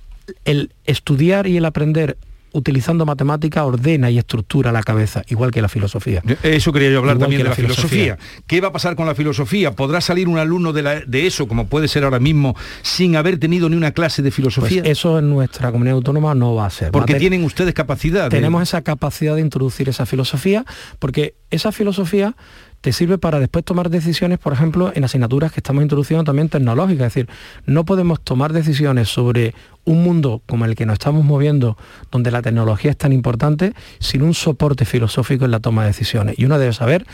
el 0.46 0.72
estudiar 0.86 1.48
y 1.48 1.58
el 1.58 1.66
aprender 1.66 2.18
utilizando 2.52 3.06
matemática 3.06 3.64
ordena 3.64 4.10
y 4.10 4.18
estructura 4.18 4.72
la 4.72 4.84
cabeza, 4.84 5.24
igual 5.28 5.52
que 5.52 5.62
la 5.62 5.70
filosofía. 5.70 6.22
Eso 6.44 6.74
quería 6.74 6.90
yo 6.90 7.00
hablar 7.00 7.18
también 7.18 7.44
de 7.44 7.50
la, 7.50 7.56
filosofía. 7.56 8.18
¿Qué 8.48 8.62
va 8.62 8.70
a 8.70 8.72
pasar 8.72 8.96
con 8.96 9.06
la 9.06 9.16
filosofía? 9.16 9.72
¿Podrá 9.72 10.02
salir 10.02 10.28
un 10.28 10.38
alumno 10.38 10.74
de, 10.74 11.28
eso, 11.28 11.48
como 11.48 11.68
puede 11.68 11.88
ser 11.88 12.04
ahora 12.04 12.20
mismo, 12.20 12.56
sin 12.82 13.16
haber 13.16 13.38
tenido 13.38 13.70
ni 13.70 13.76
una 13.76 13.92
clase 13.92 14.22
de 14.22 14.32
filosofía? 14.32 14.82
Pues 14.82 14.92
eso 14.92 15.20
en 15.20 15.30
nuestra 15.30 15.72
comunidad 15.72 15.96
autónoma 15.96 16.36
no 16.36 16.56
va 16.56 16.66
a 16.66 16.70
ser. 16.70 16.92
Porque 16.92 17.16
tienen 17.16 17.44
ustedes 17.44 17.74
capacidad. 17.74 18.30
Tenemos 18.30 18.64
esa 18.64 18.82
capacidad 18.82 19.36
de 19.36 19.42
introducir 19.42 19.90
esa 19.90 20.06
filosofía, 20.06 20.66
porque 21.00 21.36
esa 21.52 21.72
filosofía 21.72 22.36
te 22.82 22.94
sirve 22.94 23.18
para 23.18 23.40
después 23.40 23.66
tomar 23.66 23.90
decisiones, 23.90 24.40
por 24.40 24.54
ejemplo, 24.54 24.92
en 24.96 25.04
asignaturas 25.04 25.52
que 25.52 25.60
estamos 25.60 25.82
introduciendo 25.84 26.24
también 26.24 26.50
tecnológicas. 26.50 27.08
Es 27.08 27.14
decir, 27.14 27.30
no 27.66 27.86
podemos 27.86 28.22
tomar 28.22 28.54
decisiones 28.54 29.10
sobre 29.10 29.54
un 29.86 30.04
mundo 30.04 30.42
como 30.46 30.66
el 30.66 30.76
que 30.76 30.86
nos 30.86 30.94
estamos 30.94 31.26
moviendo, 31.26 31.78
donde 32.12 32.32
la 32.32 32.42
tecnología 32.42 32.92
es 32.92 32.98
tan 32.98 33.12
importante, 33.12 33.74
sin 34.00 34.22
un 34.22 34.34
soporte 34.34 34.86
filosófico 34.86 35.46
en 35.46 35.52
la 35.52 35.60
toma 35.60 35.82
de 35.82 35.90
decisiones. 35.90 36.38
Y 36.38 36.46
uno 36.46 36.60
debe 36.60 36.74
saber 36.74 37.06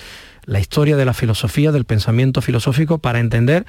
la 0.45 0.60
historia 0.60 0.95
de 0.95 1.05
la 1.05 1.13
filosofía, 1.13 1.71
del 1.71 1.86
pensamiento 1.86 2.41
filosófico, 2.41 2.97
para 2.99 3.19
entender. 3.19 3.65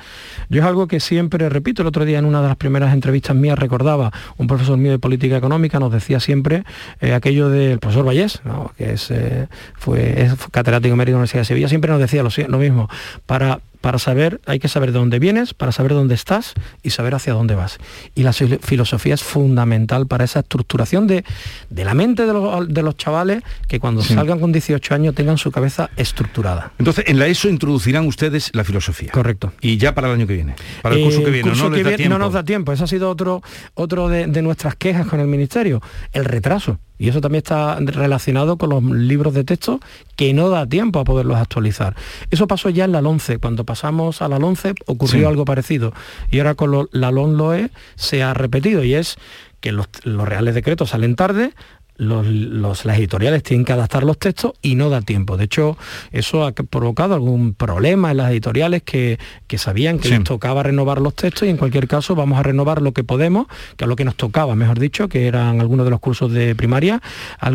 Yo 0.48 0.60
es 0.60 0.66
algo 0.66 0.86
que 0.86 1.00
siempre 1.00 1.48
repito, 1.48 1.82
el 1.82 1.88
otro 1.88 2.04
día 2.04 2.18
en 2.18 2.24
una 2.24 2.42
de 2.42 2.48
las 2.48 2.56
primeras 2.56 2.92
entrevistas 2.92 3.36
mías 3.36 3.58
recordaba, 3.58 4.12
un 4.36 4.46
profesor 4.46 4.76
mío 4.78 4.92
de 4.92 4.98
política 4.98 5.36
económica 5.36 5.78
nos 5.78 5.92
decía 5.92 6.20
siempre 6.20 6.64
eh, 7.00 7.14
aquello 7.14 7.48
del 7.48 7.78
profesor 7.78 8.06
Vallés, 8.06 8.40
que 8.76 8.92
es, 8.92 9.10
eh, 9.10 9.48
fue, 9.74 10.30
catedrático 10.50 10.96
de 10.96 11.04
la 11.04 11.10
Universidad 11.12 11.40
de 11.40 11.46
Sevilla, 11.46 11.68
siempre 11.68 11.90
nos 11.90 12.00
decía 12.00 12.22
lo 12.22 12.58
mismo, 12.58 12.88
para 13.26 13.60
para 13.80 13.98
saber, 13.98 14.40
hay 14.46 14.58
que 14.58 14.68
saber 14.68 14.92
de 14.92 14.98
dónde 14.98 15.18
vienes, 15.18 15.54
para 15.54 15.72
saber 15.72 15.92
dónde 15.92 16.14
estás 16.14 16.54
y 16.82 16.90
saber 16.90 17.14
hacia 17.14 17.32
dónde 17.32 17.54
vas. 17.54 17.78
Y 18.14 18.22
la 18.22 18.32
filosofía 18.32 19.14
es 19.14 19.22
fundamental 19.22 20.06
para 20.06 20.24
esa 20.24 20.40
estructuración 20.40 21.06
de, 21.06 21.24
de 21.70 21.84
la 21.84 21.94
mente 21.94 22.26
de 22.26 22.82
los, 22.82 22.96
chavales 22.96 23.42
que 23.68 23.78
cuando 23.78 24.02
salgan 24.02 24.40
con 24.40 24.52
18 24.52 24.94
años 24.94 25.14
tengan 25.14 25.38
su 25.38 25.50
cabeza 25.50 25.90
estructurada. 25.96 26.72
Entonces, 26.78 27.04
en 27.08 27.18
la 27.18 27.26
ESO 27.26 27.48
introducirán 27.48 28.06
ustedes 28.06 28.50
la 28.54 28.64
filosofía. 28.64 29.10
Correcto. 29.12 29.52
Y 29.60 29.76
ya 29.76 29.94
para 29.94 30.08
el 30.08 30.14
año 30.14 30.26
que 30.26 30.34
viene. 30.34 30.54
Para 30.82 30.94
el 30.94 31.02
curso 31.04 31.22
que 31.22 31.30
viene. 31.30 32.08
no, 32.08 32.18
nos 32.18 32.32
da 32.32 32.44
tiempo. 32.44 32.72
Ese 32.72 32.84
ha 32.84 32.86
sido 32.86 33.10
otro, 33.10 33.42
otro 33.74 34.08
de 34.08 34.42
nuestras 34.42 34.76
quejas 34.76 35.06
con 35.06 35.20
el 35.20 35.26
Ministerio. 35.26 35.82
El 36.12 36.24
retraso. 36.24 36.78
Y 36.98 37.08
eso 37.08 37.20
también 37.20 37.38
está 37.38 37.78
relacionado 37.80 38.56
con 38.56 38.70
los 38.70 38.82
libros 38.82 39.34
de 39.34 39.44
texto 39.44 39.80
que 40.16 40.32
no 40.32 40.48
da 40.48 40.66
tiempo 40.66 40.98
a 41.00 41.04
poderlos 41.04 41.36
actualizar. 41.36 41.94
Eso 42.30 42.46
pasó 42.46 42.70
ya 42.70 42.84
en 42.84 42.92
la 42.92 43.00
11. 43.00 43.38
Cuando 43.38 43.64
pasamos 43.64 44.22
a 44.22 44.28
la 44.28 44.36
11 44.36 44.74
ocurrió 44.86 45.28
algo 45.28 45.44
parecido. 45.44 45.92
Y 46.30 46.38
ahora 46.38 46.54
con 46.54 46.88
la 46.90 47.10
LONLOE 47.10 47.70
se 47.96 48.22
ha 48.22 48.34
repetido 48.34 48.84
y 48.84 48.94
es 48.94 49.16
que 49.60 49.72
los, 49.72 49.88
los 50.04 50.28
reales 50.28 50.54
decretos 50.54 50.90
salen 50.90 51.16
tarde, 51.16 51.52
los, 51.96 52.84
las 52.84 52.98
editoriales 52.98 53.42
tienen 53.42 53.64
que 53.64 53.72
adaptar 53.72 54.04
los 54.04 54.18
textos 54.18 54.52
y 54.62 54.74
no 54.74 54.90
da 54.90 55.00
tiempo. 55.00 55.36
De 55.36 55.44
hecho, 55.44 55.76
eso 56.12 56.46
ha 56.46 56.52
provocado 56.52 57.14
algún 57.14 57.54
problema 57.54 58.10
en 58.10 58.18
las 58.18 58.30
editoriales 58.30 58.82
que, 58.82 59.18
sabían 59.56 59.98
que 59.98 60.10
les 60.10 60.24
tocaba 60.24 60.62
renovar 60.62 61.00
los 61.00 61.14
textos 61.14 61.48
y 61.48 61.50
en 61.50 61.56
cualquier 61.56 61.88
caso 61.88 62.14
vamos 62.14 62.38
a 62.38 62.42
renovar 62.42 62.82
lo 62.82 62.92
que 62.92 63.04
podemos, 63.04 63.46
que 63.76 63.84
es 63.84 63.88
lo 63.88 63.96
que 63.96 64.04
nos 64.04 64.16
tocaba, 64.16 64.54
mejor 64.54 64.78
dicho, 64.78 65.08
que 65.08 65.26
eran 65.26 65.60
algunos 65.60 65.86
de 65.86 65.90
los 65.90 66.00
cursos 66.00 66.32
de 66.32 66.54
primaria, 66.54 67.00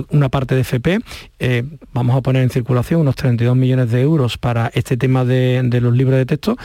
una 0.09 0.29
parte 0.29 0.55
de 0.55 0.61
FP. 0.61 0.99
Eh, 1.39 1.63
vamos 1.93 2.15
a 2.15 2.21
poner 2.21 2.43
en 2.43 2.49
circulación 2.49 3.01
unos 3.01 3.15
32 3.15 3.55
millones 3.55 3.91
de 3.91 4.01
euros 4.01 4.37
para 4.37 4.71
este 4.73 4.97
tema 4.97 5.25
de, 5.25 5.61
de 5.63 5.81
los 5.81 5.93
libros 5.95 6.17
de 6.17 6.25
texto, 6.25 6.57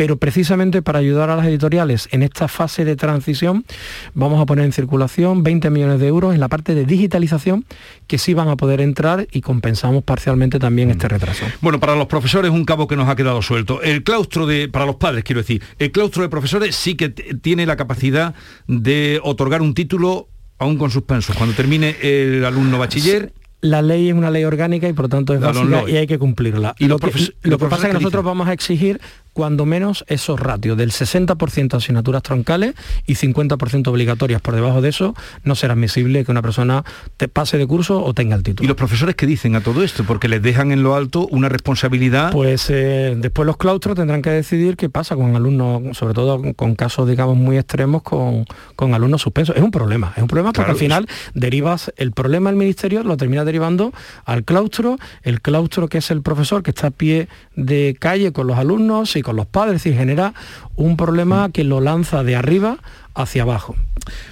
pero 0.00 0.16
precisamente 0.16 0.80
para 0.80 0.98
ayudar 0.98 1.28
a 1.28 1.36
las 1.36 1.44
editoriales 1.44 2.08
en 2.10 2.22
esta 2.22 2.48
fase 2.48 2.86
de 2.86 2.96
transición 2.96 3.66
vamos 4.14 4.40
a 4.40 4.46
poner 4.46 4.64
en 4.64 4.72
circulación 4.72 5.42
20 5.42 5.68
millones 5.68 6.00
de 6.00 6.06
euros 6.06 6.32
en 6.32 6.40
la 6.40 6.48
parte 6.48 6.74
de 6.74 6.86
digitalización 6.86 7.66
que 8.06 8.16
sí 8.16 8.32
van 8.32 8.48
a 8.48 8.56
poder 8.56 8.80
entrar 8.80 9.28
y 9.30 9.42
compensamos 9.42 10.02
parcialmente 10.02 10.58
también 10.58 10.90
este 10.90 11.04
mm. 11.04 11.10
retraso. 11.10 11.44
Bueno, 11.60 11.80
para 11.80 11.96
los 11.96 12.06
profesores 12.06 12.50
un 12.50 12.64
cabo 12.64 12.88
que 12.88 12.96
nos 12.96 13.10
ha 13.10 13.14
quedado 13.14 13.42
suelto. 13.42 13.82
El 13.82 14.02
claustro 14.02 14.46
de, 14.46 14.68
para 14.68 14.86
los 14.86 14.96
padres 14.96 15.22
quiero 15.22 15.42
decir, 15.42 15.62
el 15.78 15.92
claustro 15.92 16.22
de 16.22 16.30
profesores 16.30 16.74
sí 16.74 16.94
que 16.94 17.10
tiene 17.10 17.66
la 17.66 17.76
capacidad 17.76 18.34
de 18.66 19.20
otorgar 19.22 19.60
un 19.60 19.74
título 19.74 20.28
aún 20.58 20.78
con 20.78 20.90
suspensos. 20.90 21.36
Cuando 21.36 21.54
termine 21.54 21.96
el 22.00 22.42
alumno 22.46 22.78
bachiller, 22.78 23.34
la 23.60 23.82
ley 23.82 24.08
es 24.08 24.14
una 24.14 24.30
ley 24.30 24.44
orgánica 24.44 24.88
y 24.88 24.92
por 24.92 25.04
lo 25.04 25.08
tanto 25.10 25.34
es 25.34 25.40
básica 25.40 25.84
y 25.88 25.96
hay 25.96 26.06
que 26.06 26.18
cumplirla. 26.18 26.74
Y 26.78 26.86
lo, 26.86 26.98
que, 26.98 27.12
lo 27.42 27.58
que 27.58 27.66
pasa 27.66 27.88
es 27.88 27.88
que 27.88 27.94
nosotros 27.94 28.24
vamos 28.24 28.48
a 28.48 28.52
exigir 28.52 29.00
cuando 29.32 29.66
menos 29.66 30.04
esos 30.08 30.38
ratios 30.40 30.76
del 30.76 30.90
60% 30.90 31.74
asignaturas 31.74 32.22
troncales 32.22 32.74
y 33.06 33.14
50% 33.14 33.88
obligatorias. 33.88 34.40
Por 34.40 34.54
debajo 34.54 34.80
de 34.80 34.88
eso 34.88 35.14
no 35.44 35.54
será 35.54 35.74
admisible 35.74 36.24
que 36.24 36.30
una 36.30 36.42
persona 36.42 36.84
te 37.16 37.28
pase 37.28 37.58
de 37.58 37.66
curso 37.66 38.02
o 38.02 38.14
tenga 38.14 38.36
el 38.36 38.42
título. 38.42 38.64
¿Y 38.64 38.68
los 38.68 38.76
profesores 38.76 39.14
qué 39.14 39.26
dicen 39.26 39.54
a 39.56 39.60
todo 39.60 39.82
esto? 39.82 40.04
Porque 40.04 40.28
les 40.28 40.42
dejan 40.42 40.72
en 40.72 40.82
lo 40.82 40.94
alto 40.94 41.26
una 41.30 41.48
responsabilidad. 41.48 42.32
Pues 42.32 42.68
eh, 42.70 43.14
después 43.16 43.46
los 43.46 43.56
claustros 43.56 43.96
tendrán 43.96 44.22
que 44.22 44.30
decidir 44.30 44.76
qué 44.76 44.88
pasa 44.88 45.16
con 45.16 45.36
alumnos, 45.36 45.96
sobre 45.96 46.14
todo 46.14 46.42
con 46.54 46.74
casos, 46.74 47.08
digamos, 47.08 47.36
muy 47.36 47.58
extremos 47.58 48.02
con, 48.02 48.44
con 48.76 48.94
alumnos 48.94 49.22
suspensos. 49.22 49.56
Es 49.56 49.62
un 49.62 49.70
problema, 49.70 50.12
es 50.16 50.22
un 50.22 50.28
problema 50.28 50.52
porque 50.52 50.70
al 50.70 50.76
final 50.76 51.06
derivas 51.34 51.92
el 51.96 52.12
problema 52.12 52.50
del 52.50 52.58
ministerio, 52.58 53.02
lo 53.02 53.16
termina 53.16 53.44
derivando 53.44 53.92
al 54.24 54.44
claustro, 54.44 54.98
el 55.22 55.40
claustro 55.40 55.88
que 55.88 55.98
es 55.98 56.10
el 56.10 56.22
profesor 56.22 56.62
que 56.62 56.70
está 56.70 56.88
a 56.88 56.90
pie 56.90 57.28
de 57.56 57.96
calle 57.98 58.32
con 58.32 58.46
los 58.46 58.58
alumnos 58.58 59.16
y 59.16 59.22
con 59.22 59.29
los 59.32 59.46
padres 59.46 59.86
y 59.86 59.92
genera 59.92 60.34
un 60.76 60.96
problema 60.96 61.50
que 61.50 61.64
lo 61.64 61.80
lanza 61.80 62.22
de 62.22 62.36
arriba 62.36 62.78
hacia 63.14 63.42
abajo. 63.42 63.76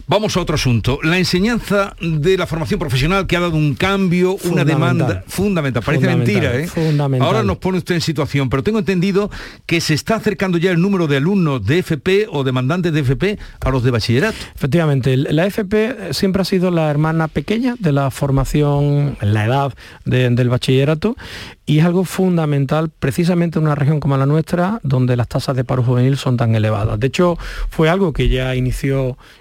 Vamos 0.06 0.36
a 0.36 0.40
otro 0.40 0.54
asunto. 0.54 0.98
La 1.02 1.18
enseñanza 1.18 1.94
de 2.00 2.38
la 2.38 2.46
formación 2.46 2.80
profesional 2.80 3.26
que 3.26 3.36
ha 3.36 3.40
dado 3.40 3.56
un 3.56 3.74
cambio, 3.74 4.36
una 4.44 4.64
demanda 4.64 5.22
fundamental. 5.26 5.82
Parece 5.82 6.06
mentira, 6.06 6.56
¿eh? 6.56 6.68
Ahora 7.20 7.42
nos 7.42 7.58
pone 7.58 7.78
usted 7.78 7.94
en 7.94 8.00
situación, 8.00 8.48
pero 8.48 8.62
tengo 8.62 8.78
entendido 8.78 9.30
que 9.66 9.80
se 9.80 9.94
está 9.94 10.16
acercando 10.16 10.58
ya 10.58 10.70
el 10.70 10.80
número 10.80 11.06
de 11.06 11.18
alumnos 11.18 11.64
de 11.64 11.78
FP 11.78 12.26
o 12.30 12.44
demandantes 12.44 12.92
de 12.92 13.00
FP 13.00 13.38
a 13.60 13.70
los 13.70 13.82
de 13.82 13.90
bachillerato. 13.90 14.36
Efectivamente, 14.54 15.16
la 15.16 15.46
FP 15.46 16.12
siempre 16.12 16.42
ha 16.42 16.44
sido 16.44 16.70
la 16.70 16.90
hermana 16.90 17.28
pequeña 17.28 17.76
de 17.78 17.92
la 17.92 18.10
formación 18.10 19.16
en 19.20 19.34
la 19.34 19.44
edad 19.44 19.74
del 20.04 20.48
bachillerato 20.48 21.16
y 21.68 21.80
es 21.80 21.84
algo 21.84 22.04
fundamental 22.04 22.90
precisamente 22.98 23.58
en 23.58 23.66
una 23.66 23.74
región 23.74 24.00
como 24.00 24.16
la 24.16 24.24
nuestra 24.24 24.80
donde 24.82 25.16
las 25.16 25.28
tasas 25.28 25.54
de 25.54 25.64
paro 25.64 25.82
juvenil 25.82 26.16
son 26.16 26.38
tan 26.38 26.54
elevadas. 26.54 26.98
De 26.98 27.08
hecho, 27.08 27.36
fue 27.68 27.90
algo 27.90 28.14
que 28.14 28.30
ya 28.30 28.54
inició, 28.54 28.67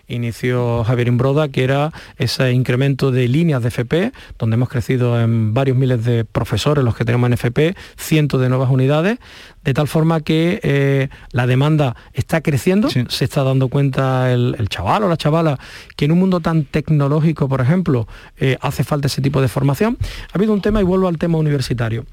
inició 0.08 0.84
Javier 0.84 1.08
Imbroda, 1.08 1.50
que 1.50 1.64
era 1.64 1.92
ese 2.18 2.52
incremento 2.52 3.12
de 3.12 3.28
líneas 3.28 3.62
de 3.62 3.70
FP, 3.70 4.12
donde 4.40 4.56
hemos 4.56 4.70
crecido 4.70 5.20
en 5.20 5.54
varios 5.54 5.78
miles 5.78 6.04
de 6.04 6.26
profesores 6.26 6.84
los 6.84 6.96
que 6.96 7.06
tenemos 7.06 7.28
en 7.28 7.34
FP, 7.34 7.76
cientos 7.98 8.42
de 8.42 8.50
nuevas 8.50 8.70
unidades, 8.70 9.20
de 9.64 9.74
tal 9.74 9.88
forma 9.88 10.22
que 10.22 10.60
eh, 10.64 11.10
la 11.32 11.46
demanda 11.46 11.96
está 12.14 12.42
creciendo, 12.42 12.90
se 12.90 13.26
está 13.26 13.44
dando 13.44 13.68
cuenta 13.68 14.32
el, 14.32 14.56
chaval 14.70 15.04
o 15.04 15.10
la 15.10 15.18
chavala 15.18 15.60
que 15.96 16.06
en 16.06 16.14
un 16.14 16.20
mundo 16.20 16.40
tan 16.40 16.64
tecnológico, 16.64 17.50
por 17.50 17.62
ejemplo, 17.62 18.08
eh, 18.38 18.58
hace 18.62 18.84
falta 18.84 19.08
ese 19.08 19.22
tipo 19.22 19.42
de 19.42 19.50
formación. 19.50 19.98
Ha 20.32 20.38
habido 20.38 20.54
un 20.54 20.62
tema 20.62 20.80
y 20.80 20.84
vuelvo 20.84 21.08
al 21.08 21.18
tema 21.18 21.38
universitario. 21.38 22.06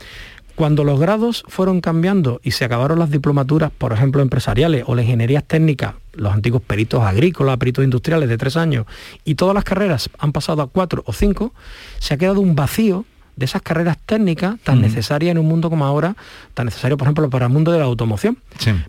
Cuando 0.54 0.84
los 0.84 1.00
grados 1.00 1.42
fueron 1.48 1.80
cambiando 1.80 2.40
y 2.44 2.52
se 2.52 2.64
acabaron 2.64 3.00
las 3.00 3.10
diplomaturas, 3.10 3.72
por 3.76 3.92
ejemplo, 3.92 4.22
empresariales 4.22 4.84
o 4.86 4.94
las 4.94 5.04
ingenierías 5.04 5.42
técnicas, 5.42 5.94
los 6.12 6.32
antiguos 6.32 6.62
peritos 6.62 7.02
agrícolas, 7.02 7.56
peritos 7.56 7.84
industriales 7.84 8.28
de 8.28 8.38
tres 8.38 8.56
años, 8.56 8.86
y 9.24 9.34
todas 9.34 9.54
las 9.54 9.64
carreras 9.64 10.10
han 10.16 10.30
pasado 10.30 10.62
a 10.62 10.68
cuatro 10.68 11.02
o 11.06 11.12
cinco, 11.12 11.52
se 11.98 12.14
ha 12.14 12.18
quedado 12.18 12.40
un 12.40 12.54
vacío 12.54 13.04
de 13.36 13.44
esas 13.44 13.62
carreras 13.62 13.98
técnicas 14.04 14.58
tan 14.60 14.80
necesarias 14.80 15.32
en 15.32 15.38
un 15.38 15.46
mundo 15.46 15.70
como 15.70 15.84
ahora, 15.84 16.16
tan 16.54 16.66
necesario, 16.66 16.96
por 16.96 17.06
ejemplo, 17.06 17.28
para 17.30 17.46
el 17.46 17.52
mundo 17.52 17.72
de 17.72 17.78
la 17.78 17.84
automoción. 17.84 18.38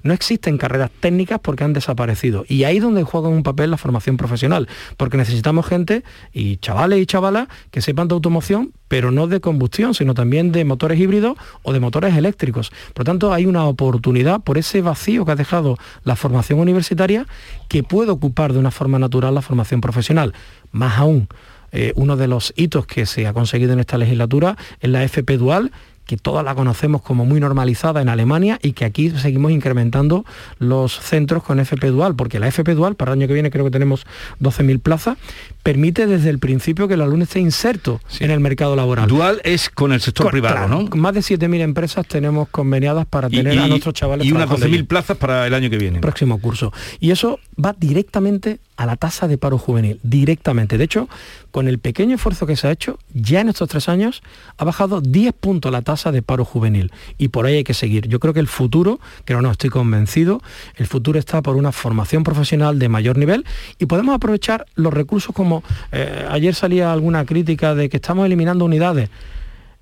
No 0.04 0.14
existen 0.14 0.58
carreras 0.58 0.92
técnicas 1.00 1.40
porque 1.42 1.64
han 1.64 1.74
desaparecido. 1.74 2.46
Y 2.48 2.64
ahí 2.64 2.78
es 2.78 2.84
donde 2.84 3.04
juega 3.04 3.28
un 3.28 3.44
papel 3.44 3.72
la 3.72 3.78
formación 3.78 4.18
profesional, 4.18 4.68
porque 4.98 5.18
necesitamos 5.18 5.66
gente 5.66 6.04
y 6.34 6.58
chavales 6.58 7.00
y 7.00 7.06
chavalas 7.06 7.48
que 7.72 7.82
sepan 7.82 8.08
de 8.08 8.14
automoción, 8.14 8.72
pero 8.88 9.12
no 9.12 9.28
de 9.28 9.40
combustión, 9.40 9.94
sino 9.94 10.14
también 10.14 10.52
de 10.52 10.64
motores 10.64 11.00
híbridos 11.00 11.38
o 11.64 11.74
de 11.74 11.80
motores 11.80 12.16
eléctricos. 12.16 12.72
Por 12.94 13.00
lo 13.00 13.06
tanto, 13.06 13.34
hay 13.34 13.46
una 13.46 13.66
oportunidad 13.66 14.42
por 14.42 14.58
ese 14.58 14.82
vacío 14.82 15.26
que 15.26 15.32
ha 15.32 15.36
dejado 15.36 15.78
la 16.04 16.16
formación 16.16 16.60
universitaria 16.60 17.26
que 17.68 17.84
puede 17.84 18.12
ocupar 18.12 18.54
de 18.54 18.60
una 18.60 18.72
forma 18.72 19.00
natural 19.00 19.34
la 19.34 19.42
formación 19.42 19.82
profesional. 19.82 20.34
Más 20.72 21.00
aún, 21.00 21.28
eh, 21.76 21.92
uno 21.96 22.16
de 22.16 22.28
los 22.28 22.54
hitos 22.56 22.88
que 22.88 23.06
se 23.06 23.28
ha 23.28 23.34
conseguido 23.34 23.74
en 23.74 23.80
esta 23.80 23.98
legislatura 23.98 24.58
es 24.80 24.90
la 24.90 25.04
FP 25.04 25.38
Dual, 25.38 25.72
que 26.06 26.18
todas 26.18 26.46
la 26.46 26.56
conocemos 26.56 27.02
como 27.02 27.26
muy 27.26 27.40
normalizada 27.40 28.02
en 28.02 28.10
Alemania 28.10 28.60
y 28.62 28.74
que 28.74 28.86
aquí 28.86 29.10
seguimos 29.10 29.52
incrementando 29.52 30.24
los 30.60 31.00
centros 31.00 31.44
con 31.44 31.60
FP 31.60 31.88
Dual, 31.88 32.16
porque 32.16 32.40
la 32.40 32.48
FP 32.48 32.76
Dual, 32.76 32.96
para 32.96 33.14
el 33.14 33.20
año 33.20 33.28
que 33.28 33.34
viene 33.34 33.52
creo 33.52 33.66
que 33.66 33.72
tenemos 33.72 34.06
12.000 34.40 34.80
plazas, 34.80 35.18
permite 35.64 36.08
desde 36.08 36.30
el 36.30 36.40
principio 36.40 36.88
que 36.88 36.94
el 36.94 37.02
alumno 37.02 37.24
esté 37.24 37.40
inserto 37.40 38.00
en 38.20 38.32
el 38.32 38.40
mercado 38.40 38.76
laboral. 38.76 39.08
Dual 39.10 39.42
es 39.44 39.70
con 39.70 39.92
el 39.94 40.02
sector 40.02 40.30
privado, 40.32 40.68
¿no? 40.68 40.88
Más 40.96 41.14
de 41.14 41.22
7.000 41.22 41.62
empresas 41.62 42.08
tenemos 42.08 42.50
conveniadas 42.50 43.06
para 43.06 43.30
tener 43.30 43.58
a 43.58 43.68
nuestros 43.68 43.96
chavales. 43.96 44.26
Y 44.26 44.32
unas 44.32 44.50
12.000 44.50 44.88
plazas 44.88 45.18
para 45.18 45.48
el 45.48 45.54
año 45.54 45.70
que 45.70 45.78
viene. 45.78 46.00
Próximo 46.00 46.40
curso. 46.40 46.72
Y 47.00 47.12
eso 47.12 47.40
va 47.64 47.76
directamente 47.78 48.60
a 48.78 48.86
la 48.86 48.96
tasa 48.96 49.28
de 49.28 49.38
paro 49.38 49.58
juvenil, 49.58 50.00
directamente. 50.04 50.78
De 50.78 50.84
hecho, 50.84 51.08
con 51.52 51.68
el 51.68 51.80
pequeño 51.80 52.16
esfuerzo 52.16 52.46
que 52.46 52.56
se 52.56 52.68
ha 52.68 52.72
hecho, 52.72 53.00
ya 53.14 53.42
en 53.42 53.50
estos 53.50 53.70
tres 53.70 53.88
años 53.90 54.22
ha 54.58 54.66
bajado 54.66 55.02
10 55.02 55.34
puntos 55.34 55.72
la 55.72 55.82
tasa 55.82 56.12
de 56.12 56.22
paro 56.22 56.46
juvenil. 56.46 56.92
Y 57.18 57.30
por 57.30 57.46
ahí 57.46 57.56
hay 57.56 57.64
que 57.64 57.74
seguir. 57.74 58.08
Yo 58.08 58.20
creo 58.20 58.34
que 58.34 58.40
el 58.40 58.48
futuro, 58.48 59.00
que 59.24 59.34
no 59.34 59.52
estoy 59.52 59.70
convencido, 59.70 60.42
el 60.76 60.88
futuro 60.88 61.20
está 61.20 61.42
por 61.42 61.56
una 61.56 61.72
formación 61.72 62.24
profesional 62.24 62.80
de 62.80 62.90
mayor 62.90 63.18
nivel 63.18 63.46
y 63.80 63.86
podemos 63.86 64.16
aprovechar 64.16 64.66
los 64.76 64.94
recursos 64.94 65.34
como 65.34 65.64
eh, 65.92 66.26
ayer 66.30 66.56
salía 66.56 66.92
alguna 66.92 67.26
crítica 67.26 67.76
de 67.76 67.90
que 67.90 67.98
estamos 67.98 68.26
eliminando 68.26 68.66
unidades 68.66 69.10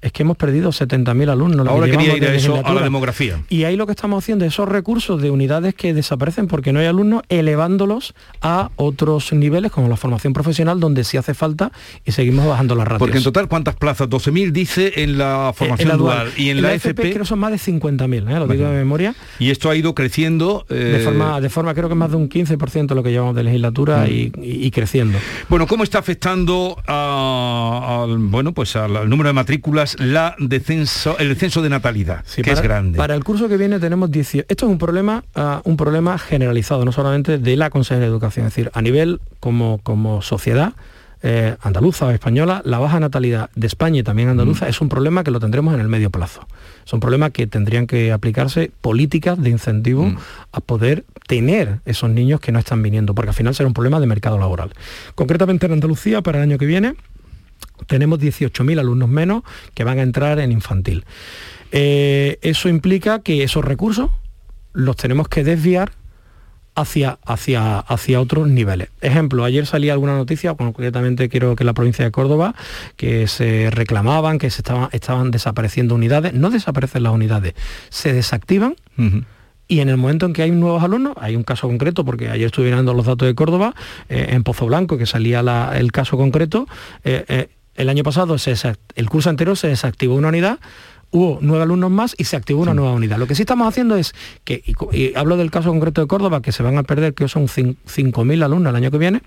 es 0.03 0.11
que 0.11 0.23
hemos 0.23 0.35
perdido 0.35 0.71
70.000 0.71 1.31
alumnos. 1.31 1.65
Ahora 1.65 1.89
quería 1.89 2.17
ir 2.17 2.25
a 2.25 2.35
eso, 2.35 2.61
a 2.63 2.73
la 2.73 2.81
demografía. 2.81 3.41
Y 3.49 3.63
ahí 3.63 3.77
lo 3.77 3.85
que 3.85 3.93
estamos 3.93 4.21
haciendo, 4.21 4.43
esos 4.43 4.67
recursos 4.67 5.21
de 5.21 5.31
unidades 5.31 5.73
que 5.75 5.93
desaparecen 5.93 6.47
porque 6.47 6.73
no 6.73 6.81
hay 6.81 6.87
alumnos, 6.87 7.23
elevándolos 7.29 8.13
a 8.41 8.69
otros 8.75 9.31
niveles 9.31 9.71
como 9.71 9.87
la 9.87 9.95
formación 9.95 10.33
profesional, 10.33 10.81
donde 10.81 11.05
sí 11.05 11.15
hace 11.15 11.33
falta 11.33 11.71
y 12.03 12.11
seguimos 12.11 12.45
bajando 12.45 12.75
las 12.75 12.85
ratios. 12.85 12.99
Porque 12.99 13.17
en 13.17 13.23
total, 13.23 13.47
¿cuántas 13.47 13.75
plazas? 13.77 14.09
12.000 14.09 14.51
dice 14.51 14.91
en 14.97 15.17
la 15.17 15.51
eh, 15.51 15.53
formación 15.55 15.97
dual. 15.97 16.31
Y 16.35 16.49
en, 16.49 16.61
la, 16.61 16.73
FP, 16.73 17.13
creo 17.13 17.23
son 17.23 17.39
más 17.39 17.51
de 17.51 17.57
50.000, 17.57 18.29
¿eh? 18.29 18.39
lo 18.39 18.47
digo 18.47 18.67
de 18.67 18.75
memoria. 18.75 19.15
Y 19.39 19.51
esto 19.51 19.69
ha 19.69 19.75
ido 19.75 19.95
creciendo... 19.95 20.65
De, 20.67 20.97
eh, 20.97 20.99
forma, 20.99 21.39
de 21.39 21.49
forma, 21.49 21.73
creo 21.73 21.87
que 21.87 21.95
más 21.95 22.11
de 22.11 22.17
un 22.17 22.27
15% 22.27 22.93
lo 22.93 23.03
que 23.03 23.11
llevamos 23.11 23.35
de 23.35 23.43
legislatura 23.43 24.05
mm. 24.05 24.41
y, 24.43 24.71
creciendo. 24.71 25.17
Bueno, 25.47 25.65
¿cómo 25.65 25.85
está 25.85 25.99
afectando 25.99 26.77
al, 26.87 28.17
bueno, 28.17 28.51
pues 28.53 28.75
al 28.75 29.09
número 29.09 29.29
de 29.29 29.33
matrículas 29.33 29.92
la 29.99 30.35
descenso, 30.39 31.17
el 31.19 31.29
descenso 31.29 31.61
de 31.61 31.69
natalidad, 31.69 32.23
que 32.23 32.51
es 32.51 32.61
grande. 32.61 32.97
Para 32.97 33.15
el 33.15 33.23
curso 33.23 33.47
que 33.47 33.57
viene 33.57 33.79
tenemos 33.79 34.11
18. 34.11 34.45
Esto 34.49 34.65
es 34.65 34.71
un 34.71 34.77
problema, 34.77 35.23
ah, 35.35 35.61
un 35.63 35.77
problema 35.77 36.17
generalizado, 36.17 36.85
no 36.85 36.91
solamente 36.91 37.37
de 37.37 37.55
la 37.55 37.69
Consejería 37.69 38.07
de 38.07 38.11
Educación, 38.11 38.45
es 38.47 38.53
decir, 38.53 38.71
a 38.73 38.81
nivel 38.81 39.19
como, 39.39 39.79
como 39.83 40.21
sociedad, 40.21 40.73
eh, 41.25 41.55
andaluza 41.61 42.05
o 42.05 42.11
española, 42.11 42.61
la 42.65 42.79
baja 42.79 42.99
natalidad 42.99 43.49
de 43.55 43.67
España 43.67 44.01
y 44.01 44.03
también 44.03 44.27
andaluza 44.27 44.65
mm. 44.65 44.69
es 44.69 44.81
un 44.81 44.89
problema 44.89 45.23
que 45.23 45.31
lo 45.31 45.39
tendremos 45.39 45.73
en 45.73 45.79
el 45.79 45.87
medio 45.87 46.09
plazo. 46.09 46.45
Es 46.85 46.91
un 46.91 46.99
problema 46.99 47.29
que 47.29 47.47
tendrían 47.47 47.87
que 47.87 48.11
aplicarse 48.11 48.71
políticas 48.81 49.41
de 49.41 49.49
incentivo 49.49 50.07
mm. 50.07 50.17
a 50.51 50.59
poder 50.59 51.05
tener 51.25 51.79
esos 51.85 52.09
niños 52.09 52.41
que 52.41 52.51
no 52.51 52.59
están 52.59 52.83
viniendo, 52.83 53.15
porque 53.15 53.29
al 53.29 53.35
final 53.35 53.55
será 53.55 53.67
un 53.67 53.73
problema 53.73 54.01
de 54.01 54.07
mercado 54.07 54.37
laboral. 54.37 54.73
Concretamente 55.15 55.65
en 55.65 55.71
Andalucía, 55.71 56.21
para 56.21 56.39
el 56.39 56.43
año 56.43 56.57
que 56.57 56.65
viene, 56.65 56.95
tenemos 57.87 58.19
18.000 58.19 58.79
alumnos 58.79 59.09
menos 59.09 59.43
que 59.73 59.83
van 59.83 59.99
a 59.99 60.03
entrar 60.03 60.39
en 60.39 60.51
infantil. 60.51 61.05
Eh, 61.71 62.37
eso 62.41 62.69
implica 62.69 63.19
que 63.19 63.43
esos 63.43 63.65
recursos 63.65 64.09
los 64.73 64.95
tenemos 64.95 65.27
que 65.27 65.43
desviar 65.43 65.91
hacia, 66.75 67.19
hacia, 67.25 67.79
hacia 67.79 68.21
otros 68.21 68.47
niveles. 68.47 68.89
Ejemplo, 69.01 69.43
ayer 69.43 69.65
salía 69.65 69.93
alguna 69.93 70.15
noticia, 70.15 70.53
concretamente 70.55 71.29
quiero 71.29 71.55
que 71.55 71.63
la 71.63 71.73
provincia 71.73 72.05
de 72.05 72.11
Córdoba, 72.11 72.55
que 72.95 73.27
se 73.27 73.69
reclamaban, 73.69 74.39
que 74.39 74.49
se 74.49 74.61
estaban, 74.61 74.89
estaban 74.91 75.31
desapareciendo 75.31 75.95
unidades. 75.95 76.33
No 76.33 76.49
desaparecen 76.49 77.03
las 77.03 77.13
unidades, 77.13 77.53
se 77.89 78.13
desactivan. 78.13 78.75
Y 79.67 79.79
en 79.79 79.89
el 79.89 79.97
momento 79.97 80.25
en 80.25 80.33
que 80.33 80.43
hay 80.43 80.51
nuevos 80.51 80.83
alumnos, 80.83 81.13
hay 81.19 81.35
un 81.35 81.43
caso 81.43 81.67
concreto, 81.67 82.03
porque 82.05 82.29
ayer 82.29 82.47
estuve 82.47 82.65
mirando 82.65 82.93
los 82.93 83.05
datos 83.05 83.27
de 83.27 83.33
Córdoba, 83.33 83.73
eh, 84.09 84.27
en 84.29 84.43
Pozo 84.43 84.65
Blanco, 84.65 84.97
que 84.97 85.05
salía 85.05 85.39
el 85.73 85.91
caso 85.91 86.17
concreto, 86.17 86.67
eh, 87.03 87.49
el 87.75 87.89
año 87.89 88.03
pasado, 88.03 88.35
el 88.95 89.09
curso 89.09 89.29
anterior 89.29 89.57
se 89.57 89.67
desactivó 89.67 90.15
una 90.15 90.29
unidad, 90.29 90.59
hubo 91.11 91.39
nueve 91.41 91.63
alumnos 91.63 91.91
más 91.91 92.15
y 92.17 92.25
se 92.25 92.35
activó 92.35 92.61
una 92.61 92.73
nueva 92.73 92.93
unidad. 92.93 93.17
Lo 93.17 93.27
que 93.27 93.35
sí 93.35 93.43
estamos 93.43 93.67
haciendo 93.67 93.95
es 93.95 94.13
que, 94.43 94.63
y, 94.91 95.15
hablo 95.15 95.37
del 95.37 95.51
caso 95.51 95.69
concreto 95.69 96.01
de 96.01 96.07
Córdoba, 96.07 96.41
que 96.41 96.51
se 96.51 96.63
van 96.63 96.77
a 96.77 96.83
perder, 96.83 97.13
que 97.13 97.27
son 97.27 97.47
5.000 97.47 98.43
alumnos 98.43 98.71
el 98.71 98.75
año 98.75 98.91
que 98.91 98.97
viene, 98.97 99.21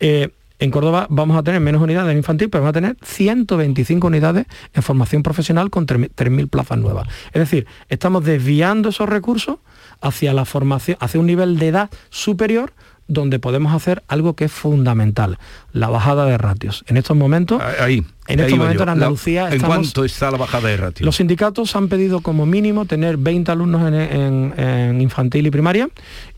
eh, 0.00 0.30
en 0.60 0.70
Córdoba 0.70 1.06
vamos 1.08 1.36
a 1.36 1.42
tener 1.42 1.60
menos 1.60 1.80
unidades 1.80 2.10
en 2.10 2.18
infantil, 2.18 2.50
pero 2.50 2.62
vamos 2.62 2.70
a 2.70 2.80
tener 2.80 2.96
125 3.02 4.06
unidades 4.06 4.46
en 4.74 4.82
formación 4.82 5.22
profesional 5.22 5.70
con 5.70 5.86
3.000 5.86 6.48
plazas 6.48 6.78
nuevas. 6.78 7.06
Es 7.26 7.40
decir, 7.40 7.66
estamos 7.88 8.24
desviando 8.24 8.88
esos 8.88 9.08
recursos 9.08 9.58
hacia 10.00 10.32
la 10.32 10.44
formación, 10.44 10.96
hacia 11.00 11.20
un 11.20 11.26
nivel 11.26 11.58
de 11.58 11.68
edad 11.68 11.90
superior 12.10 12.72
donde 13.08 13.38
podemos 13.38 13.72
hacer 13.72 14.02
algo 14.06 14.34
que 14.34 14.44
es 14.44 14.52
fundamental, 14.52 15.38
la 15.72 15.88
bajada 15.88 16.26
de 16.26 16.38
ratios. 16.38 16.84
En 16.86 16.96
estos 16.96 17.16
momentos, 17.16 17.60
ahí, 17.80 18.04
en 18.28 18.40
estos 18.40 18.58
momentos 18.58 18.82
en 18.82 18.88
Andalucía... 18.90 19.48
¿En 19.50 19.60
cuánto 19.60 20.04
está 20.04 20.30
la 20.30 20.36
bajada 20.36 20.68
de 20.68 20.76
ratios? 20.76 21.04
Los 21.04 21.16
sindicatos 21.16 21.74
han 21.74 21.88
pedido 21.88 22.20
como 22.20 22.46
mínimo 22.46 22.84
tener 22.84 23.16
20 23.16 23.50
alumnos 23.50 23.90
en, 23.92 25.00
infantil 25.00 25.46
y 25.46 25.50
primaria 25.50 25.88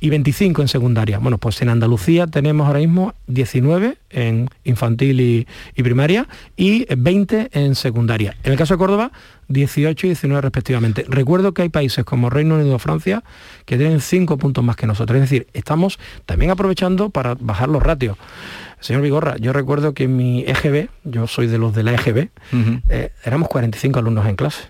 y 0.00 0.08
25 0.10 0.62
en 0.62 0.68
secundaria. 0.68 1.18
Bueno, 1.18 1.38
pues 1.38 1.60
en 1.62 1.68
Andalucía 1.68 2.26
tenemos 2.26 2.66
ahora 2.66 2.78
mismo 2.78 3.14
19 3.26 3.98
en 4.10 4.48
infantil 4.64 5.20
y, 5.20 5.46
y 5.74 5.82
primaria 5.82 6.28
y 6.56 6.86
20 6.94 7.50
en 7.52 7.74
secundaria. 7.74 8.36
En 8.44 8.52
el 8.52 8.58
caso 8.58 8.74
de 8.74 8.78
Córdoba, 8.78 9.10
18 9.50 10.06
y 10.06 10.10
19 10.10 10.40
respectivamente. 10.40 11.04
Recuerdo 11.08 11.52
que 11.52 11.62
hay 11.62 11.68
países 11.68 12.04
como 12.04 12.30
Reino 12.30 12.54
Unido 12.54 12.76
o 12.76 12.78
Francia 12.78 13.22
que 13.66 13.76
tienen 13.76 14.00
5 14.00 14.38
puntos 14.38 14.64
más 14.64 14.76
que 14.76 14.86
nosotros. 14.86 15.16
Es 15.16 15.22
decir, 15.22 15.48
estamos 15.52 15.98
también 16.24 16.50
aprovechando 16.50 17.10
para 17.10 17.34
bajar 17.34 17.68
los 17.68 17.82
ratios. 17.82 18.16
Señor 18.80 19.02
Vigorra, 19.02 19.36
yo 19.38 19.52
recuerdo 19.52 19.94
que 19.94 20.04
en 20.04 20.16
mi 20.16 20.42
EGB, 20.42 20.88
yo 21.04 21.26
soy 21.26 21.46
de 21.46 21.58
los 21.58 21.74
de 21.74 21.82
la 21.82 21.94
EGB, 21.94 22.30
eh, 22.88 23.12
éramos 23.24 23.48
45 23.48 23.98
alumnos 23.98 24.26
en 24.26 24.36
clase. 24.36 24.64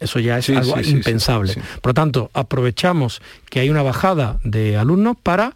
Eso 0.00 0.18
ya 0.18 0.38
es 0.38 0.50
algo 0.50 0.80
impensable. 0.80 1.54
Por 1.80 1.90
lo 1.90 1.94
tanto, 1.94 2.30
aprovechamos 2.34 3.22
que 3.48 3.60
hay 3.60 3.70
una 3.70 3.82
bajada 3.82 4.38
de 4.42 4.76
alumnos 4.76 5.16
para 5.22 5.54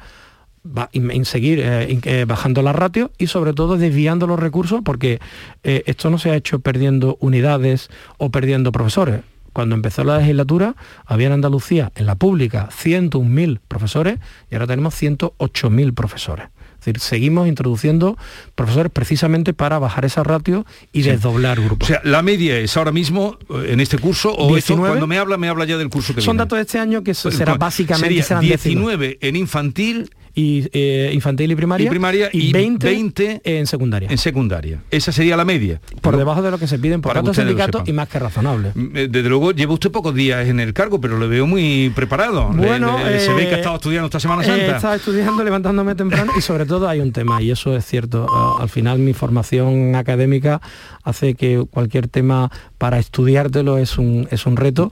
seguir 1.25 1.61
eh, 1.61 2.01
eh, 2.05 2.25
bajando 2.27 2.63
la 2.63 2.73
ratio 2.73 3.11
y 3.19 3.27
sobre 3.27 3.53
todo 3.53 3.77
desviando 3.77 4.27
los 4.27 4.39
recursos 4.39 4.81
porque 4.85 5.21
eh, 5.63 5.83
esto 5.87 6.11
no 6.11 6.19
se 6.19 6.31
ha 6.31 6.37
hecho 6.37 6.61
perdiendo 6.61 7.17
unidades 7.21 7.89
o 8.19 8.31
perdiendo 8.31 8.73
profesores. 8.73 9.21
Cuando 9.53 9.75
empezó 9.75 10.05
la 10.05 10.19
legislatura 10.19 10.75
había 11.07 11.29
en 11.29 11.35
Andalucía, 11.35 11.91
en 11.95 12.07
la 12.07 12.15
pública, 12.15 12.69
101.000 12.71 13.61
profesores 13.67 14.19
y 14.51 14.55
ahora 14.55 14.67
tenemos 14.67 15.01
108.000 15.01 15.95
profesores. 15.95 16.49
Decir, 16.87 17.01
seguimos 17.01 17.49
introduciendo 17.49 18.17
profesores 18.55 18.93
precisamente 18.93 19.53
para 19.53 19.79
bajar 19.79 20.05
esa 20.05 20.23
ratio 20.23 20.65
y 20.93 21.03
desdoblar 21.03 21.61
grupos. 21.61 21.89
O 21.89 21.93
sea, 21.93 22.01
la 22.05 22.23
media 22.23 22.59
es 22.59 22.77
ahora 22.77 22.93
mismo 22.93 23.39
en 23.51 23.81
este 23.81 23.99
curso 23.99 24.33
o 24.33 24.57
cuando 24.79 25.07
me 25.07 25.19
habla 25.19 25.37
me 25.37 25.49
habla 25.49 25.65
ya 25.65 25.77
del 25.77 25.89
curso 25.89 26.15
que 26.15 26.21
Son 26.21 26.37
datos 26.37 26.57
de 26.57 26.63
este 26.63 26.79
año 26.79 27.03
que 27.03 27.15
será 27.15 27.55
básicamente 27.55 28.23
serán 28.23 28.43
19 28.43 29.19
en 29.21 29.37
infantil 29.37 30.11
y 30.37 30.69
eh, 30.75 31.11
infantil 31.15 31.51
y 31.51 31.57
primaria, 31.57 31.87
y, 31.87 31.89
primaria 31.89 32.29
y, 32.31 32.53
20, 32.53 33.41
en 33.43 33.67
secundaria. 33.67 34.11
En 34.11 34.19
secundaria. 34.19 34.83
Esa 34.91 35.11
sería 35.11 35.35
la 35.35 35.47
media. 35.47 35.81
Por 36.03 36.19
debajo 36.19 36.43
de 36.43 36.51
lo 36.51 36.59
que 36.59 36.67
se 36.67 36.79
piden 36.79 37.01
por 37.01 37.17
otros 37.17 37.37
sindicatos 37.37 37.89
y 37.89 37.93
más 37.95 38.07
que 38.09 38.19
razonable. 38.19 38.73
Mm, 38.75 38.97
eh, 38.97 39.09
desde 39.11 39.31
luego 39.31 39.53
lleva 39.53 39.73
usted 39.73 39.91
pocos 39.91 40.15
días 40.15 40.47
en 40.47 40.61
el 40.61 40.75
cargo, 40.75 41.01
pero 41.01 41.17
lo 41.17 41.27
veo 41.27 41.47
muy 41.47 41.91
preparado. 41.95 42.51
Bueno, 42.51 42.99
se 43.19 43.33
ve 43.33 43.49
que 43.49 43.55
ha 43.55 43.59
estado 43.59 43.77
estudiando 43.77 44.07
esta 44.07 44.21
Semana 44.21 44.45
Santa. 44.45 44.63
He 44.63 44.77
estado 44.77 44.95
estudiando, 44.95 45.43
levantándome 45.43 45.95
temprano 45.95 46.33
y 46.37 46.43
sobre 46.43 46.67
todo 46.67 46.87
hay 46.87 47.01
un 47.01 47.13
tema, 47.13 47.41
y 47.41 47.51
eso 47.51 47.75
es 47.75 47.87
cierto. 47.87 48.27
Ah, 48.31 48.59
al 48.61 48.69
final 48.69 48.99
mi 48.99 49.15
formación 49.15 49.95
académica 49.95 50.61
hace 51.03 51.35
que 51.35 51.65
cualquier 51.71 52.09
tema 52.09 52.51
para 52.77 52.99
estudiártelo 52.99 53.79
es 53.79 53.97
un, 53.97 54.29
es 54.31 54.45
un 54.45 54.57
reto 54.57 54.91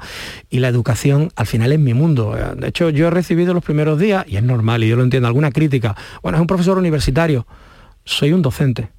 y 0.49 0.61
la 0.61 0.69
educación 0.69 1.31
al 1.37 1.47
final 1.47 1.73
es 1.73 1.81
mi 1.81 1.93
mundo. 1.93 2.35
De 2.57 2.69
hecho, 2.69 2.89
yo 2.89 3.09
he 3.09 3.11
recibido 3.11 3.53
los 3.53 3.63
primeros 3.63 3.99
días, 3.99 4.25
y 4.27 4.37
es 4.37 4.43
normal, 4.43 4.85
y 4.85 4.89
yo 4.89 4.97
lo 4.97 5.03
entiendo, 5.03 5.29
alguna 5.35 5.51
crítica. 5.51 5.97
Bueno, 6.23 6.39
es 6.39 6.41
un 6.41 6.47
profesor 6.47 6.79
universitario, 6.79 7.45
soy 8.05 8.33
un 8.33 8.41
docente. 8.41 8.91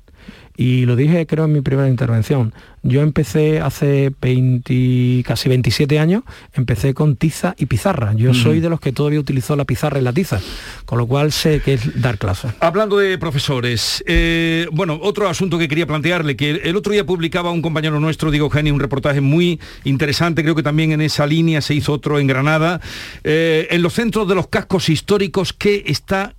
Y 0.57 0.85
lo 0.85 0.95
dije 0.95 1.25
creo 1.25 1.45
en 1.45 1.53
mi 1.53 1.61
primera 1.61 1.89
intervención. 1.89 2.53
Yo 2.83 3.01
empecé 3.01 3.61
hace 3.61 4.13
20, 4.21 5.23
casi 5.25 5.49
27 5.49 5.97
años, 5.97 6.23
empecé 6.53 6.93
con 6.93 7.15
tiza 7.15 7.55
y 7.57 7.65
pizarra. 7.65 8.13
Yo 8.13 8.35
soy 8.35 8.59
de 8.59 8.69
los 8.69 8.79
que 8.79 8.91
todavía 8.91 9.19
utilizó 9.19 9.55
la 9.55 9.65
pizarra 9.65 9.97
y 9.97 10.03
la 10.03 10.13
tiza, 10.13 10.39
con 10.85 10.99
lo 10.99 11.07
cual 11.07 11.31
sé 11.31 11.61
que 11.61 11.73
es 11.73 11.99
dar 11.99 12.19
clases. 12.19 12.51
Hablando 12.59 12.97
de 12.97 13.17
profesores, 13.17 14.03
eh, 14.05 14.67
bueno, 14.71 14.99
otro 15.01 15.27
asunto 15.27 15.57
que 15.57 15.67
quería 15.67 15.87
plantearle, 15.87 16.35
que 16.35 16.61
el 16.63 16.75
otro 16.75 16.93
día 16.93 17.07
publicaba 17.07 17.49
un 17.49 17.63
compañero 17.63 17.99
nuestro, 17.99 18.29
Diego 18.29 18.51
Geni, 18.51 18.69
un 18.69 18.79
reportaje 18.79 19.19
muy 19.19 19.59
interesante, 19.83 20.43
creo 20.43 20.53
que 20.53 20.63
también 20.63 20.91
en 20.91 21.01
esa 21.01 21.25
línea 21.25 21.61
se 21.61 21.73
hizo 21.73 21.91
otro 21.91 22.19
en 22.19 22.27
Granada, 22.27 22.81
eh, 23.23 23.67
en 23.71 23.81
los 23.81 23.93
centros 23.93 24.27
de 24.27 24.35
los 24.35 24.47
cascos 24.47 24.89
históricos 24.89 25.53
que 25.53 25.85
está 25.87 26.35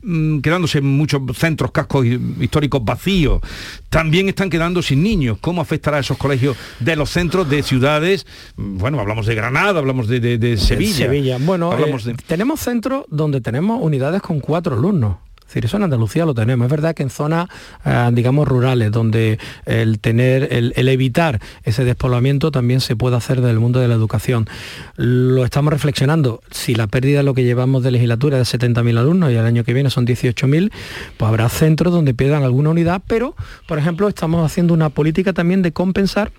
Mm, 0.00 0.38
quedándose 0.40 0.80
muchos 0.80 1.20
centros, 1.36 1.72
cascos 1.72 2.06
históricos 2.06 2.84
vacíos, 2.84 3.42
también 3.88 4.28
están 4.28 4.48
quedando 4.48 4.80
sin 4.80 5.02
niños. 5.02 5.38
¿Cómo 5.40 5.60
afectará 5.60 5.96
a 5.96 6.00
esos 6.00 6.16
colegios 6.16 6.56
de 6.78 6.94
los 6.94 7.10
centros 7.10 7.50
de 7.50 7.64
ciudades? 7.64 8.24
Mm, 8.56 8.78
bueno, 8.78 9.00
hablamos 9.00 9.26
de 9.26 9.34
Granada, 9.34 9.80
hablamos 9.80 10.06
de, 10.06 10.56
Sevilla. 10.56 11.06
Sevilla. 11.06 11.38
Bueno, 11.40 11.76
eh, 11.76 12.14
tenemos 12.26 12.60
centros 12.60 13.06
donde 13.08 13.40
tenemos 13.40 13.80
unidades 13.82 14.22
con 14.22 14.38
cuatro 14.38 14.76
alumnos 14.76 15.16
decir, 15.48 15.64
eso 15.64 15.76
en 15.76 15.84
Andalucía 15.84 16.24
lo 16.24 16.34
tenemos. 16.34 16.66
Es 16.66 16.70
verdad 16.70 16.94
que 16.94 17.02
en 17.02 17.10
zonas, 17.10 17.48
eh, 17.84 18.10
digamos, 18.12 18.46
rurales, 18.46 18.92
donde 18.92 19.38
el 19.66 19.98
tener, 19.98 20.52
el, 20.52 20.88
evitar 20.88 21.40
ese 21.64 21.84
despoblamiento 21.84 22.50
también 22.50 22.80
se 22.80 22.96
puede 22.96 23.16
hacer 23.16 23.40
del 23.40 23.58
mundo 23.58 23.80
de 23.80 23.88
la 23.88 23.94
educación. 23.94 24.48
Lo 24.96 25.44
estamos 25.44 25.72
reflexionando. 25.72 26.40
Si 26.50 26.74
la 26.74 26.86
pérdida 26.86 27.18
de 27.18 27.24
lo 27.24 27.34
que 27.34 27.44
llevamos 27.44 27.82
de 27.82 27.90
legislatura 27.90 28.38
es 28.38 28.50
de 28.50 28.58
70.000 28.58 28.98
alumnos 28.98 29.30
y 29.30 29.34
el 29.34 29.44
año 29.44 29.64
que 29.64 29.74
viene 29.74 29.90
son 29.90 30.06
18.000, 30.06 30.70
pues 31.16 31.28
habrá 31.28 31.48
centros 31.48 31.92
donde 31.92 32.14
pierdan 32.14 32.42
alguna 32.42 32.70
unidad, 32.70 33.02
pero, 33.06 33.34
por 33.66 33.78
ejemplo, 33.78 34.08
estamos 34.08 34.44
haciendo 34.44 34.74
una 34.74 34.90
política 34.90 35.32
también 35.32 35.62
de 35.62 35.72
compensar 35.72 36.30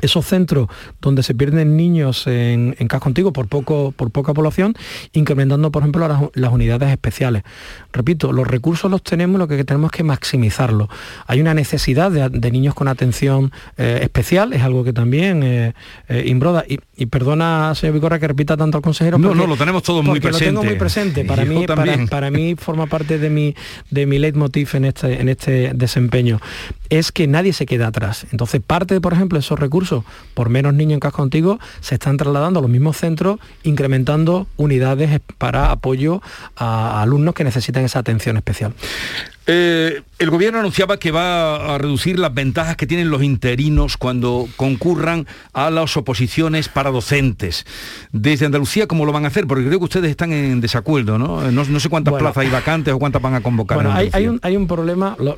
esos 0.00 0.26
centros 0.26 0.68
donde 1.00 1.22
se 1.22 1.34
pierden 1.34 1.76
niños 1.76 2.26
en, 2.26 2.76
en 2.78 2.88
casco 2.88 3.08
antiguo 3.08 3.32
por, 3.32 3.48
poco, 3.48 3.92
por 3.96 4.10
poca 4.10 4.34
población, 4.34 4.74
incrementando, 5.12 5.70
por 5.70 5.82
ejemplo, 5.82 6.30
las, 6.34 6.52
unidades 6.52 6.90
especiales. 6.90 7.42
Repito, 7.92 8.32
los 8.32 8.46
recursos 8.46 8.90
los 8.90 9.02
tenemos, 9.02 9.38
lo 9.38 9.48
que 9.48 9.62
tenemos 9.64 9.90
que 9.90 10.02
maximizarlos. 10.02 10.88
Hay 11.26 11.40
una 11.40 11.54
necesidad 11.54 12.10
de, 12.10 12.50
niños 12.50 12.74
con 12.74 12.88
atención 12.88 13.52
eh, 13.76 14.00
especial, 14.02 14.52
es 14.52 14.62
algo 14.62 14.82
que 14.82 14.92
también 14.92 15.42
eh, 15.42 15.74
eh, 16.08 16.24
imbroda. 16.26 16.64
Y, 16.66 17.06
perdona, 17.06 17.74
señor 17.74 17.94
Vicorra, 17.94 18.18
que 18.18 18.28
repita 18.28 18.56
tanto 18.56 18.76
al 18.76 18.82
consejero. 18.82 19.18
No, 19.18 19.34
no, 19.34 19.46
lo 19.46 19.56
tenemos 19.56 19.82
todo 19.82 20.02
muy 20.02 20.20
presente. 20.20 20.52
Lo 20.52 20.60
tengo 20.60 20.64
muy 20.64 20.78
presente. 20.78 21.24
Para 21.24 21.44
mí, 21.44 21.66
para, 22.08 22.30
mí 22.30 22.54
forma 22.56 22.86
parte 22.86 23.18
de 23.18 23.30
mi, 23.30 23.54
de 23.90 24.06
mi 24.06 24.18
leitmotiv 24.18 24.70
en 24.74 24.84
este, 24.84 25.20
en 25.20 25.28
este 25.28 25.72
desempeño. 25.74 26.40
Es 26.88 27.12
que 27.12 27.26
nadie 27.26 27.52
se 27.52 27.66
queda 27.66 27.86
atrás. 27.86 28.26
Entonces, 28.32 28.60
parte, 28.60 29.00
por 29.00 29.12
ejemplo, 29.12 29.38
de 29.38 29.40
esos 29.40 29.58
recursos 29.58 29.79
por 30.34 30.48
menos 30.48 30.74
niños 30.74 30.94
en 30.94 31.00
casco 31.00 31.22
antiguo, 31.22 31.58
se 31.80 31.94
están 31.94 32.16
trasladando 32.16 32.58
a 32.58 32.62
los 32.62 32.70
mismos 32.70 32.96
centros, 32.96 33.38
incrementando 33.62 34.46
unidades 34.56 35.20
para 35.38 35.70
apoyo 35.70 36.22
a 36.56 37.02
alumnos 37.02 37.34
que 37.34 37.44
necesitan 37.44 37.84
esa 37.84 37.98
atención 37.98 38.36
especial. 38.36 38.74
Eh, 39.46 40.02
el 40.18 40.30
gobierno 40.30 40.60
anunciaba 40.60 40.98
que 40.98 41.10
va 41.10 41.74
a 41.74 41.78
reducir 41.78 42.18
las 42.18 42.32
ventajas 42.32 42.76
que 42.76 42.86
tienen 42.86 43.10
los 43.10 43.22
interinos 43.22 43.96
cuando 43.96 44.46
concurran 44.56 45.26
a 45.52 45.70
las 45.70 45.96
oposiciones 45.96 46.68
para 46.68 46.90
docentes. 46.90 47.64
Desde 48.12 48.46
Andalucía, 48.46 48.86
¿cómo 48.86 49.06
lo 49.06 49.12
van 49.12 49.24
a 49.24 49.28
hacer? 49.28 49.46
Porque 49.46 49.64
creo 49.64 49.78
que 49.78 49.84
ustedes 49.84 50.10
están 50.10 50.32
en 50.32 50.60
desacuerdo, 50.60 51.18
¿no? 51.18 51.50
No, 51.50 51.80
sé 51.80 51.88
cuántas 51.88 52.14
plazas 52.14 52.38
hay 52.38 52.50
vacantes 52.50 52.92
o 52.92 52.98
cuántas 52.98 53.22
van 53.22 53.34
a 53.34 53.40
convocar. 53.40 53.76
Bueno, 53.76 53.92
hay, 53.92 54.26
un, 54.26 54.66
problema, 54.66 55.16
lo, 55.18 55.34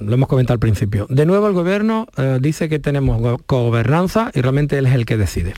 hemos 0.00 0.28
comentado 0.28 0.54
al 0.54 0.60
principio. 0.60 1.06
De 1.08 1.24
nuevo 1.24 1.48
el 1.48 1.54
gobierno 1.54 2.06
eh, 2.16 2.38
dice 2.40 2.68
que 2.68 2.78
tenemos 2.78 3.40
gobernanza 3.46 4.30
y 4.34 4.40
realmente 4.42 4.78
él 4.78 4.86
es 4.86 4.94
el 4.94 5.06
que 5.06 5.16
decide. 5.16 5.54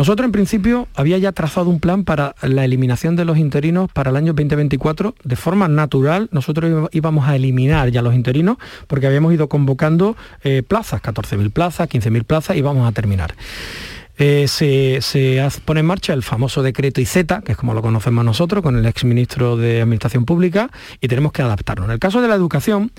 Nosotros 0.00 0.24
en 0.24 0.32
principio 0.32 0.88
había 0.94 1.18
ya 1.18 1.30
trazado 1.32 1.68
un 1.68 1.78
plan 1.78 2.04
para 2.04 2.34
la 2.40 2.64
eliminación 2.64 3.16
de 3.16 3.26
los 3.26 3.36
interinos 3.36 3.90
para 3.92 4.08
el 4.08 4.16
año 4.16 4.32
2024. 4.32 5.14
De 5.24 5.36
forma 5.36 5.68
natural, 5.68 6.30
nosotros 6.32 6.88
íbamos 6.92 7.28
a 7.28 7.36
eliminar 7.36 7.90
ya 7.90 8.00
los 8.00 8.14
interinos 8.14 8.56
porque 8.86 9.06
habíamos 9.06 9.34
ido 9.34 9.50
convocando 9.50 10.16
eh, 10.42 10.62
plazas, 10.66 11.02
14.000 11.02 11.50
plazas, 11.50 11.86
15.000 11.90 12.24
plazas 12.24 12.56
y 12.56 12.62
vamos 12.62 12.88
a 12.88 12.92
terminar. 12.92 13.34
Eh, 14.22 14.48
se, 14.48 15.00
pone 15.64 15.80
en 15.80 15.86
marcha 15.86 16.12
el 16.12 16.22
famoso 16.22 16.62
decreto 16.62 17.00
IZ, 17.00 17.26
que 17.42 17.52
es 17.52 17.56
como 17.56 17.72
lo 17.72 17.80
conocemos 17.80 18.22
nosotros, 18.22 18.62
con 18.62 18.76
el 18.76 18.84
exministro 18.84 19.56
de 19.56 19.80
Administración 19.80 20.26
Pública, 20.26 20.70
y 21.00 21.08
tenemos 21.08 21.32
que 21.32 21.40
adaptarnos. 21.40 21.86
En 21.86 21.92
el 21.92 21.98
caso 21.98 22.20
de 22.20 22.28
la 22.28 22.34
educación, 22.34 22.90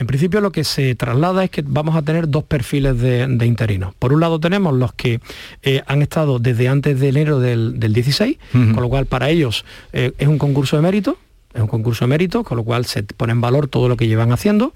en 0.00 0.06
principio 0.06 0.40
lo 0.40 0.50
que 0.50 0.64
se 0.64 0.94
traslada 0.94 1.44
es 1.44 1.50
que 1.50 1.62
vamos 1.62 1.94
a 1.94 2.00
tener 2.00 2.26
dos 2.28 2.42
perfiles 2.42 2.98
de, 2.98 3.46
interinos. 3.46 3.94
Por 3.98 4.14
un 4.14 4.20
lado 4.20 4.40
tenemos 4.40 4.72
los 4.74 4.94
que 4.94 5.20
eh, 5.62 5.82
han 5.86 6.00
estado 6.00 6.38
desde 6.38 6.68
antes 6.68 6.98
de 6.98 7.08
enero 7.10 7.38
del, 7.38 7.78
16, 7.78 8.38
con 8.52 8.76
lo 8.76 8.88
cual 8.88 9.04
para 9.04 9.28
ellos 9.28 9.66
eh, 9.92 10.12
es 10.16 10.26
un 10.26 10.38
concurso 10.38 10.76
de 10.76 10.82
mérito, 10.82 11.18
es 11.52 11.60
un 11.60 11.66
concurso 11.66 12.04
de 12.04 12.08
mérito, 12.08 12.44
con 12.44 12.56
lo 12.56 12.64
cual 12.64 12.84
se 12.84 13.02
pone 13.02 13.32
en 13.32 13.40
valor 13.40 13.68
todo 13.68 13.88
lo 13.88 13.96
que 13.96 14.06
llevan 14.06 14.32
haciendo. 14.32 14.72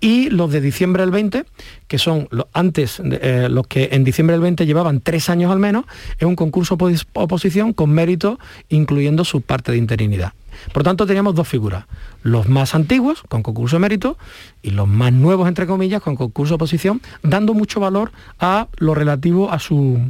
Y 0.00 0.28
los 0.30 0.52
de 0.52 0.60
diciembre 0.60 1.02
del 1.02 1.10
20, 1.10 1.44
que 1.86 1.98
son 1.98 2.28
los, 2.30 2.46
antes, 2.52 3.00
eh, 3.02 3.48
los 3.50 3.66
que 3.66 3.90
en 3.92 4.04
diciembre 4.04 4.34
del 4.34 4.42
20 4.42 4.66
llevaban 4.66 5.00
tres 5.00 5.30
años 5.30 5.50
al 5.50 5.58
menos, 5.58 5.86
es 6.18 6.26
un 6.26 6.36
concurso 6.36 6.76
oposición 7.14 7.72
con 7.72 7.90
mérito, 7.90 8.38
incluyendo 8.68 9.24
su 9.24 9.40
parte 9.40 9.72
de 9.72 9.78
interinidad. 9.78 10.32
Por 10.72 10.82
tanto, 10.82 11.06
teníamos 11.06 11.34
dos 11.34 11.48
figuras, 11.48 11.86
los 12.22 12.48
más 12.48 12.74
antiguos, 12.74 13.22
con 13.28 13.42
concurso 13.42 13.76
de 13.76 13.80
mérito, 13.80 14.18
y 14.60 14.70
los 14.70 14.88
más 14.88 15.12
nuevos, 15.12 15.48
entre 15.48 15.66
comillas, 15.66 16.02
con 16.02 16.16
concurso 16.16 16.52
de 16.52 16.56
oposición, 16.56 17.00
dando 17.22 17.54
mucho 17.54 17.80
valor 17.80 18.12
a 18.38 18.68
lo 18.76 18.94
relativo 18.94 19.50
a 19.50 19.58
su, 19.60 20.00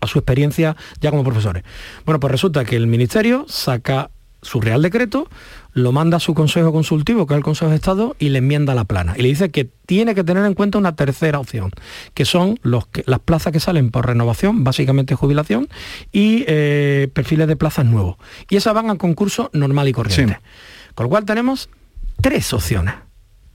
a 0.00 0.06
su 0.06 0.18
experiencia 0.18 0.76
ya 1.00 1.10
como 1.10 1.24
profesores. 1.24 1.64
Bueno, 2.04 2.20
pues 2.20 2.30
resulta 2.30 2.64
que 2.64 2.76
el 2.76 2.86
Ministerio 2.86 3.44
saca 3.48 4.10
su 4.46 4.60
Real 4.60 4.80
Decreto, 4.82 5.28
lo 5.72 5.92
manda 5.92 6.16
a 6.16 6.20
su 6.20 6.32
Consejo 6.32 6.72
Consultivo, 6.72 7.26
que 7.26 7.34
es 7.34 7.38
el 7.38 7.44
Consejo 7.44 7.70
de 7.70 7.76
Estado, 7.76 8.16
y 8.18 8.30
le 8.30 8.38
enmienda 8.38 8.74
la 8.74 8.84
plana. 8.84 9.14
Y 9.16 9.22
le 9.22 9.28
dice 9.28 9.50
que 9.50 9.64
tiene 9.64 10.14
que 10.14 10.24
tener 10.24 10.44
en 10.44 10.54
cuenta 10.54 10.78
una 10.78 10.96
tercera 10.96 11.38
opción, 11.38 11.70
que 12.14 12.24
son 12.24 12.58
los 12.62 12.86
que, 12.86 13.04
las 13.06 13.20
plazas 13.20 13.52
que 13.52 13.60
salen 13.60 13.90
por 13.90 14.06
renovación, 14.06 14.64
básicamente 14.64 15.14
jubilación, 15.14 15.68
y 16.12 16.44
eh, 16.46 17.08
perfiles 17.12 17.48
de 17.48 17.56
plazas 17.56 17.84
nuevos. 17.84 18.16
Y 18.48 18.56
esas 18.56 18.72
van 18.72 18.88
a 18.88 18.96
concurso 18.96 19.50
normal 19.52 19.88
y 19.88 19.92
corriente. 19.92 20.40
Con 20.94 21.04
lo 21.04 21.10
cual 21.10 21.24
tenemos 21.24 21.68
tres 22.22 22.52
opciones 22.52 22.94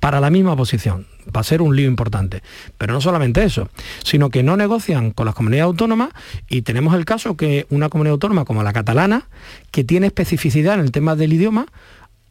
para 0.01 0.19
la 0.19 0.31
misma 0.31 0.57
posición. 0.57 1.05
Va 1.33 1.41
a 1.41 1.43
ser 1.43 1.61
un 1.61 1.75
lío 1.75 1.87
importante. 1.87 2.41
Pero 2.77 2.91
no 2.91 2.99
solamente 2.99 3.43
eso, 3.43 3.69
sino 4.03 4.31
que 4.31 4.43
no 4.43 4.57
negocian 4.57 5.11
con 5.11 5.27
las 5.27 5.35
comunidades 5.35 5.67
autónomas 5.67 6.09
y 6.49 6.63
tenemos 6.63 6.95
el 6.95 7.05
caso 7.05 7.37
que 7.37 7.67
una 7.69 7.87
comunidad 7.87 8.13
autónoma 8.13 8.43
como 8.43 8.63
la 8.63 8.73
catalana, 8.73 9.29
que 9.69 9.83
tiene 9.83 10.07
especificidad 10.07 10.73
en 10.73 10.79
el 10.81 10.91
tema 10.91 11.15
del 11.15 11.31
idioma, 11.31 11.67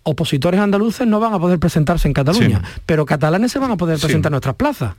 opositores 0.02 0.60
andaluces 0.60 1.06
no 1.06 1.20
van 1.20 1.32
a 1.32 1.38
poder 1.38 1.60
presentarse 1.60 2.08
en 2.08 2.14
Cataluña, 2.14 2.60
pero 2.86 3.06
catalanes 3.06 3.52
se 3.52 3.60
van 3.60 3.70
a 3.70 3.76
poder 3.76 4.00
presentar 4.00 4.30
en 4.30 4.32
nuestras 4.32 4.56
plazas 4.56 4.96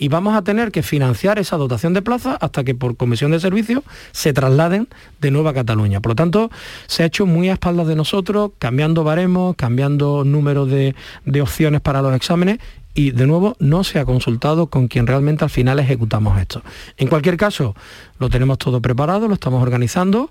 y 0.00 0.08
vamos 0.08 0.34
a 0.34 0.42
tener 0.42 0.72
que 0.72 0.82
financiar 0.82 1.38
esa 1.38 1.58
dotación 1.58 1.92
de 1.92 2.00
plazas 2.00 2.38
hasta 2.40 2.64
que 2.64 2.74
por 2.74 2.96
comisión 2.96 3.30
de 3.30 3.38
servicios 3.38 3.84
se 4.12 4.32
trasladen 4.32 4.88
de 5.20 5.30
nuevo 5.30 5.50
a 5.50 5.54
Cataluña. 5.54 6.00
Por 6.00 6.12
lo 6.12 6.16
tanto, 6.16 6.50
se 6.86 7.02
ha 7.02 7.06
hecho 7.06 7.26
muy 7.26 7.50
a 7.50 7.52
espaldas 7.52 7.86
de 7.86 7.96
nosotros, 7.96 8.52
cambiando 8.58 9.04
baremos, 9.04 9.54
cambiando 9.56 10.24
número 10.24 10.64
de, 10.64 10.94
de 11.26 11.42
opciones 11.42 11.82
para 11.82 12.00
los 12.00 12.16
exámenes 12.16 12.58
y 12.94 13.12
de 13.12 13.26
nuevo 13.26 13.56
no 13.60 13.84
se 13.84 13.98
ha 13.98 14.04
consultado 14.04 14.66
con 14.66 14.88
quien 14.88 15.06
realmente 15.06 15.44
al 15.44 15.50
final 15.50 15.78
ejecutamos 15.78 16.40
esto. 16.40 16.62
En 16.96 17.08
cualquier 17.08 17.36
caso, 17.36 17.76
lo 18.18 18.28
tenemos 18.28 18.58
todo 18.58 18.80
preparado, 18.80 19.28
lo 19.28 19.34
estamos 19.34 19.62
organizando. 19.62 20.28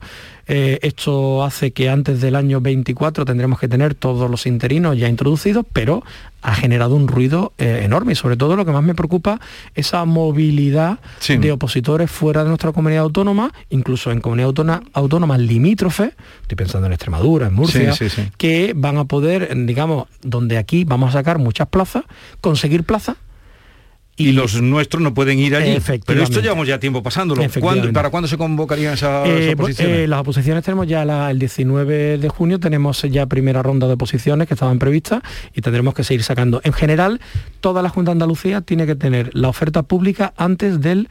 Eh, 0.47 0.79
esto 0.81 1.43
hace 1.43 1.71
que 1.71 1.89
antes 1.89 2.21
del 2.21 2.35
año 2.35 2.59
24 2.59 3.23
tendremos 3.23 3.59
que 3.59 3.67
tener 3.67 3.95
todos 3.95 4.29
los 4.29 4.45
interinos 4.45 4.97
ya 4.97 5.07
introducidos, 5.07 5.65
pero 5.71 6.03
ha 6.41 6.55
generado 6.55 6.95
un 6.95 7.07
ruido 7.07 7.53
eh, 7.57 7.81
enorme 7.83 8.13
y 8.13 8.15
sobre 8.15 8.37
todo 8.37 8.55
lo 8.55 8.65
que 8.65 8.71
más 8.71 8.83
me 8.83 8.95
preocupa, 8.95 9.39
esa 9.75 10.05
movilidad 10.05 10.99
de 11.27 11.51
opositores 11.51 12.09
fuera 12.09 12.43
de 12.43 12.49
nuestra 12.49 12.71
comunidad 12.71 13.03
autónoma, 13.03 13.51
incluso 13.69 14.11
en 14.11 14.21
comunidades 14.21 14.49
autónomas 14.93 15.39
limítrofes, 15.39 16.13
estoy 16.41 16.55
pensando 16.55 16.87
en 16.87 16.93
Extremadura, 16.93 17.47
en 17.47 17.53
Murcia, 17.53 17.93
que 18.37 18.73
van 18.75 18.97
a 18.97 19.05
poder, 19.05 19.49
digamos, 19.65 20.07
donde 20.21 20.57
aquí 20.57 20.83
vamos 20.83 21.09
a 21.09 21.19
sacar 21.19 21.39
muchas 21.39 21.67
plazas, 21.67 22.03
conseguir 22.41 22.83
plazas 22.83 23.17
y, 24.19 24.31
los 24.33 24.61
nuestros 24.61 25.01
no 25.01 25.13
pueden 25.13 25.39
ir 25.39 25.55
allí. 25.55 25.77
Pero 26.05 26.23
esto 26.23 26.41
llevamos 26.41 26.67
ya 26.67 26.79
tiempo 26.79 27.01
pasándolo. 27.01 27.41
¿Para 27.93 28.09
cuándo 28.09 28.27
se 28.27 28.37
convocarían 28.37 28.93
esas 28.93 29.27
eh, 29.27 29.53
oposiciones? 29.53 29.97
Eh, 29.97 30.07
las 30.07 30.19
oposiciones 30.19 30.63
tenemos 30.63 30.87
ya 30.87 31.03
el 31.29 31.39
19 31.39 32.17
de 32.17 32.29
junio, 32.29 32.59
tenemos 32.59 33.01
ya 33.03 33.25
primera 33.25 33.63
ronda 33.63 33.87
de 33.87 33.93
oposiciones 33.93 34.47
que 34.47 34.53
estaban 34.53 34.77
previstas 34.79 35.21
y 35.55 35.61
tendremos 35.61 35.93
que 35.93 36.03
seguir 36.03 36.23
sacando. 36.23 36.61
En 36.63 36.73
general, 36.73 37.19
toda 37.61 37.81
la 37.81 37.89
Junta 37.89 38.11
de 38.11 38.13
Andalucía 38.13 38.61
tiene 38.61 38.85
que 38.85 38.95
tener 38.95 39.31
la 39.33 39.47
oferta 39.47 39.83
pública 39.83 40.33
antes 40.37 40.81
del 40.81 41.09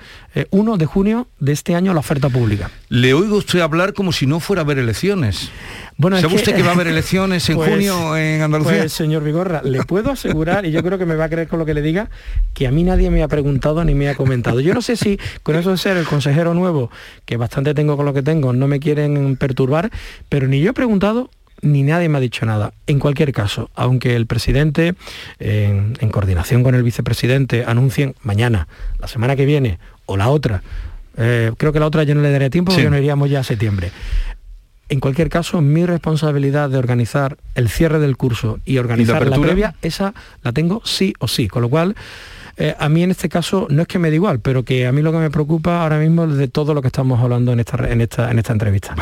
1 0.50 0.74
eh, 0.74 0.78
de 0.78 0.86
junio 0.86 1.28
de 1.40 1.52
este 1.52 1.74
año, 1.74 1.94
la 1.94 2.00
oferta 2.00 2.28
pública. 2.28 2.70
Le 2.88 3.14
oigo 3.14 3.36
usted 3.36 3.60
hablar 3.60 3.94
como 3.94 4.12
si 4.12 4.26
no 4.26 4.40
fuera 4.40 4.62
a 4.62 4.64
haber 4.64 4.78
elecciones. 4.78 5.50
Bueno, 5.98 6.20
¿Sabe 6.20 6.36
usted 6.36 6.54
que 6.54 6.62
va 6.62 6.70
a 6.70 6.74
haber 6.74 6.86
elecciones 6.86 7.48
en 7.50 7.56
pues, 7.56 7.70
junio 7.70 8.16
en 8.16 8.40
Andalucía? 8.40 8.78
Pues, 8.78 8.92
señor 8.92 9.24
Vigorra, 9.24 9.62
le 9.64 9.82
puedo 9.82 10.12
asegurar, 10.12 10.64
y 10.64 10.70
yo 10.70 10.80
creo 10.84 10.96
que 10.96 11.06
me 11.06 11.16
va 11.16 11.24
a 11.24 11.28
creer 11.28 11.48
con 11.48 11.58
lo 11.58 11.66
que 11.66 11.74
le 11.74 11.82
diga, 11.82 12.08
que 12.54 12.68
a 12.68 12.70
mí 12.70 12.84
nadie 12.84 13.10
me 13.10 13.24
ha 13.24 13.28
preguntado 13.28 13.84
ni 13.84 13.96
me 13.96 14.08
ha 14.08 14.14
comentado. 14.14 14.60
Yo 14.60 14.74
no 14.74 14.80
sé 14.80 14.96
si 14.96 15.18
con 15.42 15.56
eso 15.56 15.72
de 15.72 15.76
ser 15.76 15.96
el 15.96 16.06
consejero 16.06 16.54
nuevo, 16.54 16.92
que 17.24 17.36
bastante 17.36 17.74
tengo 17.74 17.96
con 17.96 18.06
lo 18.06 18.14
que 18.14 18.22
tengo, 18.22 18.52
no 18.52 18.68
me 18.68 18.78
quieren 18.78 19.36
perturbar, 19.36 19.90
pero 20.28 20.46
ni 20.46 20.60
yo 20.60 20.70
he 20.70 20.74
preguntado 20.74 21.30
ni 21.62 21.82
nadie 21.82 22.08
me 22.08 22.18
ha 22.18 22.20
dicho 22.20 22.46
nada. 22.46 22.72
En 22.86 23.00
cualquier 23.00 23.32
caso, 23.32 23.68
aunque 23.74 24.14
el 24.14 24.26
presidente, 24.26 24.94
en, 25.40 25.94
coordinación 26.12 26.62
con 26.62 26.76
el 26.76 26.84
vicepresidente, 26.84 27.64
anuncien 27.66 28.14
mañana, 28.22 28.68
la 29.00 29.08
semana 29.08 29.34
que 29.34 29.44
viene 29.44 29.80
o 30.06 30.16
la 30.16 30.28
otra, 30.28 30.62
eh, 31.16 31.50
creo 31.56 31.72
que 31.72 31.80
la 31.80 31.86
otra 31.86 32.04
ya 32.04 32.14
no 32.14 32.22
le 32.22 32.30
daré 32.30 32.50
tiempo 32.50 32.72
porque 32.72 32.88
no 32.88 32.96
iríamos 32.96 33.28
ya 33.28 33.40
a 33.40 33.44
septiembre. 33.44 33.90
En 34.90 35.00
cualquier 35.00 35.28
caso, 35.28 35.60
mi 35.60 35.84
responsabilidad 35.84 36.70
de 36.70 36.78
organizar 36.78 37.36
el 37.54 37.68
cierre 37.68 37.98
del 37.98 38.16
curso 38.16 38.58
y 38.64 38.78
organizar 38.78 39.26
la 39.26 39.38
previa, 39.38 39.74
esa 39.82 40.14
la 40.42 40.52
tengo 40.52 40.80
sí 40.84 41.12
o 41.18 41.28
sí. 41.28 41.46
Con 41.46 41.62
lo 41.62 41.68
cual, 41.68 41.94
eh, 42.58 42.74
a 42.78 42.88
mí 42.88 43.02
en 43.02 43.10
este 43.12 43.28
caso 43.28 43.66
no 43.70 43.82
es 43.82 43.88
que 43.88 43.98
me 43.98 44.10
dé 44.10 44.16
igual, 44.16 44.40
pero 44.40 44.64
que 44.64 44.86
a 44.86 44.92
mí 44.92 45.00
lo 45.00 45.12
que 45.12 45.18
me 45.18 45.30
preocupa 45.30 45.82
ahora 45.82 45.98
mismo 45.98 46.24
es 46.24 46.36
de 46.36 46.48
todo 46.48 46.74
lo 46.74 46.82
que 46.82 46.88
estamos 46.88 47.20
hablando 47.20 47.52
en 47.52 47.60
esta, 47.60 47.88
en 47.88 48.00
esta, 48.00 48.30
en 48.30 48.38
esta 48.38 48.52
entrevista. 48.52 48.94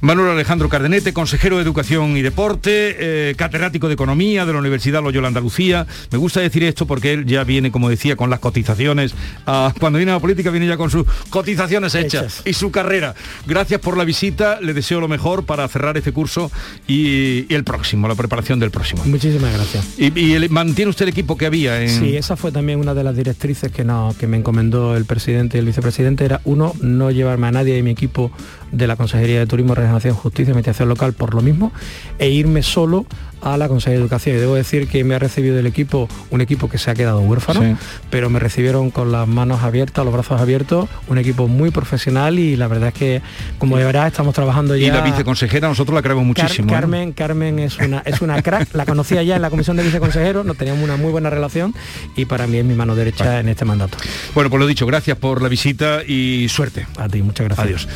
Manuel 0.00 0.30
Alejandro 0.30 0.68
Cardenete, 0.70 1.12
consejero 1.12 1.56
de 1.56 1.62
Educación 1.62 2.16
y 2.16 2.22
Deporte, 2.22 2.96
eh, 2.98 3.34
catedrático 3.36 3.88
de 3.88 3.94
Economía 3.94 4.46
de 4.46 4.54
la 4.54 4.58
Universidad 4.58 5.02
Loyola 5.02 5.28
Andalucía. 5.28 5.86
Me 6.10 6.16
gusta 6.16 6.40
decir 6.40 6.64
esto 6.64 6.86
porque 6.86 7.12
él 7.12 7.26
ya 7.26 7.44
viene, 7.44 7.70
como 7.70 7.90
decía, 7.90 8.16
con 8.16 8.30
las 8.30 8.40
cotizaciones. 8.40 9.14
cuando 9.44 9.98
viene 9.98 10.12
a 10.12 10.14
la 10.14 10.20
política 10.20 10.50
viene 10.50 10.66
ya 10.66 10.78
con 10.78 10.90
sus 10.90 11.06
cotizaciones 11.28 11.94
hechas, 11.94 12.42
y 12.46 12.54
su 12.54 12.70
carrera. 12.70 13.14
Gracias 13.46 13.80
por 13.80 13.98
la 13.98 14.04
visita, 14.04 14.58
le 14.60 14.72
deseo 14.72 15.00
lo 15.00 15.08
mejor 15.08 15.44
para 15.44 15.68
cerrar 15.68 15.98
este 15.98 16.12
curso 16.12 16.50
y, 16.88 17.52
el 17.52 17.64
próximo, 17.64 18.08
la 18.08 18.14
preparación 18.14 18.58
del 18.58 18.70
próximo. 18.70 19.04
Muchísimas 19.04 19.52
gracias. 19.52 19.98
¿Y, 19.98 20.48
mantiene 20.48 20.88
usted 20.88 21.04
el 21.04 21.10
equipo 21.10 21.36
que 21.36 21.46
había? 21.46 21.82
En... 21.82 21.88
Sí, 21.88 22.16
esa 22.16 22.36
fue 22.36 22.52
también 22.52 22.69
una 22.76 22.94
de 22.94 23.04
las 23.04 23.16
directrices 23.16 23.72
que, 23.72 23.84
no, 23.84 24.14
que 24.18 24.26
me 24.26 24.36
encomendó 24.36 24.96
el 24.96 25.04
presidente 25.04 25.56
y 25.56 25.60
el 25.60 25.66
vicepresidente 25.66 26.24
era, 26.24 26.40
uno, 26.44 26.72
no 26.80 27.10
llevarme 27.10 27.46
a 27.46 27.52
nadie 27.52 27.74
de 27.74 27.82
mi 27.82 27.90
equipo 27.90 28.30
de 28.72 28.86
la 28.86 28.96
Consejería 28.96 29.38
de 29.40 29.46
Turismo, 29.46 29.74
Regeneración, 29.74 30.14
Justicia 30.14 30.52
y 30.52 30.54
Mediación 30.54 30.88
Local 30.88 31.12
por 31.12 31.34
lo 31.34 31.42
mismo, 31.42 31.72
e 32.18 32.30
irme 32.30 32.62
solo 32.62 33.06
a 33.42 33.56
la 33.56 33.68
Consejería 33.68 33.98
de 33.98 34.04
Educación. 34.04 34.36
Y 34.36 34.38
debo 34.38 34.54
decir 34.54 34.88
que 34.88 35.02
me 35.04 35.14
ha 35.14 35.18
recibido 35.18 35.58
el 35.58 35.66
equipo, 35.66 36.08
un 36.30 36.40
equipo 36.40 36.68
que 36.68 36.78
se 36.78 36.90
ha 36.90 36.94
quedado 36.94 37.20
huérfano, 37.20 37.76
pero 38.10 38.30
me 38.30 38.38
recibieron 38.38 38.90
con 38.90 39.12
las 39.12 39.26
manos 39.26 39.62
abiertas, 39.62 40.04
los 40.04 40.12
brazos 40.12 40.40
abiertos, 40.40 40.88
un 41.08 41.18
equipo 41.18 41.48
muy 41.48 41.70
profesional 41.70 42.38
y 42.38 42.56
la 42.56 42.68
verdad 42.68 42.88
es 42.88 42.94
que, 42.94 43.22
como 43.58 43.76
de 43.76 43.84
verdad, 43.84 44.06
estamos 44.06 44.34
trabajando 44.34 44.76
ya... 44.76 44.86
Y 44.86 44.90
la 44.90 45.02
viceconsejera, 45.02 45.68
nosotros 45.68 45.94
la 45.94 46.02
creemos 46.02 46.24
muchísimo. 46.24 46.68
¿eh? 46.68 46.72
Carmen, 46.72 47.12
Carmen 47.12 47.58
es 47.58 47.78
una, 47.78 48.02
es 48.04 48.20
una 48.20 48.42
crack, 48.42 48.74
la 48.74 48.84
conocía 48.84 49.22
ya 49.22 49.36
en 49.36 49.42
la 49.42 49.50
comisión 49.50 49.76
de 49.76 49.82
viceconsejeros, 49.82 50.44
nos 50.44 50.56
teníamos 50.56 50.84
una 50.84 50.96
muy 50.96 51.10
buena 51.10 51.30
relación 51.30 51.74
y 52.16 52.26
para 52.26 52.46
mí 52.46 52.58
es 52.58 52.64
mi 52.64 52.74
mano 52.74 52.94
derecha 52.94 53.40
en 53.40 53.48
este 53.48 53.64
mandato. 53.64 53.96
Bueno, 54.34 54.50
pues 54.50 54.60
lo 54.60 54.66
dicho, 54.66 54.86
gracias 54.86 55.16
por 55.16 55.42
la 55.42 55.48
visita 55.48 56.02
y 56.06 56.48
suerte. 56.48 56.86
A 56.98 57.08
ti, 57.08 57.22
muchas 57.22 57.46
gracias. 57.46 57.66
Adiós. 57.66 57.88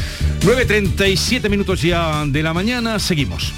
9.37 0.67 1.51
minutos 1.51 1.83
ya 1.83 2.25
de 2.27 2.43
la 2.43 2.55
mañana, 2.55 2.99
seguimos. 2.99 3.53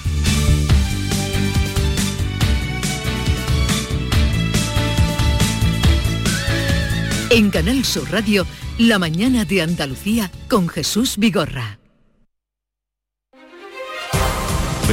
En 7.30 7.50
Canal 7.50 7.84
Sur 7.84 8.10
Radio, 8.10 8.46
La 8.78 8.98
mañana 8.98 9.44
de 9.44 9.62
Andalucía 9.62 10.30
con 10.48 10.68
Jesús 10.68 11.16
Vigorra. 11.16 11.78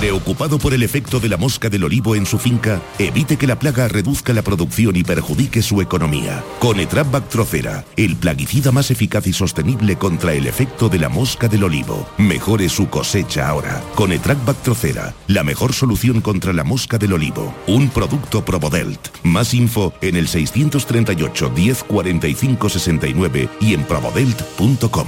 Preocupado 0.04 0.60
por 0.60 0.74
el 0.74 0.84
efecto 0.84 1.22
de 1.22 1.30
la 1.30 1.38
mosca 1.38 1.70
del 1.70 1.86
olivo 1.86 2.14
en 2.18 2.26
su 2.26 2.38
finca, 2.38 2.82
evite 2.99 3.38
que 3.38 3.47
la 3.47 3.58
plaga 3.58 3.88
reduzca 3.88 4.34
la 4.34 4.41
producción 4.41 4.97
y 4.97 5.04
perjudique 5.06 5.62
su 5.62 5.80
economía. 5.80 6.43
Con 6.60 6.82
Etrap 6.82 7.10
Bactrocera, 7.10 7.86
el 7.95 8.18
plaguicida 8.18 8.74
más 8.74 8.91
eficaz 8.91 9.28
y 9.28 9.32
sostenible 9.32 9.95
contra 9.95 10.34
el 10.34 10.45
efecto 10.45 10.89
de 10.89 10.99
la 10.99 11.08
mosca 11.08 11.47
del 11.47 11.64
olivo. 11.64 12.06
Mejore 12.18 12.68
su 12.68 12.89
cosecha 12.89 13.47
ahora. 13.47 13.82
Con 13.95 14.12
Etrap 14.12 14.43
Bactrocera, 14.45 15.16
la 15.28 15.45
mejor 15.45 15.72
solución 15.72 16.20
contra 16.20 16.51
la 16.51 16.66
mosca 16.66 16.97
del 16.97 17.14
olivo. 17.14 17.56
Un 17.68 17.88
producto 17.88 18.43
Probodelt. 18.43 19.08
Más 19.24 19.54
info 19.54 19.93
en 20.01 20.18
el 20.18 20.28
638 20.28 21.49
10 21.56 21.86
69 22.68 23.49
y 23.62 23.74
en 23.74 23.86
probodelt.com. 23.86 25.08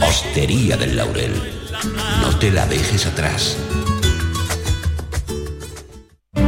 Hostería 0.00 0.76
del 0.76 0.96
Laurel, 0.96 1.32
no 2.20 2.38
te 2.38 2.50
la 2.50 2.66
dejes 2.66 3.06
atrás. 3.06 3.56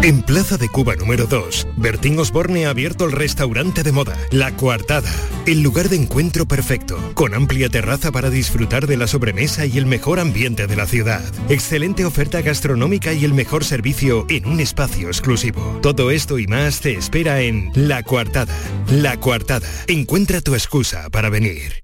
En 0.04 0.20
Plaza 0.22 0.58
de 0.58 0.68
Cuba 0.68 0.96
número 0.96 1.24
2, 1.24 1.66
Bertín 1.78 2.18
Osborne 2.18 2.66
ha 2.66 2.70
abierto 2.70 3.06
el 3.06 3.12
restaurante 3.12 3.82
de 3.82 3.90
moda, 3.90 4.18
La 4.30 4.54
Coartada, 4.54 5.10
el 5.46 5.62
lugar 5.62 5.88
de 5.88 5.96
encuentro 5.96 6.46
perfecto, 6.46 6.98
con 7.14 7.32
amplia 7.32 7.70
terraza 7.70 8.12
para 8.12 8.28
disfrutar 8.28 8.86
de 8.86 8.98
la 8.98 9.06
sobremesa 9.06 9.64
y 9.64 9.78
el 9.78 9.86
mejor 9.86 10.20
ambiente 10.20 10.66
de 10.66 10.76
la 10.76 10.86
ciudad. 10.86 11.22
Excelente 11.48 12.04
oferta 12.04 12.42
gastronómica 12.42 13.14
y 13.14 13.24
el 13.24 13.32
mejor 13.32 13.64
servicio 13.64 14.26
en 14.28 14.44
un 14.44 14.60
espacio 14.60 15.08
exclusivo. 15.08 15.78
Todo 15.80 16.10
esto 16.10 16.38
y 16.38 16.46
más 16.46 16.80
te 16.80 16.92
espera 16.92 17.40
en 17.40 17.70
La 17.74 18.02
Coartada. 18.02 18.54
La 18.90 19.18
Coartada. 19.18 19.70
Encuentra 19.86 20.42
tu 20.42 20.54
excusa 20.54 21.08
para 21.08 21.30
venir. 21.30 21.83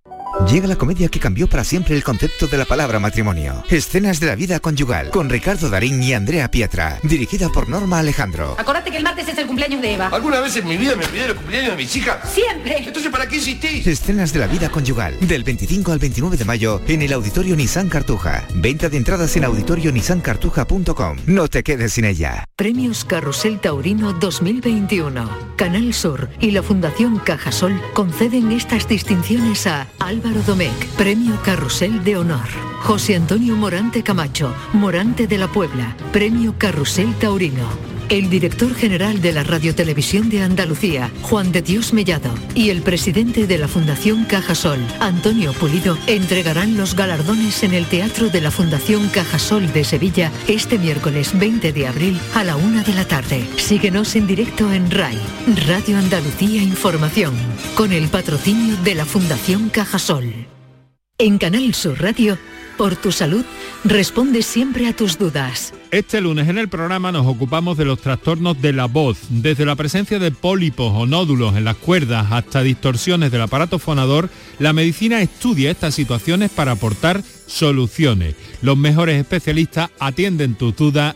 Llega 0.49 0.67
la 0.67 0.75
comedia 0.75 1.07
que 1.07 1.19
cambió 1.19 1.47
para 1.47 1.63
siempre 1.63 1.95
el 1.95 2.03
concepto 2.03 2.47
de 2.47 2.57
la 2.57 2.65
palabra 2.65 2.99
matrimonio. 2.99 3.63
Escenas 3.69 4.19
de 4.19 4.27
la 4.27 4.35
vida 4.35 4.59
conyugal, 4.59 5.09
con 5.09 5.29
Ricardo 5.29 5.69
Darín 5.69 6.01
y 6.03 6.13
Andrea 6.13 6.51
Pietra, 6.51 6.99
dirigida 7.03 7.49
por 7.49 7.69
Norma 7.69 7.99
Alejandro. 7.99 8.55
Acuérdate 8.57 8.91
que 8.91 8.97
el 8.97 9.03
martes 9.03 9.27
es 9.27 9.37
el 9.37 9.47
cumpleaños 9.47 9.81
de 9.81 9.93
Eva. 9.93 10.07
¿Alguna 10.07 10.41
vez 10.41 10.55
en 10.57 10.67
mi 10.67 10.77
vida 10.77 10.95
me 10.95 11.05
olvidé 11.05 11.27
del 11.27 11.35
cumpleaños 11.35 11.71
de 11.71 11.77
mis 11.77 11.95
hijas? 11.95 12.29
Siempre. 12.29 12.83
Entonces, 12.85 13.11
¿para 13.11 13.27
qué 13.27 13.37
insistís? 13.37 13.87
Escenas 13.87 14.33
de 14.33 14.39
la 14.39 14.47
vida 14.47 14.69
conyugal, 14.69 15.15
del 15.21 15.43
25 15.43 15.91
al 15.91 15.99
29 15.99 16.37
de 16.37 16.45
mayo 16.45 16.81
en 16.87 17.01
el 17.01 17.13
Auditorio 17.13 17.55
Nissan 17.55 17.87
Cartuja. 17.87 18.45
Venta 18.55 18.89
de 18.89 18.97
entradas 18.97 19.35
en 19.37 19.45
auditorionissancartuja.com. 19.45 21.17
No 21.27 21.47
te 21.47 21.63
quedes 21.63 21.93
sin 21.93 22.05
ella. 22.05 22.45
Premios 22.55 23.05
Carrusel 23.05 23.59
Taurino 23.59 24.13
2021. 24.13 25.29
Canal 25.55 25.93
Sur 25.93 26.29
y 26.39 26.51
la 26.51 26.63
Fundación 26.63 27.19
Cajasol 27.19 27.79
conceden 27.93 28.51
estas 28.51 28.87
distinciones 28.87 29.67
a 29.67 29.87
Álvaro 30.31 30.55
Premio 30.97 31.37
Carrusel 31.43 32.05
de 32.05 32.15
Honor. 32.15 32.47
José 32.83 33.17
Antonio 33.17 33.57
Morante 33.57 34.01
Camacho, 34.01 34.55
Morante 34.71 35.27
de 35.27 35.37
la 35.37 35.49
Puebla, 35.49 35.97
Premio 36.13 36.55
Carrusel 36.57 37.13
Taurino. 37.15 38.00
El 38.11 38.29
director 38.29 38.75
general 38.75 39.21
de 39.21 39.31
la 39.31 39.41
Radiotelevisión 39.45 40.27
de 40.27 40.41
Andalucía, 40.41 41.09
Juan 41.21 41.53
de 41.53 41.61
Dios 41.61 41.93
Mellado, 41.93 42.29
y 42.53 42.69
el 42.69 42.81
presidente 42.81 43.47
de 43.47 43.57
la 43.57 43.69
Fundación 43.69 44.25
Cajasol, 44.25 44.85
Antonio 44.99 45.53
Pulido, 45.53 45.97
entregarán 46.07 46.75
los 46.75 46.93
galardones 46.93 47.63
en 47.63 47.73
el 47.73 47.85
Teatro 47.85 48.27
de 48.27 48.41
la 48.41 48.51
Fundación 48.51 49.07
Cajasol 49.07 49.71
de 49.71 49.85
Sevilla 49.85 50.29
este 50.49 50.77
miércoles 50.77 51.39
20 51.39 51.71
de 51.71 51.87
abril 51.87 52.19
a 52.35 52.43
la 52.43 52.57
una 52.57 52.83
de 52.83 52.93
la 52.95 53.07
tarde. 53.07 53.47
Síguenos 53.55 54.13
en 54.17 54.27
directo 54.27 54.73
en 54.73 54.91
RAI, 54.91 55.17
Radio 55.65 55.97
Andalucía 55.97 56.61
Información, 56.61 57.33
con 57.75 57.93
el 57.93 58.09
patrocinio 58.09 58.75
de 58.83 58.93
la 58.93 59.05
Fundación 59.05 59.69
Cajasol. 59.69 60.33
En 61.17 61.37
Canal 61.37 61.73
Sur 61.75 62.01
Radio, 62.01 62.37
por 62.81 62.95
tu 62.95 63.11
salud, 63.11 63.45
responde 63.83 64.41
siempre 64.41 64.87
a 64.87 64.95
tus 64.95 65.19
dudas. 65.19 65.71
Este 65.91 66.19
lunes 66.19 66.49
en 66.49 66.57
el 66.57 66.67
programa 66.67 67.11
nos 67.11 67.27
ocupamos 67.27 67.77
de 67.77 67.85
los 67.85 68.01
trastornos 68.01 68.59
de 68.59 68.73
la 68.73 68.85
voz, 68.85 69.19
desde 69.29 69.67
la 69.67 69.75
presencia 69.75 70.17
de 70.17 70.31
pólipos 70.31 70.91
o 70.91 71.05
nódulos 71.05 71.55
en 71.55 71.63
las 71.63 71.75
cuerdas 71.75 72.31
hasta 72.31 72.63
distorsiones 72.63 73.31
del 73.31 73.43
aparato 73.43 73.77
fonador, 73.77 74.31
la 74.57 74.73
medicina 74.73 75.21
estudia 75.21 75.69
estas 75.69 75.93
situaciones 75.93 76.49
para 76.49 76.71
aportar 76.71 77.21
soluciones. 77.45 78.33
Los 78.63 78.77
mejores 78.77 79.21
especialistas 79.21 79.91
atienden 79.99 80.55
tus 80.55 80.75
dudas 80.75 81.15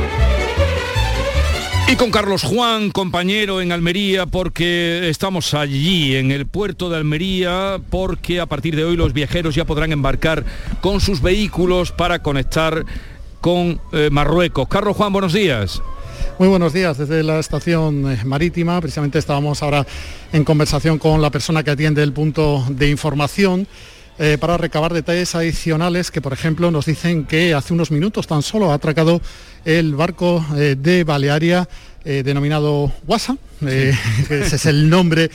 Y 1.91 1.97
con 1.97 2.09
Carlos 2.09 2.43
Juan, 2.43 2.89
compañero 2.89 3.59
en 3.59 3.73
Almería, 3.73 4.25
porque 4.25 5.09
estamos 5.09 5.53
allí 5.53 6.15
en 6.15 6.31
el 6.31 6.45
puerto 6.45 6.89
de 6.89 6.95
Almería, 6.95 7.81
porque 7.89 8.39
a 8.39 8.45
partir 8.45 8.77
de 8.77 8.85
hoy 8.85 8.95
los 8.95 9.11
viajeros 9.11 9.55
ya 9.55 9.65
podrán 9.65 9.91
embarcar 9.91 10.45
con 10.79 11.01
sus 11.01 11.21
vehículos 11.21 11.91
para 11.91 12.19
conectar 12.19 12.85
con 13.41 13.81
eh, 13.91 14.07
Marruecos. 14.09 14.69
Carlos 14.69 14.95
Juan, 14.95 15.11
buenos 15.11 15.33
días. 15.33 15.81
Muy 16.39 16.47
buenos 16.47 16.71
días 16.71 16.97
desde 16.97 17.23
la 17.23 17.39
estación 17.39 18.09
eh, 18.09 18.23
marítima. 18.23 18.79
Precisamente 18.79 19.19
estábamos 19.19 19.61
ahora 19.61 19.85
en 20.31 20.45
conversación 20.45 20.97
con 20.97 21.21
la 21.21 21.29
persona 21.29 21.61
que 21.61 21.71
atiende 21.71 22.03
el 22.03 22.13
punto 22.13 22.65
de 22.69 22.89
información. 22.89 23.67
Eh, 24.21 24.37
para 24.37 24.55
recabar 24.55 24.93
detalles 24.93 25.33
adicionales 25.33 26.11
que, 26.11 26.21
por 26.21 26.31
ejemplo, 26.31 26.69
nos 26.69 26.85
dicen 26.85 27.25
que 27.25 27.55
hace 27.55 27.73
unos 27.73 27.89
minutos 27.89 28.27
tan 28.27 28.43
solo 28.43 28.71
ha 28.71 28.75
atracado 28.75 29.19
el 29.65 29.95
barco 29.95 30.45
eh, 30.55 30.75
de 30.77 31.03
Balearia 31.03 31.67
eh, 32.05 32.21
denominado 32.23 32.91
Guasa. 33.05 33.37
eh, 33.65 33.93
ese 34.29 34.55
es 34.55 34.65
el 34.67 34.89
nombre 34.89 35.31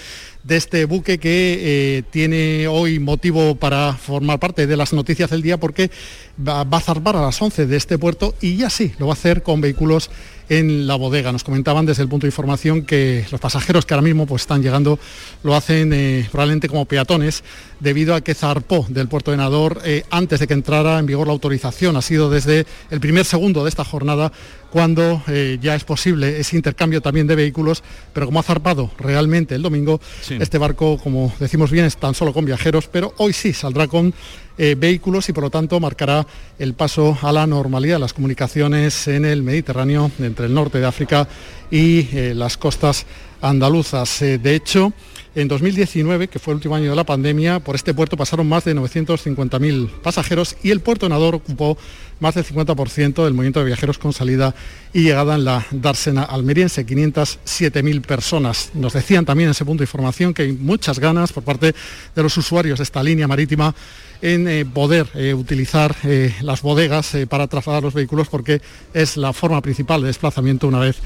de 0.47 0.57
este 0.57 0.85
buque 0.85 1.19
que 1.19 1.59
eh, 1.99 2.03
tiene 2.11 2.69
hoy 2.69 3.01
motivo 3.01 3.57
para 3.57 3.93
formar 3.95 4.39
parte 4.39 4.67
de 4.67 4.77
las 4.77 4.93
noticias 4.93 5.31
del 5.31 5.43
día 5.43 5.59
porque 5.59 5.91
va, 6.39 6.61
a 6.61 6.81
zarpar 6.81 7.17
a 7.17 7.23
las 7.23 7.41
11 7.41 7.67
de 7.67 7.77
este 7.77 7.99
puerto 7.99 8.35
y 8.41 8.57
ya 8.57 8.71
sí, 8.71 8.93
lo 8.99 9.07
va 9.07 9.13
a 9.13 9.15
hacer 9.15 9.43
con 9.43 9.61
vehículos 9.61 10.11
en 10.49 10.87
la 10.87 10.95
bodega. 10.95 11.33
Nos 11.33 11.43
comentaban 11.43 11.87
desde 11.87 12.03
el 12.03 12.09
punto 12.09 12.27
de 12.27 12.29
información 12.29 12.83
que 12.83 13.25
los 13.31 13.41
pasajeros 13.41 13.85
que 13.85 13.95
ahora 13.95 14.05
mismo 14.05 14.27
pues, 14.27 14.43
están 14.43 14.63
llegando 14.63 14.99
lo 15.43 15.57
hacen 15.57 15.93
eh, 15.93 16.29
probablemente 16.31 16.69
como 16.69 16.85
peatones 16.85 17.43
debido 17.81 18.15
a 18.15 18.21
que 18.21 18.35
zarpó 18.35 18.87
del 18.89 19.09
puerto 19.09 19.33
de 19.33 19.39
Nador 19.39 19.81
eh, 19.85 20.05
antes 20.11 20.41
de 20.41 20.47
que 20.47 20.55
entrara 20.55 20.99
en 20.99 21.07
vigor 21.07 21.27
la 21.27 21.33
autorización. 21.33 21.97
Ha 21.97 22.03
sido 22.03 22.31
desde 22.31 22.67
el 22.91 23.01
primer 23.01 23.25
segundo 23.25 23.65
de 23.65 23.71
esta 23.71 23.85
jornada 23.85 24.31
cuando 24.71 25.23
eh, 25.29 25.59
ya 25.61 25.75
es 25.75 25.85
posible 25.85 26.39
ese 26.39 26.57
intercambio 26.57 27.01
también 27.01 27.27
de 27.27 27.35
vehículos, 27.35 27.83
pero 28.13 28.27
como 28.27 28.41
ha 28.41 28.43
zarpado 28.43 28.91
realmente 28.99 29.55
el 29.55 29.63
domingo, 29.63 30.01
este 30.29 30.59
barco, 30.59 30.99
como 30.99 31.33
decimos 31.41 31.71
bien, 31.71 31.87
es 31.87 31.97
tan 31.97 32.15
solo 32.15 32.33
con 32.33 32.45
viajeros, 32.45 32.87
pero 32.89 33.15
hoy 33.17 33.33
sí 33.33 33.53
saldrá 33.53 33.89
con 33.89 34.13
eh, 34.59 34.75
vehículos 34.79 35.29
y 35.29 35.33
por 35.33 35.45
lo 35.45 35.51
tanto 35.51 35.79
marcará 35.81 36.27
el 36.59 36.75
paso 36.75 37.19
a 37.21 37.31
la 37.33 37.47
normalidad 37.47 37.97
de 37.97 38.01
las 38.01 38.13
comunicaciones 38.13 39.07
en 39.09 39.25
el 39.25 39.43
Mediterráneo 39.43 40.11
entre 40.19 40.47
el 40.47 40.55
norte 40.55 40.79
de 40.79 40.87
África 40.87 41.29
y 41.71 42.09
eh, 42.17 42.33
las 42.35 42.57
costas 42.57 43.07
andaluzas. 43.41 44.23
Eh, 44.23 44.39
de 44.39 44.55
hecho, 44.55 44.93
en 45.37 45.49
2019, 45.49 46.29
que 46.29 46.39
fue 46.39 46.53
el 46.53 46.57
último 46.57 46.75
año 46.75 46.89
de 46.89 46.97
la 46.97 47.05
pandemia, 47.05 47.61
por 47.61 47.77
este 47.77 47.93
puerto 47.93 48.17
pasaron 48.17 48.49
más 48.49 48.65
de 48.65 48.75
950.000 48.75 49.91
pasajeros 50.01 50.57
y 50.63 50.71
el 50.71 50.81
puerto 50.81 51.05
de 51.05 51.11
Nador 51.11 51.35
ocupó 51.35 51.77
más 52.21 52.35
del 52.35 52.45
50% 52.47 53.23
del 53.23 53.35
movimiento 53.35 53.61
de 53.61 53.67
viajeros 53.67 53.99
con 53.99 54.15
salida 54.15 54.55
y 54.95 55.03
llegada 55.03 55.35
en 55.35 55.45
la 55.45 55.67
dársena 55.71 56.23
almeriense, 56.23 56.87
507.000 56.87 58.01
personas. 58.01 58.71
Nos 58.73 58.95
decían 58.95 59.27
también 59.27 59.49
en 59.49 59.51
ese 59.51 59.67
punto 59.67 59.83
de 59.83 59.85
información 59.85 60.33
que 60.33 60.43
hay 60.43 60.53
muchas 60.53 60.99
ganas 60.99 61.35
por 61.35 61.45
parte 61.45 61.75
de 62.15 62.23
los 62.23 62.35
usuarios 62.39 62.79
de 62.79 62.85
esta 62.85 63.03
línea 63.03 63.29
marítima 63.29 63.75
en 64.23 64.49
eh, 64.49 64.65
poder 64.65 65.07
eh, 65.15 65.35
utilizar 65.35 65.95
eh, 66.05 66.35
las 66.41 66.63
bodegas 66.63 67.15
para 67.29 67.47
trasladar 67.47 67.83
los 67.83 67.93
vehículos 67.93 68.29
porque 68.29 68.63
es 68.95 69.19
la 69.19 69.35
forma 69.35 69.61
principal 69.61 70.01
de 70.01 70.07
desplazamiento 70.07 70.67
una 70.67 70.79
vez 70.79 70.97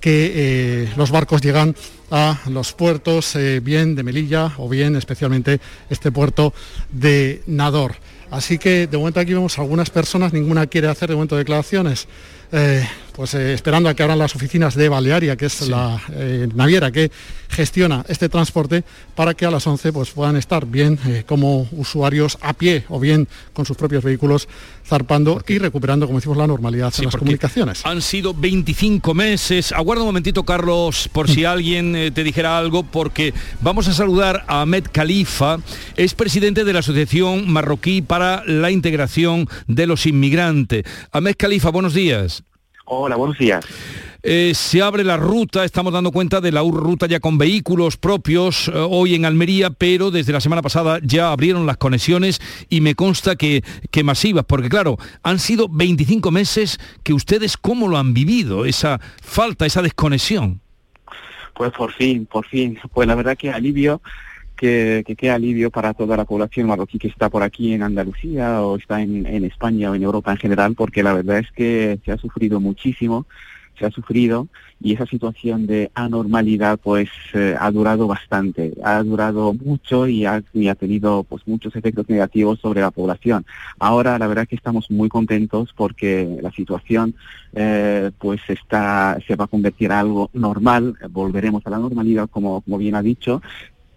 que 0.00 0.32
eh, 0.34 0.92
los 0.96 1.10
barcos 1.10 1.40
llegan 1.40 1.76
a 2.10 2.40
los 2.48 2.72
puertos, 2.72 3.36
eh, 3.36 3.60
bien 3.60 3.94
de 3.94 4.02
Melilla 4.02 4.52
o 4.58 4.68
bien 4.68 4.96
especialmente 4.96 5.60
este 5.88 6.10
puerto 6.10 6.52
de 6.90 7.42
Nador. 7.46 7.96
Así 8.30 8.58
que 8.58 8.86
de 8.86 8.96
momento 8.96 9.20
aquí 9.20 9.34
vemos 9.34 9.58
algunas 9.58 9.90
personas, 9.90 10.32
ninguna 10.32 10.66
quiere 10.66 10.88
hacer 10.88 11.08
de 11.08 11.16
momento 11.16 11.36
declaraciones. 11.36 12.08
Eh, 12.52 12.86
pues 13.10 13.34
eh, 13.34 13.54
esperando 13.54 13.88
a 13.88 13.94
que 13.94 14.02
abran 14.02 14.18
las 14.18 14.34
oficinas 14.34 14.74
de 14.74 14.88
Balearia, 14.88 15.36
que 15.36 15.46
es 15.46 15.68
la 15.68 16.00
eh, 16.12 16.48
naviera 16.54 16.90
que 16.90 17.10
gestiona 17.48 18.04
este 18.08 18.28
transporte, 18.28 18.84
para 19.14 19.34
que 19.34 19.46
a 19.46 19.50
las 19.50 19.66
11 19.66 19.92
pues, 19.92 20.10
puedan 20.10 20.36
estar 20.36 20.66
bien 20.66 20.98
como 21.26 21.68
usuarios 21.72 22.38
a 22.40 22.52
pie 22.52 22.84
o 22.88 23.00
bien 23.00 23.28
con 23.52 23.66
sus 23.66 23.76
propios 23.76 24.04
vehículos 24.04 24.48
zarpando 24.86 25.42
y 25.46 25.58
recuperando, 25.58 26.06
como 26.06 26.18
decimos, 26.18 26.38
la 26.38 26.46
normalidad 26.46 26.92
en 26.98 27.04
las 27.06 27.16
comunicaciones. 27.16 27.84
Han 27.84 28.02
sido 28.02 28.34
25 28.34 29.14
meses. 29.14 29.72
Aguarda 29.72 30.02
un 30.02 30.08
momentito, 30.08 30.44
Carlos, 30.44 31.08
por 31.12 31.28
si 31.28 31.44
alguien 31.46 32.12
te 32.14 32.24
dijera 32.24 32.58
algo, 32.58 32.82
porque 32.82 33.34
vamos 33.60 33.88
a 33.88 33.94
saludar 33.94 34.44
a 34.46 34.62
Ahmed 34.62 34.86
Khalifa, 34.92 35.58
es 35.96 36.14
presidente 36.14 36.64
de 36.64 36.72
la 36.72 36.80
Asociación 36.80 37.50
Marroquí 37.50 38.02
para 38.02 38.44
la 38.46 38.70
Integración 38.70 39.48
de 39.66 39.86
los 39.86 40.06
Inmigrantes. 40.06 40.84
Ahmed 41.12 41.34
Khalifa, 41.36 41.70
buenos 41.70 41.94
días. 41.94 42.44
Hola, 42.92 43.14
buenos 43.14 43.38
días. 43.38 43.64
Eh, 44.20 44.50
se 44.52 44.82
abre 44.82 45.04
la 45.04 45.16
ruta, 45.16 45.64
estamos 45.64 45.92
dando 45.92 46.10
cuenta 46.10 46.40
de 46.40 46.50
la 46.50 46.60
ruta 46.62 47.06
ya 47.06 47.20
con 47.20 47.38
vehículos 47.38 47.96
propios 47.96 48.66
eh, 48.66 48.72
hoy 48.74 49.14
en 49.14 49.24
Almería, 49.24 49.70
pero 49.70 50.10
desde 50.10 50.32
la 50.32 50.40
semana 50.40 50.60
pasada 50.60 50.98
ya 51.00 51.30
abrieron 51.30 51.66
las 51.66 51.76
conexiones 51.76 52.40
y 52.68 52.80
me 52.80 52.96
consta 52.96 53.36
que, 53.36 53.62
que 53.92 54.02
masivas, 54.02 54.44
porque 54.44 54.68
claro, 54.68 54.98
han 55.22 55.38
sido 55.38 55.68
25 55.70 56.32
meses 56.32 56.80
que 57.04 57.12
ustedes 57.12 57.56
cómo 57.56 57.86
lo 57.86 57.96
han 57.96 58.12
vivido, 58.12 58.64
esa 58.64 59.00
falta, 59.22 59.66
esa 59.66 59.82
desconexión. 59.82 60.60
Pues 61.54 61.70
por 61.70 61.92
fin, 61.92 62.26
por 62.26 62.44
fin, 62.44 62.76
pues 62.92 63.06
la 63.06 63.14
verdad 63.14 63.38
que 63.38 63.52
alivio 63.52 64.02
que, 64.60 65.16
que, 65.16 65.30
alivio 65.30 65.70
para 65.70 65.94
toda 65.94 66.18
la 66.18 66.26
población 66.26 66.66
marroquí 66.66 66.98
que 66.98 67.08
está 67.08 67.30
por 67.30 67.42
aquí 67.42 67.72
en 67.72 67.82
Andalucía 67.82 68.60
o 68.60 68.76
está 68.76 69.00
en, 69.00 69.24
España 69.42 69.90
o 69.90 69.94
en 69.94 70.02
Europa 70.02 70.32
en 70.32 70.36
general, 70.36 70.74
porque 70.74 71.02
la 71.02 71.14
verdad 71.14 71.38
es 71.38 71.50
que 71.52 71.98
se 72.04 72.12
ha 72.12 72.18
sufrido 72.18 72.60
muchísimo, 72.60 73.26
se 73.78 73.86
ha 73.86 73.90
sufrido 73.90 74.48
y 74.78 74.92
esa 74.92 75.06
situación 75.06 75.66
de 75.66 75.90
anormalidad 75.94 76.78
pues 76.78 77.08
eh, 77.32 77.56
ha 77.58 77.70
durado 77.70 78.06
bastante, 78.06 78.74
ha 78.84 79.02
durado 79.02 79.54
mucho 79.54 80.06
y 80.06 80.26
ha, 80.26 80.42
tenido 80.78 81.24
pues 81.24 81.42
muchos 81.46 81.74
efectos 81.74 82.06
negativos 82.10 82.60
sobre 82.60 82.82
la 82.82 82.90
población. 82.90 83.46
Ahora 83.78 84.18
la 84.18 84.26
verdad 84.26 84.46
que 84.46 84.56
estamos 84.56 84.90
muy 84.90 85.08
contentos 85.08 85.72
porque 85.74 86.38
la 86.42 86.50
situación 86.50 87.14
eh, 87.54 88.10
pues 88.18 88.42
está, 88.48 89.18
se 89.26 89.36
va 89.36 89.46
a 89.46 89.48
convertir 89.48 89.86
en 89.86 89.92
algo 89.92 90.28
normal, 90.34 90.96
volveremos 91.08 91.66
a 91.66 91.70
la 91.70 91.78
normalidad 91.78 92.28
como 92.28 92.62
bien 92.76 92.94
ha 92.94 93.02
dicho, 93.02 93.40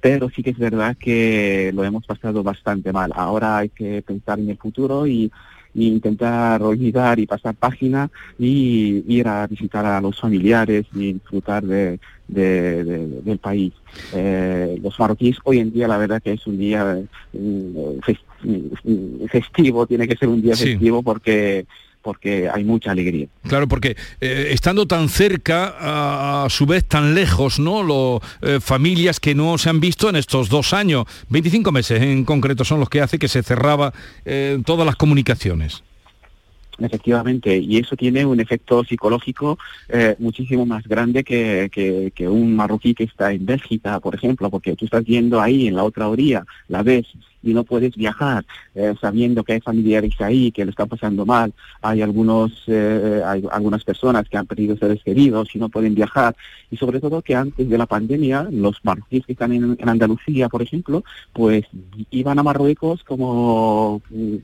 pero 0.04 0.30
sí 0.30 0.44
que 0.44 0.50
es 0.50 0.60
verdad 0.60 0.98
que 0.98 1.72
lo 1.74 1.86
hemos 1.86 2.06
pasado 2.06 2.44
bastante 2.44 2.92
mal. 2.92 3.14
Ahora 3.16 3.60
hay 3.60 3.70
que 3.70 4.02
pensar 4.02 4.38
en 4.38 4.50
el 4.50 4.58
futuro 4.58 5.08
y, 5.08 5.32
intentar 5.76 6.62
olvidar 6.62 7.20
y 7.20 7.26
pasar 7.26 7.56
página 7.56 8.12
y 8.38 9.04
ir 9.08 9.28
a 9.28 9.48
visitar 9.48 9.84
a 9.84 10.00
los 10.02 10.20
familiares 10.20 10.86
y 10.94 11.14
disfrutar 11.14 11.64
de, 11.64 11.98
del 12.28 13.40
país. 13.40 13.74
Eh, 14.14 14.78
los 14.84 15.00
marroquíes 15.00 15.38
hoy 15.46 15.60
en 15.60 15.74
día 15.74 15.88
la 15.88 15.98
verdad 15.98 16.22
que 16.22 16.34
es 16.34 16.46
un 16.46 16.60
día 16.60 17.02
eh, 17.34 18.00
festivo, 19.32 19.88
tiene 19.88 20.08
que 20.08 20.18
ser 20.18 20.30
un 20.30 20.44
día 20.44 20.56
festivo 20.56 21.02
porque 21.02 21.66
porque 22.04 22.50
hay 22.54 22.64
mucha 22.64 22.92
alegría. 22.92 23.28
Claro, 23.48 23.68
porque 23.68 23.96
eh, 24.22 24.50
estando 24.52 24.86
tan 24.86 25.10
cerca, 25.10 26.44
a, 26.44 26.50
su 26.50 26.66
vez 26.66 26.86
tan 26.86 27.16
lejos, 27.16 27.60
¿no? 27.60 27.82
Los 27.82 28.22
eh, 28.42 28.60
familias 28.62 29.20
que 29.20 29.34
no 29.34 29.58
se 29.58 29.70
han 29.70 29.80
visto 29.80 30.10
en 30.10 30.18
estos 30.18 30.50
dos 30.50 30.74
años, 30.74 31.06
25 31.30 31.72
meses 31.72 32.02
en 32.02 32.26
concreto 32.26 32.64
son 32.66 32.80
los 32.80 32.90
que 32.90 33.02
hace 33.02 33.18
que 33.18 33.28
se 33.28 33.42
cerraba 33.42 33.94
eh, 34.26 34.60
todas 34.66 34.86
las 34.86 34.98
comunicaciones. 34.98 35.82
Efectivamente, 36.80 37.56
y 37.56 37.78
eso 37.78 37.96
tiene 37.96 38.26
un 38.26 38.40
efecto 38.40 38.84
psicológico 38.84 39.60
muchísimo 40.18 40.66
más 40.66 40.84
grande 40.88 41.24
que, 41.24 41.70
que, 42.16 42.28
un 42.28 42.56
marroquí 42.56 42.96
que 42.96 43.04
está 43.04 43.32
en 43.32 43.46
Bélgica, 43.46 44.00
por 44.00 44.16
ejemplo, 44.16 44.50
porque 44.50 44.76
tú 44.76 44.86
estás 44.86 45.06
viendo 45.06 45.40
ahí 45.40 45.68
en 45.68 45.76
la 45.76 45.84
otra 45.84 46.10
orilla, 46.10 46.44
la 46.68 46.82
ves 46.82 47.06
y 47.44 47.54
no 47.54 47.64
puedes 47.64 47.96
viajar 47.96 48.46
eh, 48.74 48.94
sabiendo 49.00 49.44
que 49.44 49.54
hay 49.54 49.62
familiares 49.62 50.20
ahí 50.20 50.52
que 50.52 50.66
lo 50.66 50.72
están 50.72 50.88
pasando 50.88 51.26
mal. 51.26 51.54
Hay 51.82 52.02
algunos, 52.02 52.64
eh, 52.68 53.22
hay 53.26 53.44
algunas 53.52 53.84
personas 53.84 54.28
que 54.30 54.38
han 54.38 54.48
perdido 54.48 54.78
seres 54.78 55.04
queridos 55.04 55.50
y 55.54 55.60
no 55.60 55.70
pueden 55.70 55.94
viajar. 55.94 56.36
Y 56.72 56.78
sobre 56.78 57.00
todo 57.00 57.22
que 57.22 57.36
antes 57.36 57.70
de 57.70 57.78
la 57.78 57.86
pandemia, 57.86 58.48
los 58.52 58.80
marroquíes 58.84 59.26
que 59.26 59.34
están 59.34 59.52
en, 59.52 59.78
Andalucía, 59.84 60.50
por 60.50 60.62
ejemplo, 60.62 61.04
pues 61.34 61.66
iban 62.10 62.40
a 62.40 62.44
Marruecos 62.44 63.04
como 63.04 64.02
mm, 64.10 64.38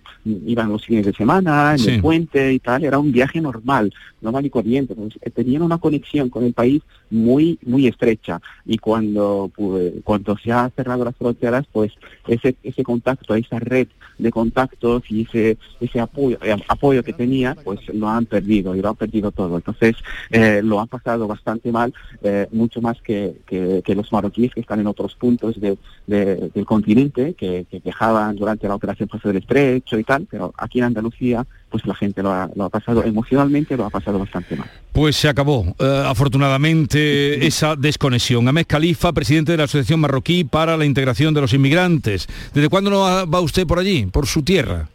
iban 0.45 0.70
los 0.70 0.86
fines 0.86 1.06
de 1.06 1.14
semana, 1.14 1.76
en 1.76 1.89
el 1.89 2.02
puente 2.02 2.54
y 2.54 2.60
tal. 2.60 2.84
Era 2.84 3.00
un 3.00 3.12
viaje 3.12 3.41
normal, 3.41 3.91
normal 4.22 4.45
y 4.45 4.50
corriente. 4.50 4.93
Pues, 4.93 5.18
eh, 5.22 5.30
tenían 5.30 5.62
una 5.62 5.78
conexión 5.78 6.30
con 6.30 6.43
el 6.43 6.54
país 6.54 6.84
muy, 7.10 7.58
muy 7.66 7.88
estrecha. 7.88 8.41
Y 8.66 8.78
cuando, 8.78 9.50
pues, 9.56 9.93
cuando 10.04 10.38
se 10.38 10.52
han 10.52 10.72
cerrado 10.72 11.06
las 11.06 11.16
fronteras, 11.16 11.66
pues 11.72 11.93
ese, 12.28 12.56
ese 12.64 12.84
contacto, 12.89 13.35
esa 13.35 13.59
red 13.59 13.87
de 14.17 14.31
contactos 14.31 15.03
y 15.09 15.21
ese, 15.21 15.57
ese 15.79 15.99
apoyo, 15.99 16.37
eh, 16.41 16.55
apoyo 16.67 17.03
que 17.03 17.13
tenía, 17.13 17.55
pues 17.63 17.79
lo 17.93 18.07
han 18.09 18.25
perdido 18.25 18.75
y 18.75 18.81
lo 18.81 18.89
han 18.89 18.95
perdido 18.95 19.31
todo. 19.31 19.55
Entonces 19.57 19.95
eh, 20.31 20.61
lo 20.63 20.79
han 20.79 20.87
pasado 20.87 21.27
bastante 21.27 21.71
mal, 21.71 21.93
eh, 22.23 22.47
mucho 22.51 22.81
más 22.81 22.99
que, 23.01 23.35
que, 23.45 23.95
los 23.95 24.11
marroquíes 24.11 24.53
que 24.53 24.61
están 24.61 24.79
en 24.79 24.87
otros 24.87 25.15
puntos 25.15 25.59
de, 25.59 25.77
del 26.07 26.65
continente, 26.65 27.33
que, 27.33 27.65
que, 27.69 27.79
viajaban 27.79 28.35
durante 28.35 28.67
la 28.67 28.75
operación 28.75 29.09
Paso 29.09 29.27
del 29.29 29.37
Estrecho 29.37 29.97
y 29.97 30.03
tal, 30.03 30.27
pero 30.29 30.53
aquí 30.57 30.79
en 30.79 30.85
Andalucía 30.85 31.45
pues 31.70 31.86
la 31.86 31.95
gente 31.95 32.24
lo 32.24 32.32
ha, 32.32 32.49
lo 32.55 32.65
ha, 32.65 32.70
pasado 32.70 33.03
emocionalmente, 33.03 33.78
lo 33.78 33.86
ha 33.86 33.89
pasado 33.89 34.20
bastante 34.20 34.55
mal. 34.55 34.70
Pues 34.91 35.15
se 35.15 35.30
acabó, 35.30 35.76
afortunadamente, 36.05 37.45
esa 37.45 37.76
desconexión. 37.76 38.47
Ahmed 38.47 38.65
Califa, 38.67 39.13
presidente 39.13 39.51
de 39.51 39.59
la 39.59 39.65
Asociación 39.65 39.99
Marroquí 39.99 40.43
para 40.43 40.78
la 40.78 40.86
Integración 40.86 41.34
de 41.34 41.41
los 41.41 41.53
Inmigrantes. 41.53 42.28
¿Desde 42.53 42.70
cuándo 42.70 42.89
no 42.89 42.99
va 42.99 43.41
usted 43.41 43.67
por 43.67 43.80
allí, 43.80 44.05
por 44.07 44.26
su 44.28 44.43
tierra? 44.43 44.88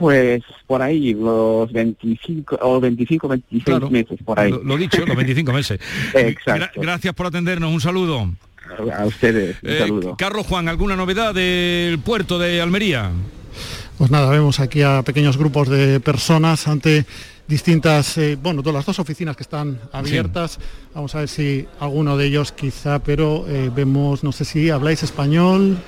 Pues 0.00 0.42
por 0.66 0.80
ahí, 0.80 1.12
los 1.12 1.70
25 1.70 2.58
o 2.62 2.80
25, 2.80 3.28
26 3.28 3.90
meses, 3.90 4.18
por 4.24 4.40
ahí. 4.40 4.50
Lo, 4.50 4.78
dicho, 4.78 5.04
los 5.04 5.14
25 5.14 5.52
meses. 5.52 5.78
Exacto. 6.14 6.80
gracias 6.80 7.12
por 7.12 7.26
atendernos, 7.26 7.70
un 7.70 7.82
saludo. 7.82 8.30
A 8.96 9.04
ustedes, 9.04 9.58
un 9.62 9.68
eh, 9.68 9.78
saludo. 9.78 10.16
Carlos 10.16 10.46
Juan, 10.46 10.70
¿alguna 10.70 10.96
novedad 10.96 11.34
del 11.34 11.98
puerto 11.98 12.38
de 12.38 12.62
Almería? 12.62 13.10
Pues 14.00 14.10
nada, 14.10 14.30
vemos 14.30 14.60
aquí 14.60 14.80
a 14.80 15.02
pequeños 15.02 15.36
grupos 15.36 15.68
de 15.68 16.00
personas 16.00 16.66
ante 16.66 17.04
distintas, 17.46 18.16
eh, 18.16 18.38
bueno, 18.42 18.62
todas 18.62 18.76
las 18.76 18.86
dos 18.86 18.98
oficinas 18.98 19.36
que 19.36 19.42
están 19.42 19.78
abiertas. 19.92 20.58
Vamos 20.94 21.14
a 21.14 21.18
ver 21.18 21.28
si 21.28 21.68
alguno 21.80 22.16
de 22.16 22.24
ellos 22.24 22.50
quizá, 22.52 23.00
pero 23.00 23.44
eh, 23.46 23.70
vemos, 23.70 24.24
no 24.24 24.32
sé 24.32 24.46
si 24.46 24.70
habláis 24.70 25.02
español. 25.02 25.78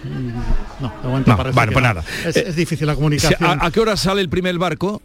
No, 0.78 0.92
de 1.02 1.24
no, 1.26 1.36
vale, 1.54 1.72
pues 1.72 1.82
nada. 1.82 2.04
Es, 2.26 2.36
es, 2.36 2.54
difícil 2.54 2.86
la 2.86 2.96
comunicación. 2.96 3.38
¿A, 3.62 3.70
qué 3.70 3.80
hora 3.80 3.96
sale 3.96 4.20
el 4.20 4.28
primer 4.28 4.58
barco? 4.58 5.00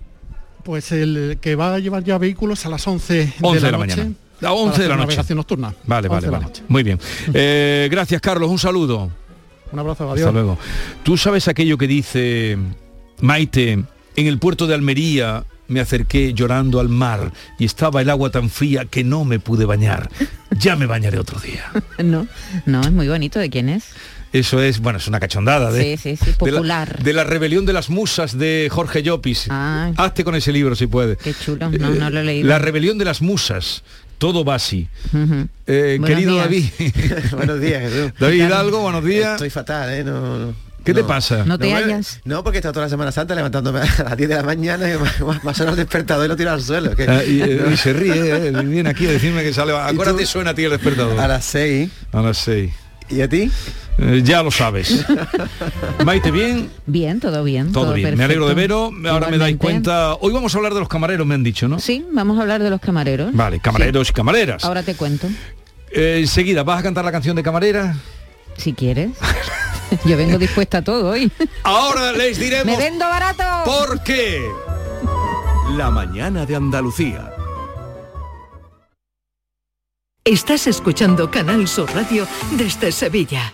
Pues 0.66 0.91
el 0.91 1.38
que 1.39 1.55
va 1.55 1.76
a 1.76 1.80
llevar 1.80 2.03
ya 2.03 2.18
vehículos 2.18 2.66
a 2.66 2.70
las 2.70 2.86
11, 2.86 3.36
11 3.41 3.66
de 3.66 3.72
la, 3.72 3.78
mañana. 3.78 4.12
A 4.41 4.51
11 4.51 4.82
de 4.82 4.89
la 4.89 4.97
noche. 4.97 5.34
Nocturna. 5.34 5.74
Vale, 5.86 6.10
vale, 6.10 6.30
vale. 6.30 6.47
Muy 6.68 6.84
bien. 6.84 6.99
Eh, 7.34 7.88
gracias, 7.89 8.20
Carlos. 8.20 8.51
Un 8.51 8.60
saludo. 8.60 9.10
Un 9.72 9.80
abrazo, 9.80 10.12
adiós. 10.12 10.28
Hasta 10.28 10.32
luego. 10.34 10.58
Tú 11.03 11.16
sabes 11.16 11.47
aquello 11.47 11.78
que 11.78 11.88
dice 11.88 12.58
Maite 13.22 13.72
en 14.18 14.28
el 14.28 14.39
puerto 14.39 14.68
de 14.68 14.74
Almería 14.74 15.45
me 15.68 15.80
acerqué 15.80 16.34
llorando 16.34 16.80
al 16.80 16.89
mar 16.89 17.32
y 17.59 17.65
estaba 17.65 18.01
el 18.01 18.09
agua 18.09 18.30
tan 18.30 18.49
fría 18.49 18.86
que 18.86 19.03
no 19.03 19.26
me 19.26 19.39
pude 19.39 19.65
bañar. 19.65 20.09
Ya 20.51 20.76
me 20.76 20.86
bañaré 20.86 21.20
otro 21.20 21.39
día. 21.39 21.72
No, 22.03 22.28
no, 22.65 22.82
es 22.82 22.91
muy 22.91 23.07
bonito. 23.07 23.39
¿De 23.39 23.49
quién 23.49 23.70
es? 23.70 23.86
Eso 24.32 24.61
es, 24.61 24.80
bueno, 24.80 24.97
es 24.97 25.07
una 25.07 25.20
cachondada 25.20 25.72
de, 25.72 25.97
sí, 25.97 26.15
sí, 26.15 26.26
sí, 26.26 26.32
popular. 26.38 27.01
De 27.01 27.13
la, 27.13 27.24
rebelión 27.24 27.65
de 27.65 27.74
las 27.74 27.89
musas 27.89 28.38
de 28.38 28.68
Jorge 28.72 29.01
Llopis. 29.01 29.47
Ah. 29.49 29.91
Hazte 29.97 30.24
con 30.24 30.36
ese 30.36 30.51
libro 30.51 30.76
si 30.76 30.88
puedes. 30.88 31.18
Qué 31.18 31.34
chulo, 31.34 31.70
no, 31.72 31.89
no 31.89 32.09
lo 32.09 32.20
he 32.20 32.24
leído. 32.24 32.47
La 32.47 32.59
rebelión 32.59 32.97
de 32.97 33.05
las 33.05 33.22
musas. 33.22 33.84
Todo 34.18 34.43
va 34.43 34.55
así. 34.55 34.88
Eh, 35.68 35.99
querido 36.05 36.38
David. 36.38 36.65
buenos 37.32 37.61
días, 37.61 37.82
Jesús. 37.84 38.13
David 38.20 38.45
Hidalgo, 38.45 38.82
buenos 38.82 39.03
días. 39.03 39.34
Estoy 39.34 39.49
fatal, 39.49 39.93
¿eh? 39.93 40.03
no. 40.03 40.66
¿Qué 40.88 40.93
te 40.93 41.03
pasa? 41.03 41.43
No 41.43 41.59
te 41.59 41.73
hallas. 41.73 42.21
No, 42.23 42.43
porque 42.45 42.59
está 42.59 42.71
toda 42.71 42.85
la 42.85 42.89
Semana 42.89 43.11
Santa 43.11 43.35
levantándome 43.35 43.81
a 43.81 44.03
las 44.03 44.15
10 44.15 44.29
de 44.29 44.35
la 44.35 44.43
mañana 44.43 44.88
y 44.88 44.97
me, 44.97 45.51
ha 45.51 45.69
el 45.69 45.75
despertador 45.75 46.25
y 46.25 46.27
lo 46.29 46.38
tiro 46.38 46.51
al 46.51 46.61
suelo. 46.61 46.91
Ah, 47.05 47.23
y, 47.25 47.75
se 47.75 47.91
ríe, 47.91 48.47
¿eh? 48.47 48.51
viene 48.63 48.89
aquí 48.89 49.05
a 49.05 49.11
decirme 49.11 49.43
que 49.43 49.53
sale. 49.53 49.75
Acuérdate, 49.75 50.25
suena 50.25 50.51
a 50.51 50.55
ti 50.55 50.63
el 50.63 50.71
despertador. 50.71 51.19
A 51.19 51.27
las 51.27 51.43
6. 51.43 51.89
A 52.13 52.21
las 52.21 52.38
6. 52.38 52.71
¿Y 53.09 53.19
a 53.19 53.27
ti? 53.27 53.51
Eh, 53.97 54.21
ya 54.23 54.41
lo 54.43 54.49
sabes. 54.49 55.05
Maite, 56.05 56.31
¿bien? 56.31 56.69
Bien, 56.85 57.19
todo 57.19 57.43
bien. 57.43 57.73
Todo, 57.73 57.91
bien. 57.91 58.17
Me 58.17 58.23
alegro 58.23 58.47
de 58.47 58.53
veros. 58.53 58.93
Ahora 59.09 59.27
me 59.27 59.38
dais 59.38 59.57
cuenta. 59.57 60.13
Hoy 60.15 60.31
vamos 60.31 60.55
a 60.55 60.57
hablar 60.57 60.73
de 60.73 60.79
los 60.79 60.88
camareros, 60.88 61.27
me 61.27 61.35
han 61.35 61.43
dicho, 61.43 61.67
¿no? 61.67 61.79
Sí, 61.79 62.05
vamos 62.13 62.38
a 62.39 62.43
hablar 62.43 62.63
de 62.63 62.69
los 62.69 62.79
camareros. 62.79 63.33
Vale, 63.33 63.59
camareros 63.59 64.09
y 64.09 64.13
camareras. 64.13 64.63
Ahora 64.63 64.83
te 64.83 64.95
cuento. 64.95 65.27
Eh, 65.91 66.19
enseguida, 66.21 66.63
¿vas 66.63 66.79
a 66.79 66.83
cantar 66.83 67.03
la 67.03 67.11
canción 67.11 67.35
de 67.35 67.43
camarera? 67.43 67.93
Si 68.55 68.71
quieres. 68.71 69.11
Yo 70.05 70.17
vengo 70.17 70.38
dispuesta 70.38 70.79
a 70.79 70.81
todo 70.81 71.11
hoy. 71.11 71.31
Ahora 71.63 72.11
les 72.11 72.38
diremos 72.39 72.65
¡Me 72.65 72.77
vendo 72.77 73.05
barato! 73.07 73.43
por 73.65 74.01
qué. 74.03 74.45
La 75.75 75.89
mañana 75.89 76.45
de 76.45 76.55
Andalucía. 76.55 77.33
Estás 80.23 80.67
escuchando 80.67 81.31
Canal 81.31 81.67
Sur 81.67 81.93
Radio 81.93 82.27
desde 82.51 82.91
Sevilla. 82.91 83.53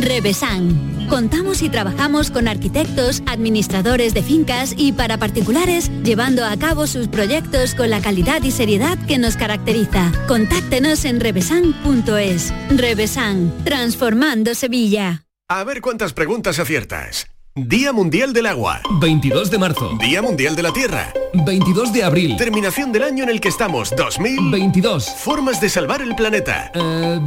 Revesan. 0.00 1.06
Contamos 1.08 1.62
y 1.62 1.68
trabajamos 1.68 2.30
con 2.30 2.48
arquitectos, 2.48 3.22
administradores 3.26 4.14
de 4.14 4.22
fincas 4.22 4.74
y 4.76 4.92
para 4.92 5.18
particulares, 5.18 5.90
llevando 6.02 6.44
a 6.44 6.56
cabo 6.56 6.86
sus 6.86 7.08
proyectos 7.08 7.74
con 7.74 7.90
la 7.90 8.00
calidad 8.00 8.42
y 8.42 8.50
seriedad 8.50 8.98
que 9.06 9.18
nos 9.18 9.36
caracteriza. 9.36 10.10
Contáctenos 10.26 11.04
en 11.04 11.20
revesan.es. 11.20 12.52
Revesan, 12.70 13.52
transformando 13.64 14.54
Sevilla. 14.54 15.24
A 15.48 15.62
ver 15.64 15.80
cuántas 15.80 16.12
preguntas 16.12 16.58
aciertas. 16.58 17.28
Día 17.56 17.92
Mundial 17.92 18.32
del 18.32 18.46
Agua. 18.46 18.80
22 19.00 19.48
de 19.48 19.58
marzo. 19.58 19.96
Día 20.00 20.20
Mundial 20.20 20.56
de 20.56 20.62
la 20.64 20.72
Tierra. 20.72 21.12
22 21.46 21.92
de 21.92 22.02
abril. 22.02 22.36
Terminación 22.36 22.90
del 22.90 23.04
año 23.04 23.22
en 23.22 23.30
el 23.30 23.40
que 23.40 23.48
estamos. 23.48 23.94
2022. 23.96 25.08
Formas 25.18 25.60
de 25.60 25.68
salvar 25.68 26.02
el 26.02 26.16
planeta. 26.16 26.72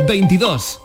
22. 0.06 0.82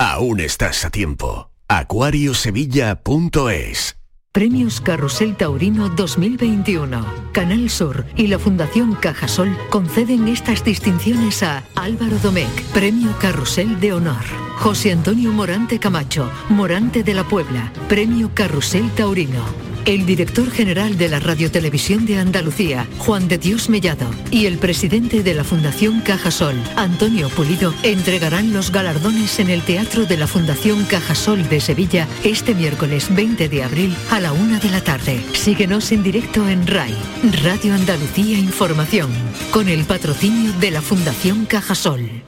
Aún 0.00 0.38
estás 0.38 0.84
a 0.84 0.90
tiempo. 0.90 1.50
Acuariosevilla.es 1.66 3.98
Premios 4.30 4.80
Carrusel 4.80 5.36
Taurino 5.36 5.88
2021. 5.88 7.32
Canal 7.32 7.68
Sur 7.68 8.06
y 8.14 8.28
la 8.28 8.38
Fundación 8.38 8.94
Cajasol 8.94 9.58
conceden 9.70 10.28
estas 10.28 10.62
distinciones 10.62 11.42
a 11.42 11.64
Álvaro 11.74 12.16
Domecq, 12.18 12.62
Premio 12.72 13.12
Carrusel 13.18 13.80
de 13.80 13.92
Honor. 13.92 14.22
José 14.58 14.92
Antonio 14.92 15.32
Morante 15.32 15.80
Camacho, 15.80 16.30
Morante 16.48 17.02
de 17.02 17.14
la 17.14 17.24
Puebla, 17.24 17.72
Premio 17.88 18.30
Carrusel 18.34 18.88
Taurino. 18.92 19.67
El 19.88 20.04
director 20.04 20.50
general 20.50 20.98
de 20.98 21.08
la 21.08 21.18
Radiotelevisión 21.18 22.04
de 22.04 22.18
Andalucía, 22.18 22.86
Juan 22.98 23.26
de 23.26 23.38
Dios 23.38 23.70
Mellado, 23.70 24.04
y 24.30 24.44
el 24.44 24.58
presidente 24.58 25.22
de 25.22 25.32
la 25.32 25.44
Fundación 25.44 26.02
Cajasol, 26.02 26.56
Antonio 26.76 27.30
Pulido, 27.30 27.72
entregarán 27.82 28.52
los 28.52 28.70
galardones 28.70 29.38
en 29.38 29.48
el 29.48 29.62
Teatro 29.62 30.04
de 30.04 30.18
la 30.18 30.26
Fundación 30.26 30.84
Cajasol 30.84 31.48
de 31.48 31.60
Sevilla 31.60 32.06
este 32.22 32.54
miércoles 32.54 33.06
20 33.14 33.48
de 33.48 33.64
abril 33.64 33.96
a 34.10 34.20
la 34.20 34.34
una 34.34 34.58
de 34.58 34.68
la 34.68 34.82
tarde. 34.82 35.22
Síguenos 35.32 35.90
en 35.90 36.02
directo 36.02 36.46
en 36.46 36.66
RAI, 36.66 36.94
Radio 37.42 37.72
Andalucía 37.72 38.38
Información, 38.38 39.10
con 39.52 39.70
el 39.70 39.86
patrocinio 39.86 40.52
de 40.60 40.70
la 40.70 40.82
Fundación 40.82 41.46
Cajasol. 41.46 42.27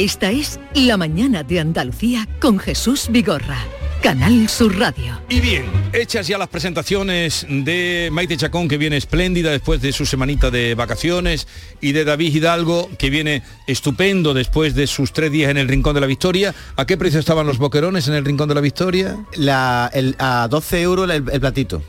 Esta 0.00 0.30
es 0.30 0.58
La 0.72 0.96
Mañana 0.96 1.42
de 1.42 1.60
Andalucía 1.60 2.26
con 2.40 2.58
Jesús 2.58 3.08
Vigorra, 3.10 3.58
Canal 4.02 4.48
Sur 4.48 4.78
Radio. 4.78 5.20
Y 5.28 5.40
bien, 5.40 5.66
hechas 5.92 6.26
ya 6.26 6.38
las 6.38 6.48
presentaciones 6.48 7.44
de 7.50 8.08
Maite 8.10 8.38
Chacón, 8.38 8.66
que 8.66 8.78
viene 8.78 8.96
espléndida 8.96 9.50
después 9.50 9.82
de 9.82 9.92
su 9.92 10.06
semanita 10.06 10.50
de 10.50 10.74
vacaciones, 10.74 11.46
y 11.82 11.92
de 11.92 12.04
David 12.06 12.34
Hidalgo, 12.34 12.88
que 12.98 13.10
viene 13.10 13.42
estupendo 13.66 14.32
después 14.32 14.74
de 14.74 14.86
sus 14.86 15.12
tres 15.12 15.32
días 15.32 15.50
en 15.50 15.58
el 15.58 15.68
Rincón 15.68 15.94
de 15.94 16.00
la 16.00 16.06
Victoria. 16.06 16.54
¿A 16.76 16.86
qué 16.86 16.96
precio 16.96 17.20
estaban 17.20 17.46
los 17.46 17.58
boquerones 17.58 18.08
en 18.08 18.14
el 18.14 18.24
Rincón 18.24 18.48
de 18.48 18.54
la 18.54 18.62
Victoria? 18.62 19.18
La, 19.36 19.90
el- 19.92 20.16
a 20.18 20.48
12 20.48 20.80
euros 20.80 21.10
el, 21.10 21.28
el 21.30 21.40
platito. 21.40 21.82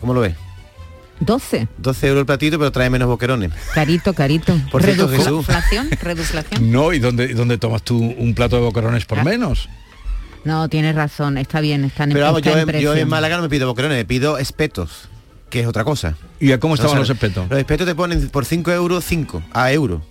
¿Cómo 0.00 0.14
lo 0.14 0.20
ves? 0.22 0.34
12. 1.24 1.68
12 1.78 2.06
euros 2.08 2.20
el 2.20 2.26
platito, 2.26 2.58
pero 2.58 2.72
trae 2.72 2.90
menos 2.90 3.08
boquerones. 3.08 3.52
Carito, 3.74 4.12
carito. 4.12 4.56
Por 4.70 4.82
cierto, 4.82 5.08
Jesús. 5.08 5.46
Reduflación. 6.00 6.70
No, 6.72 6.92
¿y 6.92 6.98
dónde, 6.98 7.28
dónde 7.34 7.58
tomas 7.58 7.82
tú 7.82 7.98
un 7.98 8.34
plato 8.34 8.56
de 8.56 8.62
boquerones 8.62 9.04
por 9.04 9.22
menos? 9.24 9.68
No, 10.44 10.68
tienes 10.68 10.94
razón, 10.94 11.38
está 11.38 11.60
bien, 11.60 11.84
están 11.84 12.10
en 12.10 12.14
Pero 12.14 12.26
vamos, 12.26 12.40
está 12.40 12.50
yo 12.50 12.56
en 12.56 12.60
en, 12.62 12.66
yo 12.66 12.72
precio. 12.90 12.94
en 12.94 13.08
Málaga 13.08 13.36
no 13.36 13.42
me 13.42 13.48
pido 13.48 13.66
boquerones, 13.68 13.96
me 13.96 14.04
pido 14.04 14.38
espetos, 14.38 15.08
que 15.50 15.60
es 15.60 15.66
otra 15.66 15.84
cosa. 15.84 16.16
¿Y 16.40 16.50
a 16.52 16.58
cómo 16.58 16.74
estaban 16.74 16.90
O 16.90 16.94
sea, 16.94 17.00
los 17.00 17.10
espetos? 17.10 17.48
Los 17.48 17.58
espetos 17.58 17.86
te 17.86 17.94
ponen 17.94 18.28
por 18.28 18.44
5 18.44 18.72
euros 18.72 19.04
5, 19.04 19.42
a 19.52 19.72
euro. 19.72 20.02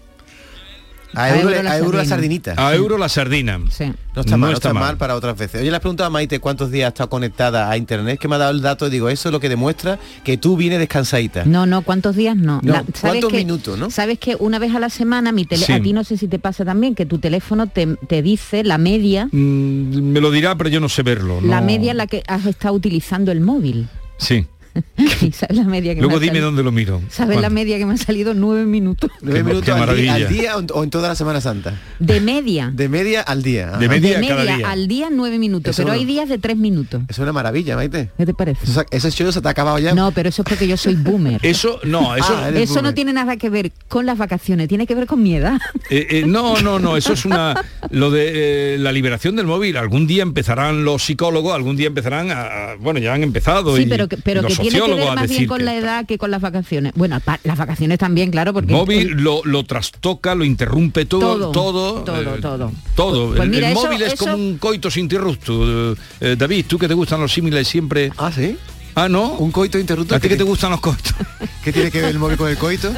A, 1.14 1.24
A 1.26 1.30
euro, 1.36 1.49
euro 1.49 1.64
la 1.64 1.72
a 1.72 1.78
euro 1.78 1.97
la 1.97 2.05
sardina. 2.05 2.09
sardinita. 2.16 2.53
A 2.57 2.76
euro 2.76 2.97
la 2.97 3.09
sardina. 3.09 3.57
No 3.57 3.66
está 3.68 4.38
mal, 4.38 4.49
no 4.51 4.55
está 4.55 4.70
está 4.70 4.74
mal. 4.74 4.84
mal 4.84 4.97
para 4.97 5.16
otras 5.16 5.38
veces. 5.38 5.62
Oye, 5.62 5.70
le 5.70 5.76
has 5.76 5.82
preguntado 5.82 6.07
a 6.07 6.09
Maite 6.09 6.39
cuántos 6.39 6.72
días 6.72 6.86
ha 6.86 6.89
estado 6.89 7.09
conectada 7.09 7.70
a 7.70 7.78
internet, 7.78 8.20
que 8.20 8.28
me 8.28 8.36
ha 8.36 8.38
dado 8.38 8.51
el 8.51 8.62
dato 8.62 8.88
y 8.88 8.89
digo, 8.89 9.09
eso 9.09 9.30
es 9.30 9.34
lo 9.34 9.39
que 9.39 9.49
demuestra 9.49 9.99
que 10.24 10.38
tú 10.38 10.57
vienes 10.57 10.80
descansadita. 10.80 11.45
No, 11.45 11.66
no, 11.66 11.82
¿cuántos 11.82 12.16
días 12.16 12.36
no? 12.36 12.59
No, 12.64 12.74
¿sabes 12.74 12.86
¿cuántos 13.01 13.32
que- 13.32 13.38
minutos, 13.38 13.78
no? 13.78 13.89
Sabes 13.89 14.20
que 14.20 14.36
una 14.39 14.59
vez 14.59 14.74
a 14.76 14.80
la 14.80 14.89
semana 14.89 15.32
mi 15.32 15.45
tele, 15.45 15.66
Sí. 15.66 15.74
a 15.74 15.82
ti 15.82 15.93
no 15.93 16.03
sé 16.03 16.18
si 16.18 16.28
te 16.28 16.39
pasa 16.39 16.64
también, 16.66 16.95
que 16.95 17.05
tu 17.05 17.20
teléfono 17.20 17.68
te, 17.68 17.88
te 18.07 18.22
dice 18.22 18.64
la 18.64 18.78
media, 18.78 19.28
Mm, 19.32 20.12
me 20.12 20.22
lo 20.22 20.32
dirá, 20.32 20.55
pero 20.55 20.70
yo 20.70 20.80
no 20.80 20.89
sé 20.89 21.03
verlo. 21.03 21.41
la 21.41 21.59
no. 21.62 21.66
media 21.68 21.91
en 21.91 21.97
la 21.97 22.07
que 22.07 22.24
has 22.28 22.45
estado 22.45 22.74
utilizando 22.74 23.32
el 23.32 23.41
móvil. 23.41 23.88
Sí. 24.18 24.45
Y 25.22 25.32
¿Sabes 25.32 25.57
la 25.57 25.63
media 25.63 25.93
que 25.93 26.01
Luego 26.01 26.15
me 26.15 26.19
dime 26.22 26.32
salido? 26.34 26.45
dónde 26.47 26.63
lo 26.63 26.72
miro. 26.72 27.01
¿Sabes 27.09 27.39
la 27.41 27.49
media 27.49 27.78
que 27.78 27.86
me 27.86 27.93
ha 27.93 27.97
salido? 27.97 28.34
Nueve 28.34 28.65
minutos. 28.65 29.09
Nueve 29.22 29.39
Qué- 29.39 29.43
minutos 29.43 29.65
qué 29.65 29.72
al 29.72 29.78
día, 29.78 29.86
maravilla. 30.11 30.13
al 30.15 30.30
día 30.34 30.57
o 30.57 30.59
en, 30.61 30.67
o 30.74 30.84
en 30.84 30.89
toda 30.89 31.07
la 31.09 31.15
Semana 31.15 31.41
Santa. 31.41 31.80
De 31.99 32.22
media. 32.22 32.72
De 32.74 32.88
media 32.89 33.22
al 33.22 33.43
día. 33.43 33.67
De 33.78 33.86
Ajá. 33.86 33.88
media 33.95 34.19
de 34.19 34.28
cada 34.28 34.41
media 34.43 34.57
día. 34.57 34.69
al 34.69 34.88
día 34.88 35.09
nueve 35.11 35.38
minutos, 35.39 35.72
Eso 35.72 35.84
pero 35.84 35.93
no- 35.93 35.99
hay 35.99 36.05
días 36.05 36.30
de 36.30 36.38
tres 36.38 36.57
minutos. 36.57 37.01
Es 37.07 37.19
una 37.19 37.34
maravilla, 37.34 37.76
Maite. 37.76 38.09
¿Qué 38.17 38.26
te 38.26 38.34
parece? 38.34 38.63
Eso, 38.63 38.74
se- 38.82 38.86
ese 38.97 39.11
show 39.11 39.32
se 39.32 39.41
te 39.41 39.47
ha 39.47 39.51
acabado 39.51 39.78
ya. 39.80 39.93
No, 39.93 40.11
pero 40.11 40.30
eso 40.30 40.41
es 40.43 40.47
porque 40.49 40.67
yo 40.67 40.78
soy 40.78 40.95
boomer. 40.95 41.39
Eso, 41.43 41.80
no, 41.84 42.15
eso, 42.15 42.34
Ah, 42.38 42.47
eres 42.49 42.69
Eso 42.69 42.82
no 42.82 42.93
tiene 42.93 43.13
nada 43.13 43.36
que 43.38 43.49
ver 43.49 43.72
con 43.88 44.05
las 44.05 44.17
vacaciones, 44.17 44.67
tiene 44.67 44.88
que 44.88 44.95
ver 44.95 45.05
con 45.07 45.22
mi 45.22 45.36
edad. 45.36 45.59
Eh, 45.89 46.07
eh, 46.09 46.24
no, 46.26 46.59
no, 46.61 46.80
no, 46.80 46.95
eso 46.97 47.13
es 47.13 47.26
una 47.26 47.55
lo 47.89 48.09
de 48.11 48.76
eh, 48.76 48.78
la 48.78 48.91
liberación 48.91 49.36
del 49.36 49.45
móvil. 49.47 49.76
Algún 49.78 50.07
día 50.07 50.24
empezarán 50.24 50.84
los 50.86 51.03
psicólogos, 51.03 51.53
algún 51.53 51.76
día 51.76 51.88
empezarán 51.88 52.32
a, 52.32 52.41
a- 52.72 52.76
bueno, 52.80 52.99
ya 52.99 53.13
han 53.13 53.24
empezado 53.24 53.76
Sí, 53.76 53.84
y, 53.84 53.86
pero 53.88 54.07
que, 54.07 54.17
pero 54.17 54.41
y 54.41 54.45
que 54.47 54.61
los 54.70 54.74
tiene 54.86 54.95
que 55.01 55.07
a 55.09 55.16
más 55.16 55.30
bien 55.30 55.45
con 55.47 55.57
que 55.59 55.64
la 55.64 55.76
edad 55.76 56.05
que 56.05 56.18
con 56.18 56.32
las 56.32 56.41
vacaciones. 56.41 56.93
Bueno, 56.95 57.20
pa- 57.20 57.39
las 57.43 57.57
vacaciones 57.57 57.97
también, 57.99 58.32
claro, 58.32 58.53
porque 58.53 58.72
el 58.74 58.78
móvil 58.80 59.07
lo, 59.12 59.41
lo 59.45 59.64
trastoca, 59.64 60.36
lo 60.36 60.43
interrumpe 60.45 61.05
todo, 61.05 61.51
Todo, 61.51 61.51
todo, 61.51 62.03
todo, 62.03 62.36
eh, 62.36 62.39
todo. 62.41 62.72
todo. 62.95 63.28
Pues 63.30 63.41
el, 63.41 63.49
mira, 63.49 63.68
el 63.72 63.78
eso- 63.78 63.86
móvil 63.86 64.01
es 64.01 64.14
eso- 64.14 64.26
como 64.26 64.36
un 64.36 64.57
coitus 64.57 64.97
interruptus. 64.97 65.97
Eh, 66.20 66.36
David, 66.38 66.66
tú 66.68 66.78
que 66.78 66.88
te 66.88 66.93
gustan 66.93 67.20
los 67.22 67.32
símiles 67.34 67.68
siempre. 67.68 68.12
Ah, 68.18 68.32
sí. 68.34 68.57
Ah, 68.95 69.07
no. 69.07 69.30
Un 69.34 69.51
coito 69.51 69.80
interrupto. 69.80 70.16
¿A 70.16 70.20
ti 70.20 70.28
que 70.28 70.36
te 70.36 70.43
gustan 70.43 70.72
los 70.72 70.82
coitos? 70.82 71.14
¿Qué 71.64 71.72
tiene 71.72 71.89
que 71.89 72.01
ver 72.01 72.09
el 72.12 72.20
móvil 72.20 72.36
con 72.38 72.49
el 72.49 72.57
coito? 72.57 72.91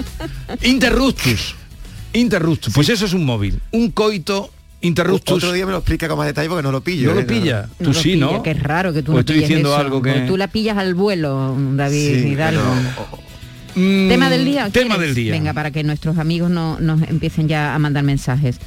Interruptus. 0.63 1.55
Interruptus. 2.13 2.73
Pues 2.73 2.89
eso 2.89 3.05
es 3.05 3.13
un 3.13 3.25
móvil. 3.25 3.59
Un 3.71 3.91
coito 3.91 4.49
interruptus. 4.83 5.37
Otro 5.37 5.51
día 5.51 5.65
me 5.65 5.71
lo 5.71 5.79
explica 5.79 6.07
con 6.07 6.17
más 6.17 6.27
detalle 6.27 6.47
porque 6.49 6.61
no 6.63 6.71
lo 6.71 6.81
pillo. 6.81 7.09
No 7.09 7.15
lo 7.15 7.21
¿eh? 7.21 7.25
pilla. 7.25 7.67
No 7.79 7.85
Tú 7.87 7.93
lo 7.93 7.99
sí, 7.99 8.13
pilla, 8.13 8.25
¿no? 8.27 8.43
Que 8.43 8.51
es 8.51 8.61
raro 8.61 8.93
que 8.93 9.01
tú 9.01 9.11
O 9.11 9.15
no 9.15 9.19
estoy 9.21 9.35
pilles 9.35 9.49
diciendo 9.49 9.69
eso, 9.73 9.77
algo 9.79 10.01
que- 10.01 10.21
Tú 10.27 10.37
la 10.37 10.47
pillas 10.47 10.77
al 10.77 10.93
vuelo, 10.93 11.55
David 11.75 12.21
Sí, 12.21 12.27
Hidalgo. 12.29 12.61
Mm, 13.75 14.07
Tema 14.09 14.29
del 14.29 14.45
día. 14.45 14.69
Tema 14.69 14.97
del 14.97 15.15
día. 15.15 15.31
Venga, 15.33 15.53
para 15.53 15.71
que 15.71 15.83
nuestros 15.83 16.17
amigos 16.19 16.51
no, 16.51 16.79
nos 16.79 17.01
empiecen 17.03 17.47
ya 17.47 17.73
a 17.73 17.79
mandar 17.79 18.03
mensajes. 18.03 18.57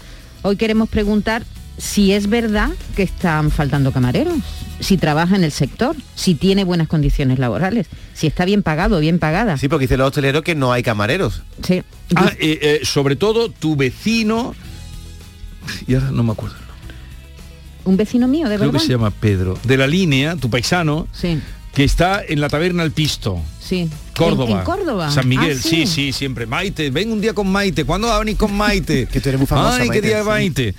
Hoy 0.42 0.56
queremos 0.56 0.88
preguntar 0.88 1.44
si 1.78 2.12
es 2.12 2.28
verdad 2.28 2.70
que 2.96 3.02
están 3.02 3.50
faltando 3.50 3.92
camareros, 3.92 4.34
si 4.80 4.96
trabaja 4.96 5.36
en 5.36 5.44
el 5.44 5.52
sector, 5.52 5.94
si 6.14 6.34
tiene 6.34 6.64
buenas 6.64 6.88
condiciones 6.88 7.38
laborales, 7.38 7.86
si 8.14 8.26
está 8.26 8.44
bien 8.44 8.62
pagado, 8.62 8.98
bien 8.98 9.18
pagada. 9.18 9.58
Sí, 9.58 9.68
porque 9.68 9.84
dice 9.84 9.96
los 9.96 10.08
hosteleros 10.08 10.42
que 10.42 10.54
no 10.54 10.72
hay 10.72 10.82
camareros. 10.82 11.42
Sí. 11.62 11.82
Ah, 12.14 12.32
eh, 12.38 12.58
eh, 12.62 12.80
sobre 12.84 13.16
todo 13.16 13.50
tu 13.50 13.76
vecino. 13.76 14.54
Y 15.86 15.94
ahora 15.94 16.10
no 16.10 16.22
me 16.22 16.32
acuerdo. 16.32 16.56
Un 17.84 17.96
vecino 17.96 18.26
mío, 18.26 18.48
de 18.48 18.56
Creo 18.56 18.68
verdad. 18.70 18.80
que 18.80 18.86
se 18.86 18.92
llama 18.92 19.10
Pedro. 19.10 19.58
De 19.62 19.76
la 19.76 19.86
línea, 19.86 20.36
tu 20.36 20.50
paisano. 20.50 21.06
Sí. 21.12 21.40
que 21.72 21.84
está 21.84 22.22
en 22.26 22.40
la 22.40 22.48
taberna 22.48 22.82
El 22.82 22.90
Pisto. 22.90 23.40
Sí. 23.68 23.88
Córdoba. 24.16 24.50
¿En, 24.50 24.58
en 24.58 24.64
Córdoba? 24.64 25.10
San 25.10 25.28
Miguel, 25.28 25.58
Ah, 25.58 25.62
sí. 25.68 25.86
sí, 25.86 26.12
siempre. 26.12 26.46
Maite, 26.46 26.88
ven 26.90 27.10
un 27.10 27.20
día 27.20 27.34
con 27.34 27.50
Maite. 27.50 27.84
¿Cuándo 27.84 28.06
va 28.08 28.16
a 28.16 28.18
venir 28.20 28.36
con 28.36 28.54
Maite? 28.56 29.06
que 29.12 29.20
tú 29.20 29.28
eres 29.28 29.38
muy 29.40 29.46
famosa, 29.46 29.78
Ay, 29.82 29.90
qué 29.90 30.00
día 30.00 30.18
de 30.18 30.22
sí. 30.22 30.28
Maite. 30.28 30.74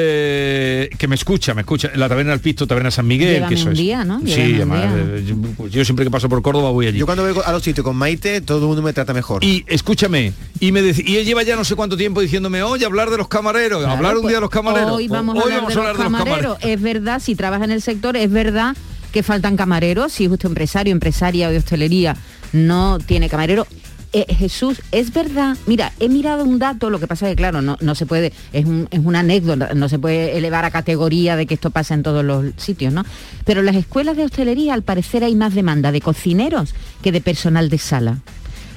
Eh, 0.00 0.88
que 0.96 1.08
me 1.08 1.14
escucha, 1.16 1.52
me 1.54 1.62
escucha. 1.62 1.90
La 1.96 2.08
taberna 2.08 2.32
El 2.32 2.40
Pisto, 2.40 2.66
taberna 2.66 2.90
San 2.90 3.06
Miguel. 3.06 3.44
Que 3.48 3.54
eso 3.54 3.66
un 3.66 3.72
es. 3.72 3.78
día, 3.78 4.04
¿no? 4.04 4.20
Sí, 4.24 4.54
además, 4.54 4.94
día. 4.94 5.04
eh, 5.16 5.24
yo, 5.58 5.66
yo 5.68 5.84
siempre 5.84 6.04
que 6.04 6.10
paso 6.10 6.28
por 6.28 6.40
Córdoba 6.42 6.70
voy 6.70 6.86
allí. 6.86 6.98
Yo 6.98 7.06
cuando 7.06 7.24
vengo 7.24 7.44
a 7.44 7.50
los 7.52 7.62
sitios 7.62 7.84
con 7.84 7.96
Maite, 7.96 8.40
todo 8.40 8.58
el 8.58 8.64
mundo 8.66 8.82
me 8.82 8.92
trata 8.92 9.12
mejor. 9.12 9.42
Y 9.44 9.64
escúchame, 9.66 10.32
y 10.60 10.70
me 10.72 10.80
y 10.80 11.16
él 11.16 11.24
lleva 11.26 11.42
ya 11.42 11.56
no 11.56 11.64
sé 11.64 11.74
cuánto 11.74 11.96
tiempo 11.96 12.20
diciéndome, 12.20 12.62
oye, 12.62 12.84
hablar 12.86 13.10
de 13.10 13.16
los 13.18 13.28
camareros, 13.28 13.80
Claro, 13.80 13.94
hablar 13.96 14.14
un 14.16 14.22
pues, 14.22 14.30
día 14.30 14.36
de 14.36 14.40
los 14.42 14.50
camareros. 14.50 14.92
Hoy 14.92 15.08
vamos 15.08 15.36
a 15.36 15.44
Hoy 15.44 15.52
vamos 15.52 15.74
a 15.74 15.78
hablar 15.78 15.94
los 15.96 15.98
de 15.98 16.04
los 16.04 16.12
camareros. 16.12 16.56
camareros. 16.58 16.58
Es 16.76 16.80
verdad, 16.82 17.20
si 17.20 17.34
trabaja 17.34 17.64
en 17.64 17.72
el 17.72 17.82
sector, 17.82 18.16
es 18.16 18.30
verdad 18.30 18.76
que 19.12 19.22
faltan 19.22 19.56
camareros. 19.56 20.12
Si 20.12 20.24
es 20.24 20.30
usted 20.30 20.48
empresario, 20.48 20.92
empresaria 20.92 21.48
o 21.48 21.50
de 21.50 21.58
hostelería, 21.58 22.16
no 22.52 22.98
tiene 22.98 23.28
camarero. 23.28 23.66
Eh, 24.14 24.24
Jesús, 24.34 24.80
es 24.90 25.12
verdad, 25.12 25.54
mira, 25.66 25.92
he 26.00 26.08
mirado 26.08 26.42
un 26.42 26.58
dato, 26.58 26.88
lo 26.88 26.98
que 26.98 27.06
pasa 27.06 27.26
es 27.28 27.32
que 27.32 27.36
claro, 27.36 27.60
no, 27.60 27.76
no 27.82 27.94
se 27.94 28.06
puede, 28.06 28.32
es, 28.54 28.64
un- 28.64 28.88
es 28.90 29.00
una 29.04 29.20
anécdota, 29.20 29.74
no 29.74 29.90
se 29.90 29.98
puede 29.98 30.38
elevar 30.38 30.64
a 30.64 30.70
categoría 30.70 31.36
de 31.36 31.44
que 31.44 31.52
esto 31.52 31.68
pasa 31.68 31.92
en 31.92 32.02
todos 32.02 32.24
los 32.24 32.46
sitios, 32.56 32.94
¿no? 32.94 33.04
Pero 33.44 33.60
las 33.60 33.76
escuelas 33.76 34.16
de 34.16 34.24
hostelería 34.24 34.72
al 34.72 34.80
parecer 34.82 35.24
hay 35.24 35.34
más 35.34 35.54
demanda 35.54 35.92
de 35.92 36.00
cocineros 36.00 36.74
que 37.02 37.12
de 37.12 37.20
personal 37.20 37.68
de 37.68 37.76
sala. 37.76 38.16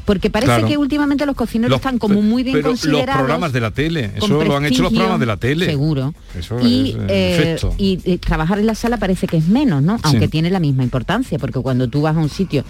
Porque 0.06 0.30
parece 0.30 0.48
Claro. 0.54 0.68
que 0.68 0.78
últimamente 0.78 1.26
los 1.26 1.36
cocineros 1.36 1.70
Los- 1.70 1.80
están 1.80 1.98
como 2.00 2.22
muy 2.22 2.44
bien 2.44 2.56
pero 2.58 2.70
los 2.72 2.82
considerados. 2.82 3.20
programas 3.22 3.54
de 3.54 3.62
la 3.62 3.72
tele, 3.72 4.12
eso 4.16 4.44
lo 4.44 4.58
han 4.58 4.66
hecho 4.66 4.82
los 4.84 4.92
programas 4.92 5.20
de 5.20 5.26
la 5.26 5.38
tele. 5.38 5.66
Seguro. 5.68 6.14
Eso 6.38 6.60
y, 6.60 6.92
es, 6.92 6.96
eh, 7.10 7.34
efecto. 7.54 7.76
y, 7.78 8.00
eh, 8.06 8.18
trabajar 8.18 8.60
en 8.60 8.66
la 8.66 8.76
sala 8.76 8.98
parece 8.98 9.28
que 9.28 9.38
es 9.38 9.48
menos, 9.48 9.82
¿no? 9.84 9.98
Aunque 10.04 10.26
Sí. 10.26 10.32
tiene 10.32 10.50
la 10.50 10.60
misma 10.60 10.84
importancia, 10.84 11.38
porque 11.40 11.60
cuando 11.60 11.88
tú 11.88 12.02
vas 12.02 12.16
a 12.18 12.20
un 12.20 12.30
sitio 12.30 12.64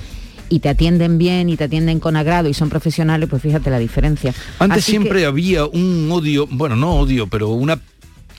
y 0.50 0.60
te 0.60 0.68
atienden 0.68 1.18
bien 1.18 1.48
y 1.48 1.56
te 1.56 1.64
atienden 1.64 2.02
con 2.02 2.18
agrado 2.18 2.50
y 2.50 2.54
son 2.54 2.68
profesionales, 2.70 3.30
pues 3.30 3.42
fíjate 3.42 3.70
la 3.70 3.80
diferencia. 3.80 4.34
Antes 4.60 4.80
Así 4.80 4.92
siempre 4.92 5.22
que- 5.22 5.26
había 5.26 5.66
un 5.66 6.10
odio, 6.12 6.46
bueno, 6.52 6.76
no 6.76 6.96
odio, 6.96 7.28
pero 7.28 7.48
una 7.50 7.80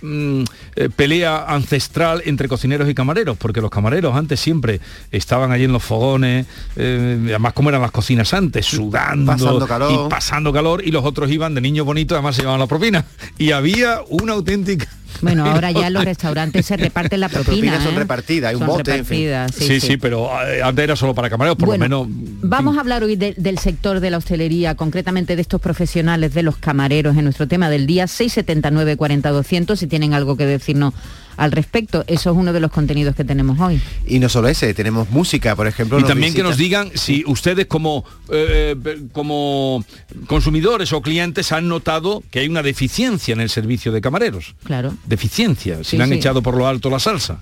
mm, 0.03 0.43
eh, 0.77 0.89
pelea 0.95 1.45
ancestral 1.49 2.23
entre 2.27 2.49
cocineros 2.49 2.89
y 2.89 2.95
camareros, 2.95 3.37
porque 3.37 3.61
los 3.61 3.71
camareros 3.71 4.15
antes 4.15 4.41
siempre 4.41 4.81
estaban 5.11 5.53
allí 5.53 5.65
en 5.65 5.73
los 5.73 5.83
fogones, 5.83 6.47
eh, 6.77 7.19
además 7.29 7.53
como 7.53 7.69
eran 7.71 7.81
las 7.81 7.91
cocinas 7.91 8.35
antes, 8.35 8.67
sudando 8.67 9.33
Pasando 9.33 9.67
calor. 9.67 9.93
y 9.93 10.11
pasando 10.11 10.53
calor, 10.53 10.83
y 10.85 10.91
los 10.91 11.05
otros 11.05 11.31
iban 11.31 11.55
de 11.55 11.61
niños 11.61 11.87
bonitos, 11.87 12.17
además 12.17 12.37
se 12.37 12.43
llevaban 12.43 12.61
la 12.61 12.67
propina. 12.67 13.05
Y 13.39 13.53
había 13.53 14.01
una 14.09 14.35
auténtica... 14.35 14.89
Bueno, 15.23 15.47
ahora 15.47 15.71
ya 15.71 15.87
en 15.87 15.93
los 15.95 16.05
restaurantes 16.13 16.67
se 16.67 16.77
reparten 16.77 17.21
la 17.21 17.29
propina. 17.29 17.53
propinas 17.55 17.83
son 17.83 17.95
¿eh? 17.95 17.99
repartidas, 17.99 18.49
hay 18.51 18.55
un 18.57 18.61
Son 18.61 18.69
bote, 18.69 18.91
en 18.97 19.07
fin. 19.07 19.29
repartidas, 19.31 19.55
Sí, 19.55 19.81
sí, 19.81 19.97
pero 19.97 20.29
eh, 20.47 20.63
antes 20.63 20.83
era 20.83 20.97
solo 20.97 21.15
para 21.15 21.31
camareros, 21.31 21.57
por 21.57 21.67
Bueno, 21.69 21.85
lo 21.89 22.05
menos... 22.07 22.39
Vamos 22.43 22.77
a 22.77 22.81
hablar 22.81 23.03
hoy 23.05 23.17
de- 23.17 23.35
del 23.37 23.59
sector 23.59 24.01
de 24.01 24.11
la 24.11 24.19
hostelería, 24.19 24.75
concretamente 24.75 25.37
de 25.37 25.43
estos 25.43 25.61
profesionales, 25.61 26.35
de 26.35 26.43
los 26.43 26.57
camareros, 26.59 27.17
en 27.17 27.25
nuestro 27.25 27.49
tema 27.49 27.71
del 27.71 27.87
día 27.87 28.07
679 28.07 28.97
40 28.97 29.31
200 29.31 29.79
si 29.79 29.87
tienen 29.87 30.13
algo 30.13 30.37
que 30.37 30.45
decirnos 30.47 30.93
al 31.37 31.53
respecto. 31.53 32.05
Eso 32.07 32.31
es 32.31 32.37
uno 32.37 32.53
de 32.53 32.61
los 32.61 32.71
contenidos 32.71 33.15
que 33.15 33.25
tenemos 33.25 33.59
hoy. 33.61 33.81
Y 34.07 34.19
no 34.19 34.29
solo 34.29 34.49
ese, 34.49 34.73
tenemos 34.75 35.11
música, 35.11 35.55
por 35.57 35.67
ejemplo. 35.67 35.99
Y 35.99 36.05
también 36.05 36.35
que 36.35 36.43
nos 36.43 36.57
digan 36.57 36.91
si 36.95 37.25
ustedes 37.27 37.67
como, 37.67 38.05
eh, 38.31 38.75
eh, 38.85 39.03
como 39.13 39.85
consumidores 40.27 40.93
o 40.93 41.03
clientes 41.03 41.53
han 41.53 41.69
notado 41.69 42.23
que 42.31 42.41
hay 42.41 42.49
una 42.49 42.63
deficiencia 42.63 43.33
en 43.33 43.41
el 43.41 43.49
servicio 43.51 43.93
de 43.93 44.01
camareros. 44.01 44.55
Claro. 44.65 44.95
Deficiencia, 45.07 45.79
si 45.79 45.93
Sí, 45.93 45.97
le 45.99 46.05
han 46.05 46.11
sí. 46.11 46.17
echado 46.17 46.43
por 46.43 46.57
lo 46.57 46.67
alto 46.67 46.89
la 46.91 46.99
salsa. 46.99 47.39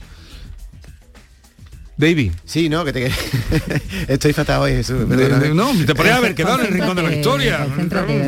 David. 2.00 2.32
Sí, 2.44 2.68
no, 2.68 2.84
que 2.84 2.92
te 2.92 3.10
estoy 4.08 4.32
fatal 4.32 4.62
hoy, 4.62 4.72
Jesús. 4.72 5.00
De- 5.08 5.16
perdóname. 5.16 5.48
de- 5.48 5.54
no, 5.54 5.70
te 5.86 5.94
podría 5.94 6.16
haber 6.16 6.34
quedado 6.34 6.60
en 6.60 6.66
el 6.66 6.72
rincón 6.72 6.96
de 6.96 7.02
la 7.02 7.12
historia. 7.16 7.66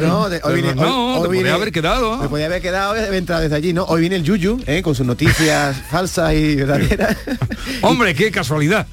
No, 0.01 0.29
de- 0.29 0.41
hoy 0.45 0.61
viene, 0.63 0.75
No, 0.75 1.15
hoy- 1.15 1.17
hoy 1.17 1.29
te 1.31 1.35
podría 1.37 1.55
haber 1.55 1.73
quedado. 1.73 2.19
Me 2.19 2.29
podía 2.29 2.47
haber 2.47 2.63
quedado, 2.63 2.95
entrado 2.97 3.43
desde 3.43 3.57
allí, 3.57 3.73
¿no? 3.73 3.85
Hoy 3.85 4.01
viene 4.03 4.17
el 4.17 4.23
Yuyu, 4.25 4.61
¿eh? 4.67 4.83
con 4.83 4.95
sus 4.95 5.07
noticias 5.07 5.77
falsas 5.91 6.35
y 6.35 6.57
verdaderas. 6.57 7.17
Hombre, 7.81 8.15
qué 8.15 8.31
casualidad. 8.31 8.87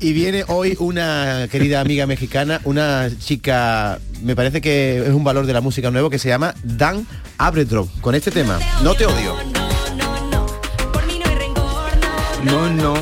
Y 0.00 0.12
viene 0.12 0.44
hoy 0.48 0.76
una 0.80 1.46
querida 1.50 1.80
amiga 1.80 2.06
mexicana, 2.06 2.60
una 2.64 3.08
chica, 3.18 4.00
me 4.22 4.34
parece 4.34 4.60
que 4.60 4.98
es 4.98 5.10
un 5.14 5.22
valor 5.24 5.46
de 5.46 5.52
la 5.52 5.60
música 5.60 5.90
nuevo, 5.90 6.10
que 6.10 6.18
se 6.18 6.28
llama 6.28 6.54
Dan 6.64 7.06
Abredrop, 7.38 7.88
con 8.00 8.14
este 8.14 8.30
tema, 8.30 8.58
No 8.82 8.94
te 8.94 9.06
odio. 9.06 9.34
No, 12.44 12.68
no. 12.70 12.94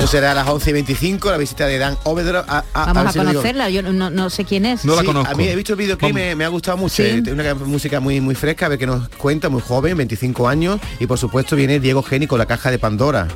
Eso 0.00 0.06
será 0.08 0.32
a 0.32 0.34
las 0.34 0.48
11 0.48 0.70
y 0.70 0.72
25, 0.72 1.30
la 1.30 1.36
visita 1.36 1.66
de 1.66 1.76
Dan 1.76 1.98
Abredrop. 2.06 2.48
A, 2.48 2.64
a- 2.72 2.86
Vamos 2.86 2.94
ver 2.96 3.06
a 3.08 3.12
si 3.12 3.18
conocerla, 3.18 3.68
yo 3.68 3.82
no, 3.82 4.08
no 4.08 4.30
sé 4.30 4.46
quién 4.46 4.64
es. 4.64 4.80
Sí, 4.80 4.88
A 4.88 5.34
mí 5.34 5.46
he 5.46 5.54
visto 5.54 5.74
el 5.74 5.78
videoclip, 5.78 6.14
me, 6.14 6.34
me 6.34 6.44
ha 6.46 6.48
gustado 6.48 6.78
mucho. 6.78 6.96
Sí. 7.02 7.22
Es 7.24 7.28
una 7.30 7.54
música 7.54 8.00
muy 8.00 8.18
muy 8.18 8.34
fresca, 8.34 8.64
a 8.64 8.68
ver 8.70 8.78
qué 8.78 8.86
nos 8.86 9.10
cuenta, 9.10 9.50
muy 9.50 9.60
joven, 9.60 9.98
25 9.98 10.48
años. 10.48 10.80
Y 11.00 11.06
por 11.06 11.18
supuesto 11.18 11.54
viene 11.54 11.80
Diego 11.80 12.02
Geni 12.02 12.26
con 12.26 12.38
la 12.38 12.46
caja 12.46 12.70
de 12.70 12.78
Pandora. 12.78 13.28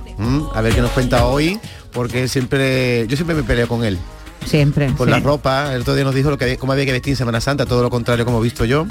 A 0.54 0.60
ver 0.62 0.74
qué 0.74 0.80
nos 0.80 0.90
cuenta 0.92 1.26
hoy, 1.26 1.60
porque 1.92 2.28
siempre, 2.28 3.06
yo 3.08 3.16
siempre 3.16 3.36
me 3.36 3.42
peleo 3.42 3.68
con 3.68 3.84
él. 3.84 3.98
Siempre. 4.44 4.90
Por 4.90 5.06
sí. 5.08 5.10
la 5.12 5.20
ropa, 5.20 5.74
el 5.74 5.82
otro 5.82 5.94
día 5.94 6.04
nos 6.04 6.14
dijo 6.14 6.30
lo 6.30 6.38
que 6.38 6.56
cómo 6.56 6.72
había 6.72 6.84
que 6.84 6.92
vestir 6.92 7.12
en 7.12 7.16
Semana 7.16 7.40
Santa, 7.40 7.66
todo 7.66 7.82
lo 7.82 7.90
contrario 7.90 8.24
como 8.24 8.40
he 8.40 8.42
visto 8.42 8.64
yo. 8.64 8.86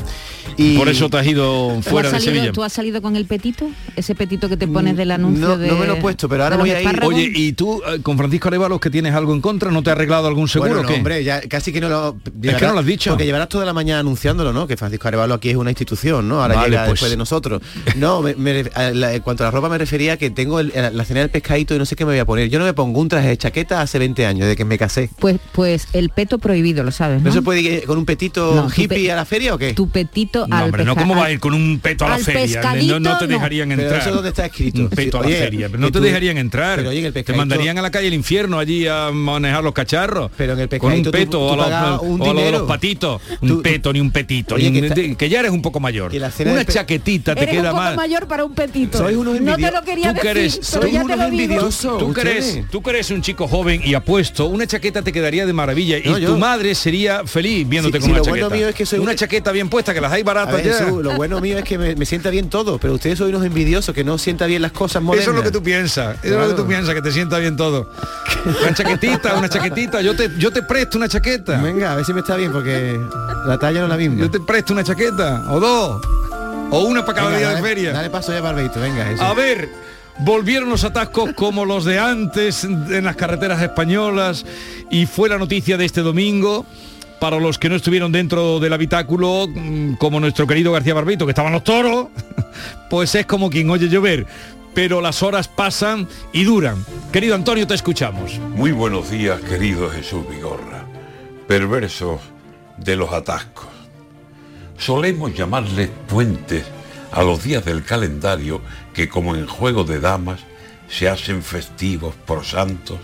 Y 0.58 0.78
Por 0.78 0.90
eso 0.90 1.10
te 1.10 1.18
has 1.18 1.26
ido 1.28 1.74
¿Tú 1.76 1.82
fuera 1.90 2.08
has 2.10 2.14
de 2.14 2.20
salido- 2.20 2.34
Sevilla. 2.36 2.52
¿Tú 2.54 2.64
has 2.64 2.74
salido 2.74 3.02
con 3.02 3.16
el 3.16 3.26
petito? 3.26 3.68
Ese 3.96 4.16
petito 4.16 4.50
que 4.50 4.58
te 4.58 4.68
pones 4.68 4.98
del 4.98 5.12
anuncio 5.12 5.48
no- 5.50 5.58
de 5.58 5.68
no 5.68 5.78
me 5.78 5.88
lo 5.88 5.94
he 5.96 6.02
puesto, 6.02 6.28
pero 6.30 6.44
ahora 6.44 6.58
de 6.58 6.62
voy 6.62 6.72
a 6.72 6.82
ir-? 6.82 7.04
Oye, 7.04 7.32
¿y 7.34 7.54
tú 7.54 7.82
eh, 7.88 8.00
con 8.02 8.18
Francisco 8.18 8.48
Arevalos 8.50 8.80
que 8.80 8.90
tienes 8.90 9.14
algo 9.14 9.34
en 9.34 9.42
contra? 9.42 9.72
¿No 9.72 9.82
te 9.84 9.90
ha 9.90 9.94
arreglado 9.94 10.28
algún 10.28 10.48
seguro 10.48 10.70
Bueno, 10.72 10.80
o 10.82 10.84
no, 10.84 10.90
qué? 10.90 10.96
hombre, 10.96 11.24
ya 11.24 11.42
casi 11.42 11.72
que 11.72 11.80
no 11.82 11.90
lo 11.90 12.18
Es 12.44 12.56
que 12.56 12.66
no 12.68 12.74
lo 12.74 12.80
has 12.80 12.86
dicho. 12.86 13.12
Porque 13.12 13.26
llevarás 13.26 13.50
toda 13.50 13.66
la 13.66 13.74
mañana 13.74 14.00
anunciándolo, 14.00 14.54
¿no? 14.54 14.68
Que 14.68 14.78
Francisco 14.78 15.08
Arevalo 15.08 15.34
aquí 15.36 15.50
es 15.50 15.56
una 15.56 15.70
institución, 15.72 16.28
¿no? 16.28 16.42
Ahora 16.42 16.56
Vale, 16.56 16.70
llega 16.70 16.82
pues. 16.86 16.94
después 16.94 17.12
de 17.12 17.18
nosotros. 17.18 17.62
No, 17.96 18.22
me- 18.22 18.36
me 18.36 18.64
ref- 18.64 18.76
a 18.76 18.92
la- 18.92 19.14
en 19.14 19.22
cuanto 19.22 19.44
a 19.44 19.48
la 19.48 19.52
ropa 19.52 19.70
me 19.70 19.78
refería 19.78 20.14
a 20.14 20.18
que 20.18 20.30
tengo 20.30 20.60
el- 20.60 20.72
la 20.76 21.06
cena 21.06 21.22
del 21.22 21.30
pescadito 21.30 21.76
y 21.76 21.78
no 21.80 21.86
sé 21.86 21.96
qué 21.96 22.06
me 22.06 22.12
voy 22.12 22.20
a 22.20 22.26
poner. 22.26 22.50
Yo 22.50 22.60
no 22.60 22.66
me 22.66 22.74
pongo 22.74 23.00
un 23.00 23.08
traje 23.10 23.28
de 23.30 23.38
chaqueta 23.38 23.82
hace 23.82 24.00
20 24.00 24.26
años, 24.26 24.42
desde 24.42 24.56
que 24.56 24.66
me 24.66 24.78
casé. 24.78 25.10
Pues, 25.20 25.38
pues 25.52 25.88
el 25.94 26.10
peto 26.10 26.40
prohibido, 26.40 26.84
lo 26.84 26.92
sabes, 26.92 27.22
¿no? 27.22 27.30
¿No, 27.30 27.34
se 27.34 27.42
puede 27.42 27.62
ir 27.62 27.84
con 27.86 27.98
un 27.98 28.06
petito 28.06 28.56
No, 28.56 28.68
hippie 28.70 28.88
pe- 28.88 29.12
a 29.12 29.16
la 29.16 29.26
feria 29.26 29.54
o 29.54 29.58
qué? 29.58 29.74
Tu 29.74 29.90
petito 29.90 30.48
No, 30.48 30.56
al 30.58 30.64
hombre, 30.66 30.84
no, 30.86 30.96
¿cómo 30.96 31.16
va 31.16 31.26
a 31.26 31.32
ir 31.32 31.40
con 31.40 31.54
un 31.54 31.80
peto 31.80 32.06
a 32.06 32.10
la 32.10 32.18
feria? 32.18 32.62
No, 32.84 33.00
no 33.00 33.18
te 33.18 33.28
no. 33.28 33.34
dejarían 33.34 33.70
Pero 33.70 33.82
entrar. 33.84 34.02
eso 34.02 34.12
dónde 34.12 34.30
está 34.30 34.46
escrito. 34.46 34.82
Un 34.82 34.90
peto 34.90 35.20
Sí, 35.24 35.28
a 35.28 35.30
la 35.30 35.36
feria. 35.46 35.68
Pero 35.70 35.80
no 35.80 35.88
te 35.92 36.00
tú- 36.00 36.04
dejarían 36.04 36.38
entrar. 36.38 36.78
Pero 36.78 36.90
oye, 36.90 37.00
en 37.00 37.06
el 37.06 37.14
te 37.14 37.34
mandarían 37.34 37.78
a 37.78 37.82
la 37.82 37.92
calle 37.92 38.06
del 38.06 38.14
infierno 38.16 38.60
allí 38.60 38.88
a 38.88 39.12
manejar 39.12 39.64
los 39.64 39.74
cacharros. 39.74 40.32
Pero 40.38 40.54
en 40.54 40.60
el 40.60 40.70
con 40.80 40.94
un 40.94 41.04
tú- 41.04 41.12
peto 41.12 41.32
tú 41.32 41.40
o, 41.40 41.62
a 41.62 41.92
los, 41.92 42.02
un 42.02 42.22
o 42.22 42.30
a 42.32 42.52
los 42.52 42.62
patitos. 42.64 43.22
Tú- 43.40 43.56
un 43.58 43.62
peto 43.62 43.94
ni 43.94 44.00
un 44.00 44.12
petito. 44.12 44.56
Oye, 44.56 44.72
ni 44.72 44.82
que 44.82 44.88
está- 45.12 45.26
ya 45.28 45.40
eres 45.40 45.52
un 45.52 45.62
poco 45.62 45.80
mayor. 45.80 46.12
Una 46.46 46.66
chaquetita 46.66 47.36
te 47.36 47.48
queda 47.48 47.72
poco 47.72 47.82
mal. 47.84 47.96
mayor 47.96 48.28
para 48.28 48.46
un 48.46 48.54
petito. 48.54 49.04
Unos 49.06 49.42
no 49.42 49.56
te 49.56 49.72
lo 49.72 49.82
quería 49.84 50.14
decir, 50.14 50.30
eres- 50.30 50.56
pero 50.58 50.82
sois 50.82 50.94
ya 50.94 51.00
te 51.00 51.06
unos 51.06 51.18
lo 51.18 51.30
digo. 51.30 51.44
envidiosos. 51.44 52.68
Tú 52.72 52.82
eres 52.90 53.12
un 53.12 53.22
chico 53.22 53.48
joven 53.48 53.82
y 53.84 53.94
apuesto, 53.94 54.46
una 54.46 54.68
chaqueta 54.68 55.02
te 55.02 55.12
quedaría 55.12 55.33
de 55.46 55.54
maravilla 55.54 55.98
No, 56.06 56.18
y 56.18 56.22
yo- 56.22 56.30
tu 56.34 56.38
madre 56.38 56.76
sería 56.76 57.24
feliz 57.26 57.68
viéndote 57.68 57.98
Sí, 57.98 58.02
con 58.02 58.06
sí, 58.08 58.12
una 58.12 58.20
lo 58.20 58.26
chaqueta. 58.26 58.46
bueno 58.48 58.56
mío 58.56 58.68
es 58.70 58.76
que 58.76 58.86
soy 58.86 59.00
una 59.00 59.12
un- 59.12 59.18
chaqueta 59.18 59.52
bien 59.52 59.70
puesta, 59.70 59.94
que 59.94 60.00
las 60.02 60.12
hay 60.12 60.24
baratas 60.24 60.56
ver, 60.56 60.66
ya. 60.66 60.74
Jesús, 60.78 61.04
lo 61.04 61.16
bueno 61.16 61.42
mío 61.42 61.58
es 61.58 61.64
que 61.64 61.78
me, 61.78 61.96
me 61.96 62.06
sienta 62.06 62.30
bien 62.30 62.50
todo, 62.50 62.78
pero 62.78 62.94
ustedes 62.94 63.18
son 63.18 63.30
unos 63.30 63.44
envidiosos 63.46 63.94
que 63.96 64.04
no 64.04 64.18
sienta 64.18 64.46
bien 64.46 64.62
las 64.62 64.72
cosas 64.72 65.02
modernas. 65.02 65.24
Eso 65.24 65.32
es 65.32 65.38
lo 65.38 65.44
que 65.44 65.52
tú 65.52 65.64
piensas, 65.64 66.18
eso 66.24 66.36
es 66.42 66.48
lo 66.50 66.56
que 66.56 66.62
tú 66.62 66.68
piensas, 66.68 66.94
que 66.96 67.02
te 67.02 67.12
sienta 67.12 67.40
bien 67.40 67.58
todo. 67.58 67.90
Una 68.62 68.74
chaquetita, 68.74 69.36
una 69.36 69.50
chaquetita, 69.50 70.02
yo 70.02 70.16
te, 70.16 70.30
yo 70.38 70.52
te 70.52 70.62
presto 70.64 70.98
una 70.98 71.08
chaqueta. 71.10 71.58
Venga, 71.62 71.94
a 71.94 71.96
ver 71.96 72.06
si 72.06 72.14
me 72.14 72.20
está 72.22 72.36
bien, 72.36 72.52
porque 72.52 73.00
la 73.46 73.58
talla 73.58 73.80
no 73.80 73.86
es 73.86 73.90
la 73.90 73.98
misma. 73.98 74.20
Yo 74.20 74.30
te 74.32 74.40
presto 74.40 74.74
una 74.74 74.84
chaqueta, 74.84 75.46
o 75.50 75.60
dos, 75.60 76.02
o 76.72 76.80
una 76.84 77.06
para 77.06 77.16
cada 77.18 77.28
Venga, 77.30 77.40
día 77.40 77.48
dale, 77.50 77.62
de 77.62 77.68
feria. 77.68 77.92
Dale 77.94 78.10
paso 78.10 78.32
ya, 78.34 78.42
Barbeito, 78.42 78.80
venga. 78.80 79.06
Jesús. 79.06 79.22
A 79.22 79.34
ver, 79.34 79.70
volvieron 80.20 80.70
los 80.70 80.84
atascos 80.84 81.34
como 81.34 81.66
los 81.66 81.86
de 81.86 82.00
antes 82.00 82.64
en 82.64 83.04
las 83.04 83.16
carreteras 83.16 83.62
españolas 83.62 84.46
y 84.90 85.06
fue 85.06 85.30
la 85.30 85.38
noticia 85.38 85.78
de 85.78 85.86
este 85.86 86.02
domingo. 86.02 86.66
Para 87.20 87.40
los 87.40 87.58
que 87.58 87.70
no 87.70 87.76
estuvieron 87.76 88.12
dentro 88.12 88.60
del 88.60 88.74
habitáculo, 88.74 89.48
mm, 89.48 89.94
como 89.94 90.20
nuestro 90.20 90.46
querido 90.46 90.74
García 90.74 90.94
Barbito, 90.94 91.26
que 91.26 91.32
estaban 91.32 91.54
los 91.54 91.64
toros, 91.64 92.08
pues 92.90 93.16
es 93.16 93.26
como 93.26 93.50
quien 93.50 93.70
oye 93.70 93.88
llover. 93.88 94.28
Pero 94.74 95.00
las 95.00 95.24
horas 95.24 95.48
pasan 95.48 96.08
y 96.34 96.44
duran. 96.44 96.84
Querido 97.14 97.36
Antonio, 97.36 97.66
te 97.66 97.76
escuchamos. 97.76 98.40
Muy 98.40 98.74
buenos 98.74 99.10
días, 99.10 99.40
querido 99.40 99.90
Jesús 99.90 100.28
Vigorra. 100.30 100.86
Perversos 101.48 102.20
de 102.78 102.98
los 102.98 103.14
atascos. 103.14 103.68
Solemos 104.78 105.34
llamarles 105.34 105.92
puentes 106.08 106.66
a 107.14 107.24
los 107.24 107.44
días 107.44 107.64
del 107.64 107.84
calendario 107.84 108.62
que, 108.94 109.10
como 109.10 109.36
en 109.36 109.48
juego 109.48 109.84
de 109.84 110.00
damas, 110.00 110.42
se 110.90 111.10
hacen 111.10 111.42
festivos 111.42 112.14
por 112.26 112.46
santos 112.46 113.00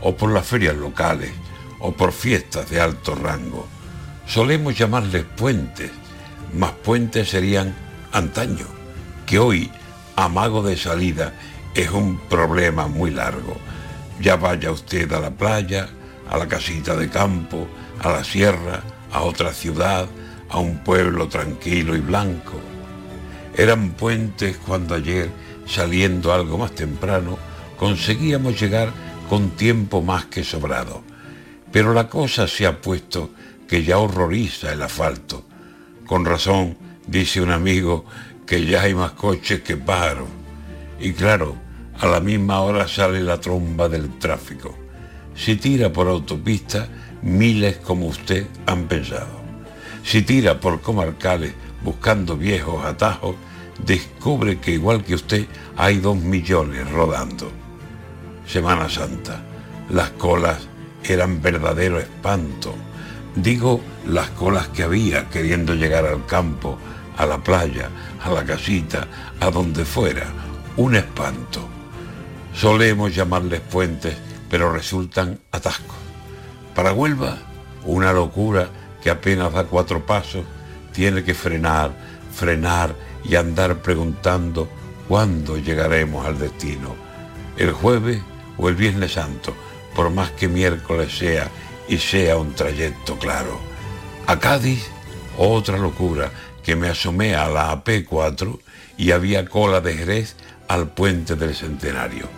o 0.00 0.16
por 0.16 0.30
las 0.30 0.46
ferias 0.46 0.76
locales 0.76 1.32
o 1.78 1.92
por 1.92 2.12
fiestas 2.12 2.68
de 2.70 2.80
alto 2.80 3.14
rango. 3.14 3.66
Solemos 4.26 4.78
llamarles 4.78 5.24
puentes, 5.24 5.90
más 6.54 6.72
puentes 6.72 7.30
serían 7.30 7.74
antaño, 8.12 8.66
que 9.26 9.38
hoy, 9.38 9.70
amago 10.16 10.62
de 10.62 10.76
salida 10.76 11.32
es 11.74 11.90
un 11.90 12.18
problema 12.28 12.86
muy 12.86 13.10
largo. 13.10 13.56
Ya 14.20 14.36
vaya 14.36 14.70
usted 14.70 15.10
a 15.12 15.20
la 15.20 15.30
playa, 15.30 15.88
a 16.30 16.38
la 16.38 16.46
casita 16.46 16.94
de 16.94 17.08
campo, 17.08 17.66
a 18.00 18.10
la 18.10 18.24
sierra, 18.24 18.82
a 19.10 19.22
otra 19.22 19.52
ciudad, 19.52 20.06
a 20.48 20.58
un 20.58 20.78
pueblo 20.84 21.28
tranquilo 21.28 21.96
y 21.96 22.00
blanco. 22.00 22.71
Eran 23.56 23.90
puentes 23.92 24.56
cuando 24.56 24.94
ayer, 24.94 25.30
saliendo 25.66 26.32
algo 26.32 26.58
más 26.58 26.72
temprano, 26.72 27.38
conseguíamos 27.76 28.60
llegar 28.60 28.92
con 29.28 29.50
tiempo 29.50 30.02
más 30.02 30.26
que 30.26 30.44
sobrado. 30.44 31.02
Pero 31.70 31.94
la 31.94 32.08
cosa 32.08 32.46
se 32.48 32.66
ha 32.66 32.80
puesto 32.80 33.30
que 33.68 33.82
ya 33.82 33.98
horroriza 33.98 34.72
el 34.72 34.82
asfalto. 34.82 35.44
Con 36.06 36.24
razón, 36.24 36.76
dice 37.06 37.40
un 37.40 37.50
amigo, 37.50 38.04
que 38.46 38.64
ya 38.66 38.82
hay 38.82 38.94
más 38.94 39.12
coches 39.12 39.62
que 39.62 39.76
pájaros. 39.76 40.28
Y 41.00 41.12
claro, 41.12 41.56
a 41.98 42.06
la 42.06 42.20
misma 42.20 42.60
hora 42.60 42.86
sale 42.88 43.22
la 43.22 43.40
tromba 43.40 43.88
del 43.88 44.18
tráfico. 44.18 44.76
Si 45.34 45.56
tira 45.56 45.92
por 45.92 46.08
autopista, 46.08 46.88
miles 47.22 47.78
como 47.78 48.06
usted 48.06 48.46
han 48.66 48.88
pensado. 48.88 49.40
Si 50.04 50.22
tira 50.22 50.60
por 50.60 50.80
comarcales 50.80 51.54
buscando 51.84 52.36
viejos 52.36 52.84
atajos, 52.84 53.36
descubre 53.84 54.58
que 54.58 54.72
igual 54.72 55.04
que 55.04 55.14
usted 55.14 55.46
hay 55.76 55.98
dos 55.98 56.16
millones 56.16 56.90
rodando. 56.90 57.50
Semana 58.46 58.88
Santa, 58.88 59.42
las 59.90 60.10
colas 60.10 60.68
eran 61.04 61.40
verdadero 61.42 61.98
espanto. 61.98 62.74
Digo 63.34 63.80
las 64.06 64.30
colas 64.30 64.68
que 64.68 64.82
había 64.82 65.28
queriendo 65.30 65.74
llegar 65.74 66.06
al 66.06 66.26
campo, 66.26 66.78
a 67.16 67.26
la 67.26 67.38
playa, 67.38 67.88
a 68.22 68.30
la 68.30 68.44
casita, 68.44 69.06
a 69.40 69.50
donde 69.50 69.84
fuera. 69.84 70.26
Un 70.76 70.96
espanto. 70.96 71.68
Solemos 72.54 73.14
llamarles 73.14 73.60
puentes, 73.60 74.16
pero 74.50 74.72
resultan 74.72 75.38
atascos. 75.50 75.96
Para 76.74 76.92
Huelva, 76.92 77.38
una 77.84 78.12
locura 78.12 78.68
que 79.02 79.10
apenas 79.10 79.52
da 79.52 79.64
cuatro 79.64 80.04
pasos, 80.04 80.44
tiene 80.92 81.24
que 81.24 81.34
frenar, 81.34 81.92
frenar 82.34 82.94
y 83.24 83.36
andar 83.36 83.82
preguntando 83.82 84.68
cuándo 85.08 85.56
llegaremos 85.58 86.26
al 86.26 86.38
destino. 86.38 86.94
El 87.56 87.72
jueves 87.72 88.20
o 88.56 88.68
el 88.68 88.74
Viernes 88.74 89.12
Santo, 89.12 89.54
por 89.94 90.10
más 90.10 90.30
que 90.30 90.48
miércoles 90.48 91.16
sea 91.16 91.50
y 91.88 91.98
sea 91.98 92.36
un 92.38 92.54
trayecto 92.54 93.18
claro. 93.18 93.60
A 94.26 94.38
Cádiz, 94.38 94.88
otra 95.36 95.78
locura, 95.78 96.30
que 96.62 96.76
me 96.76 96.88
asomé 96.88 97.34
a 97.34 97.48
la 97.48 97.72
AP4 97.72 98.58
y 98.96 99.10
había 99.10 99.46
cola 99.46 99.80
de 99.80 99.94
Jerez 99.94 100.36
al 100.68 100.88
puente 100.88 101.34
del 101.34 101.54
Centenario. 101.54 102.28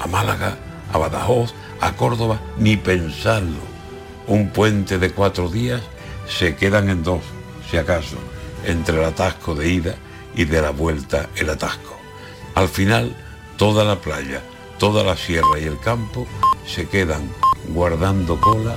A 0.00 0.06
Málaga, 0.06 0.56
a 0.92 0.98
Badajoz, 0.98 1.54
a 1.80 1.92
Córdoba, 1.92 2.40
ni 2.58 2.76
pensarlo. 2.76 3.76
Un 4.26 4.48
puente 4.50 4.98
de 4.98 5.10
cuatro 5.10 5.48
días 5.48 5.82
se 6.26 6.56
quedan 6.56 6.88
en 6.88 7.02
dos, 7.02 7.20
si 7.70 7.76
acaso, 7.76 8.16
entre 8.64 8.98
el 8.98 9.04
atasco 9.04 9.54
de 9.54 9.68
ida 9.68 9.94
y 10.34 10.44
de 10.44 10.60
la 10.60 10.70
vuelta 10.70 11.30
el 11.36 11.50
atasco. 11.50 11.96
Al 12.54 12.68
final, 12.68 13.14
toda 13.56 13.84
la 13.84 14.00
playa, 14.00 14.42
toda 14.78 15.02
la 15.02 15.16
sierra 15.16 15.58
y 15.58 15.64
el 15.64 15.78
campo 15.78 16.26
se 16.66 16.88
quedan 16.88 17.30
guardando 17.68 18.40
cola 18.40 18.76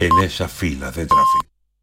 en 0.00 0.18
esas 0.18 0.50
filas 0.50 0.94
de 0.94 1.06
tráfico. 1.06 1.53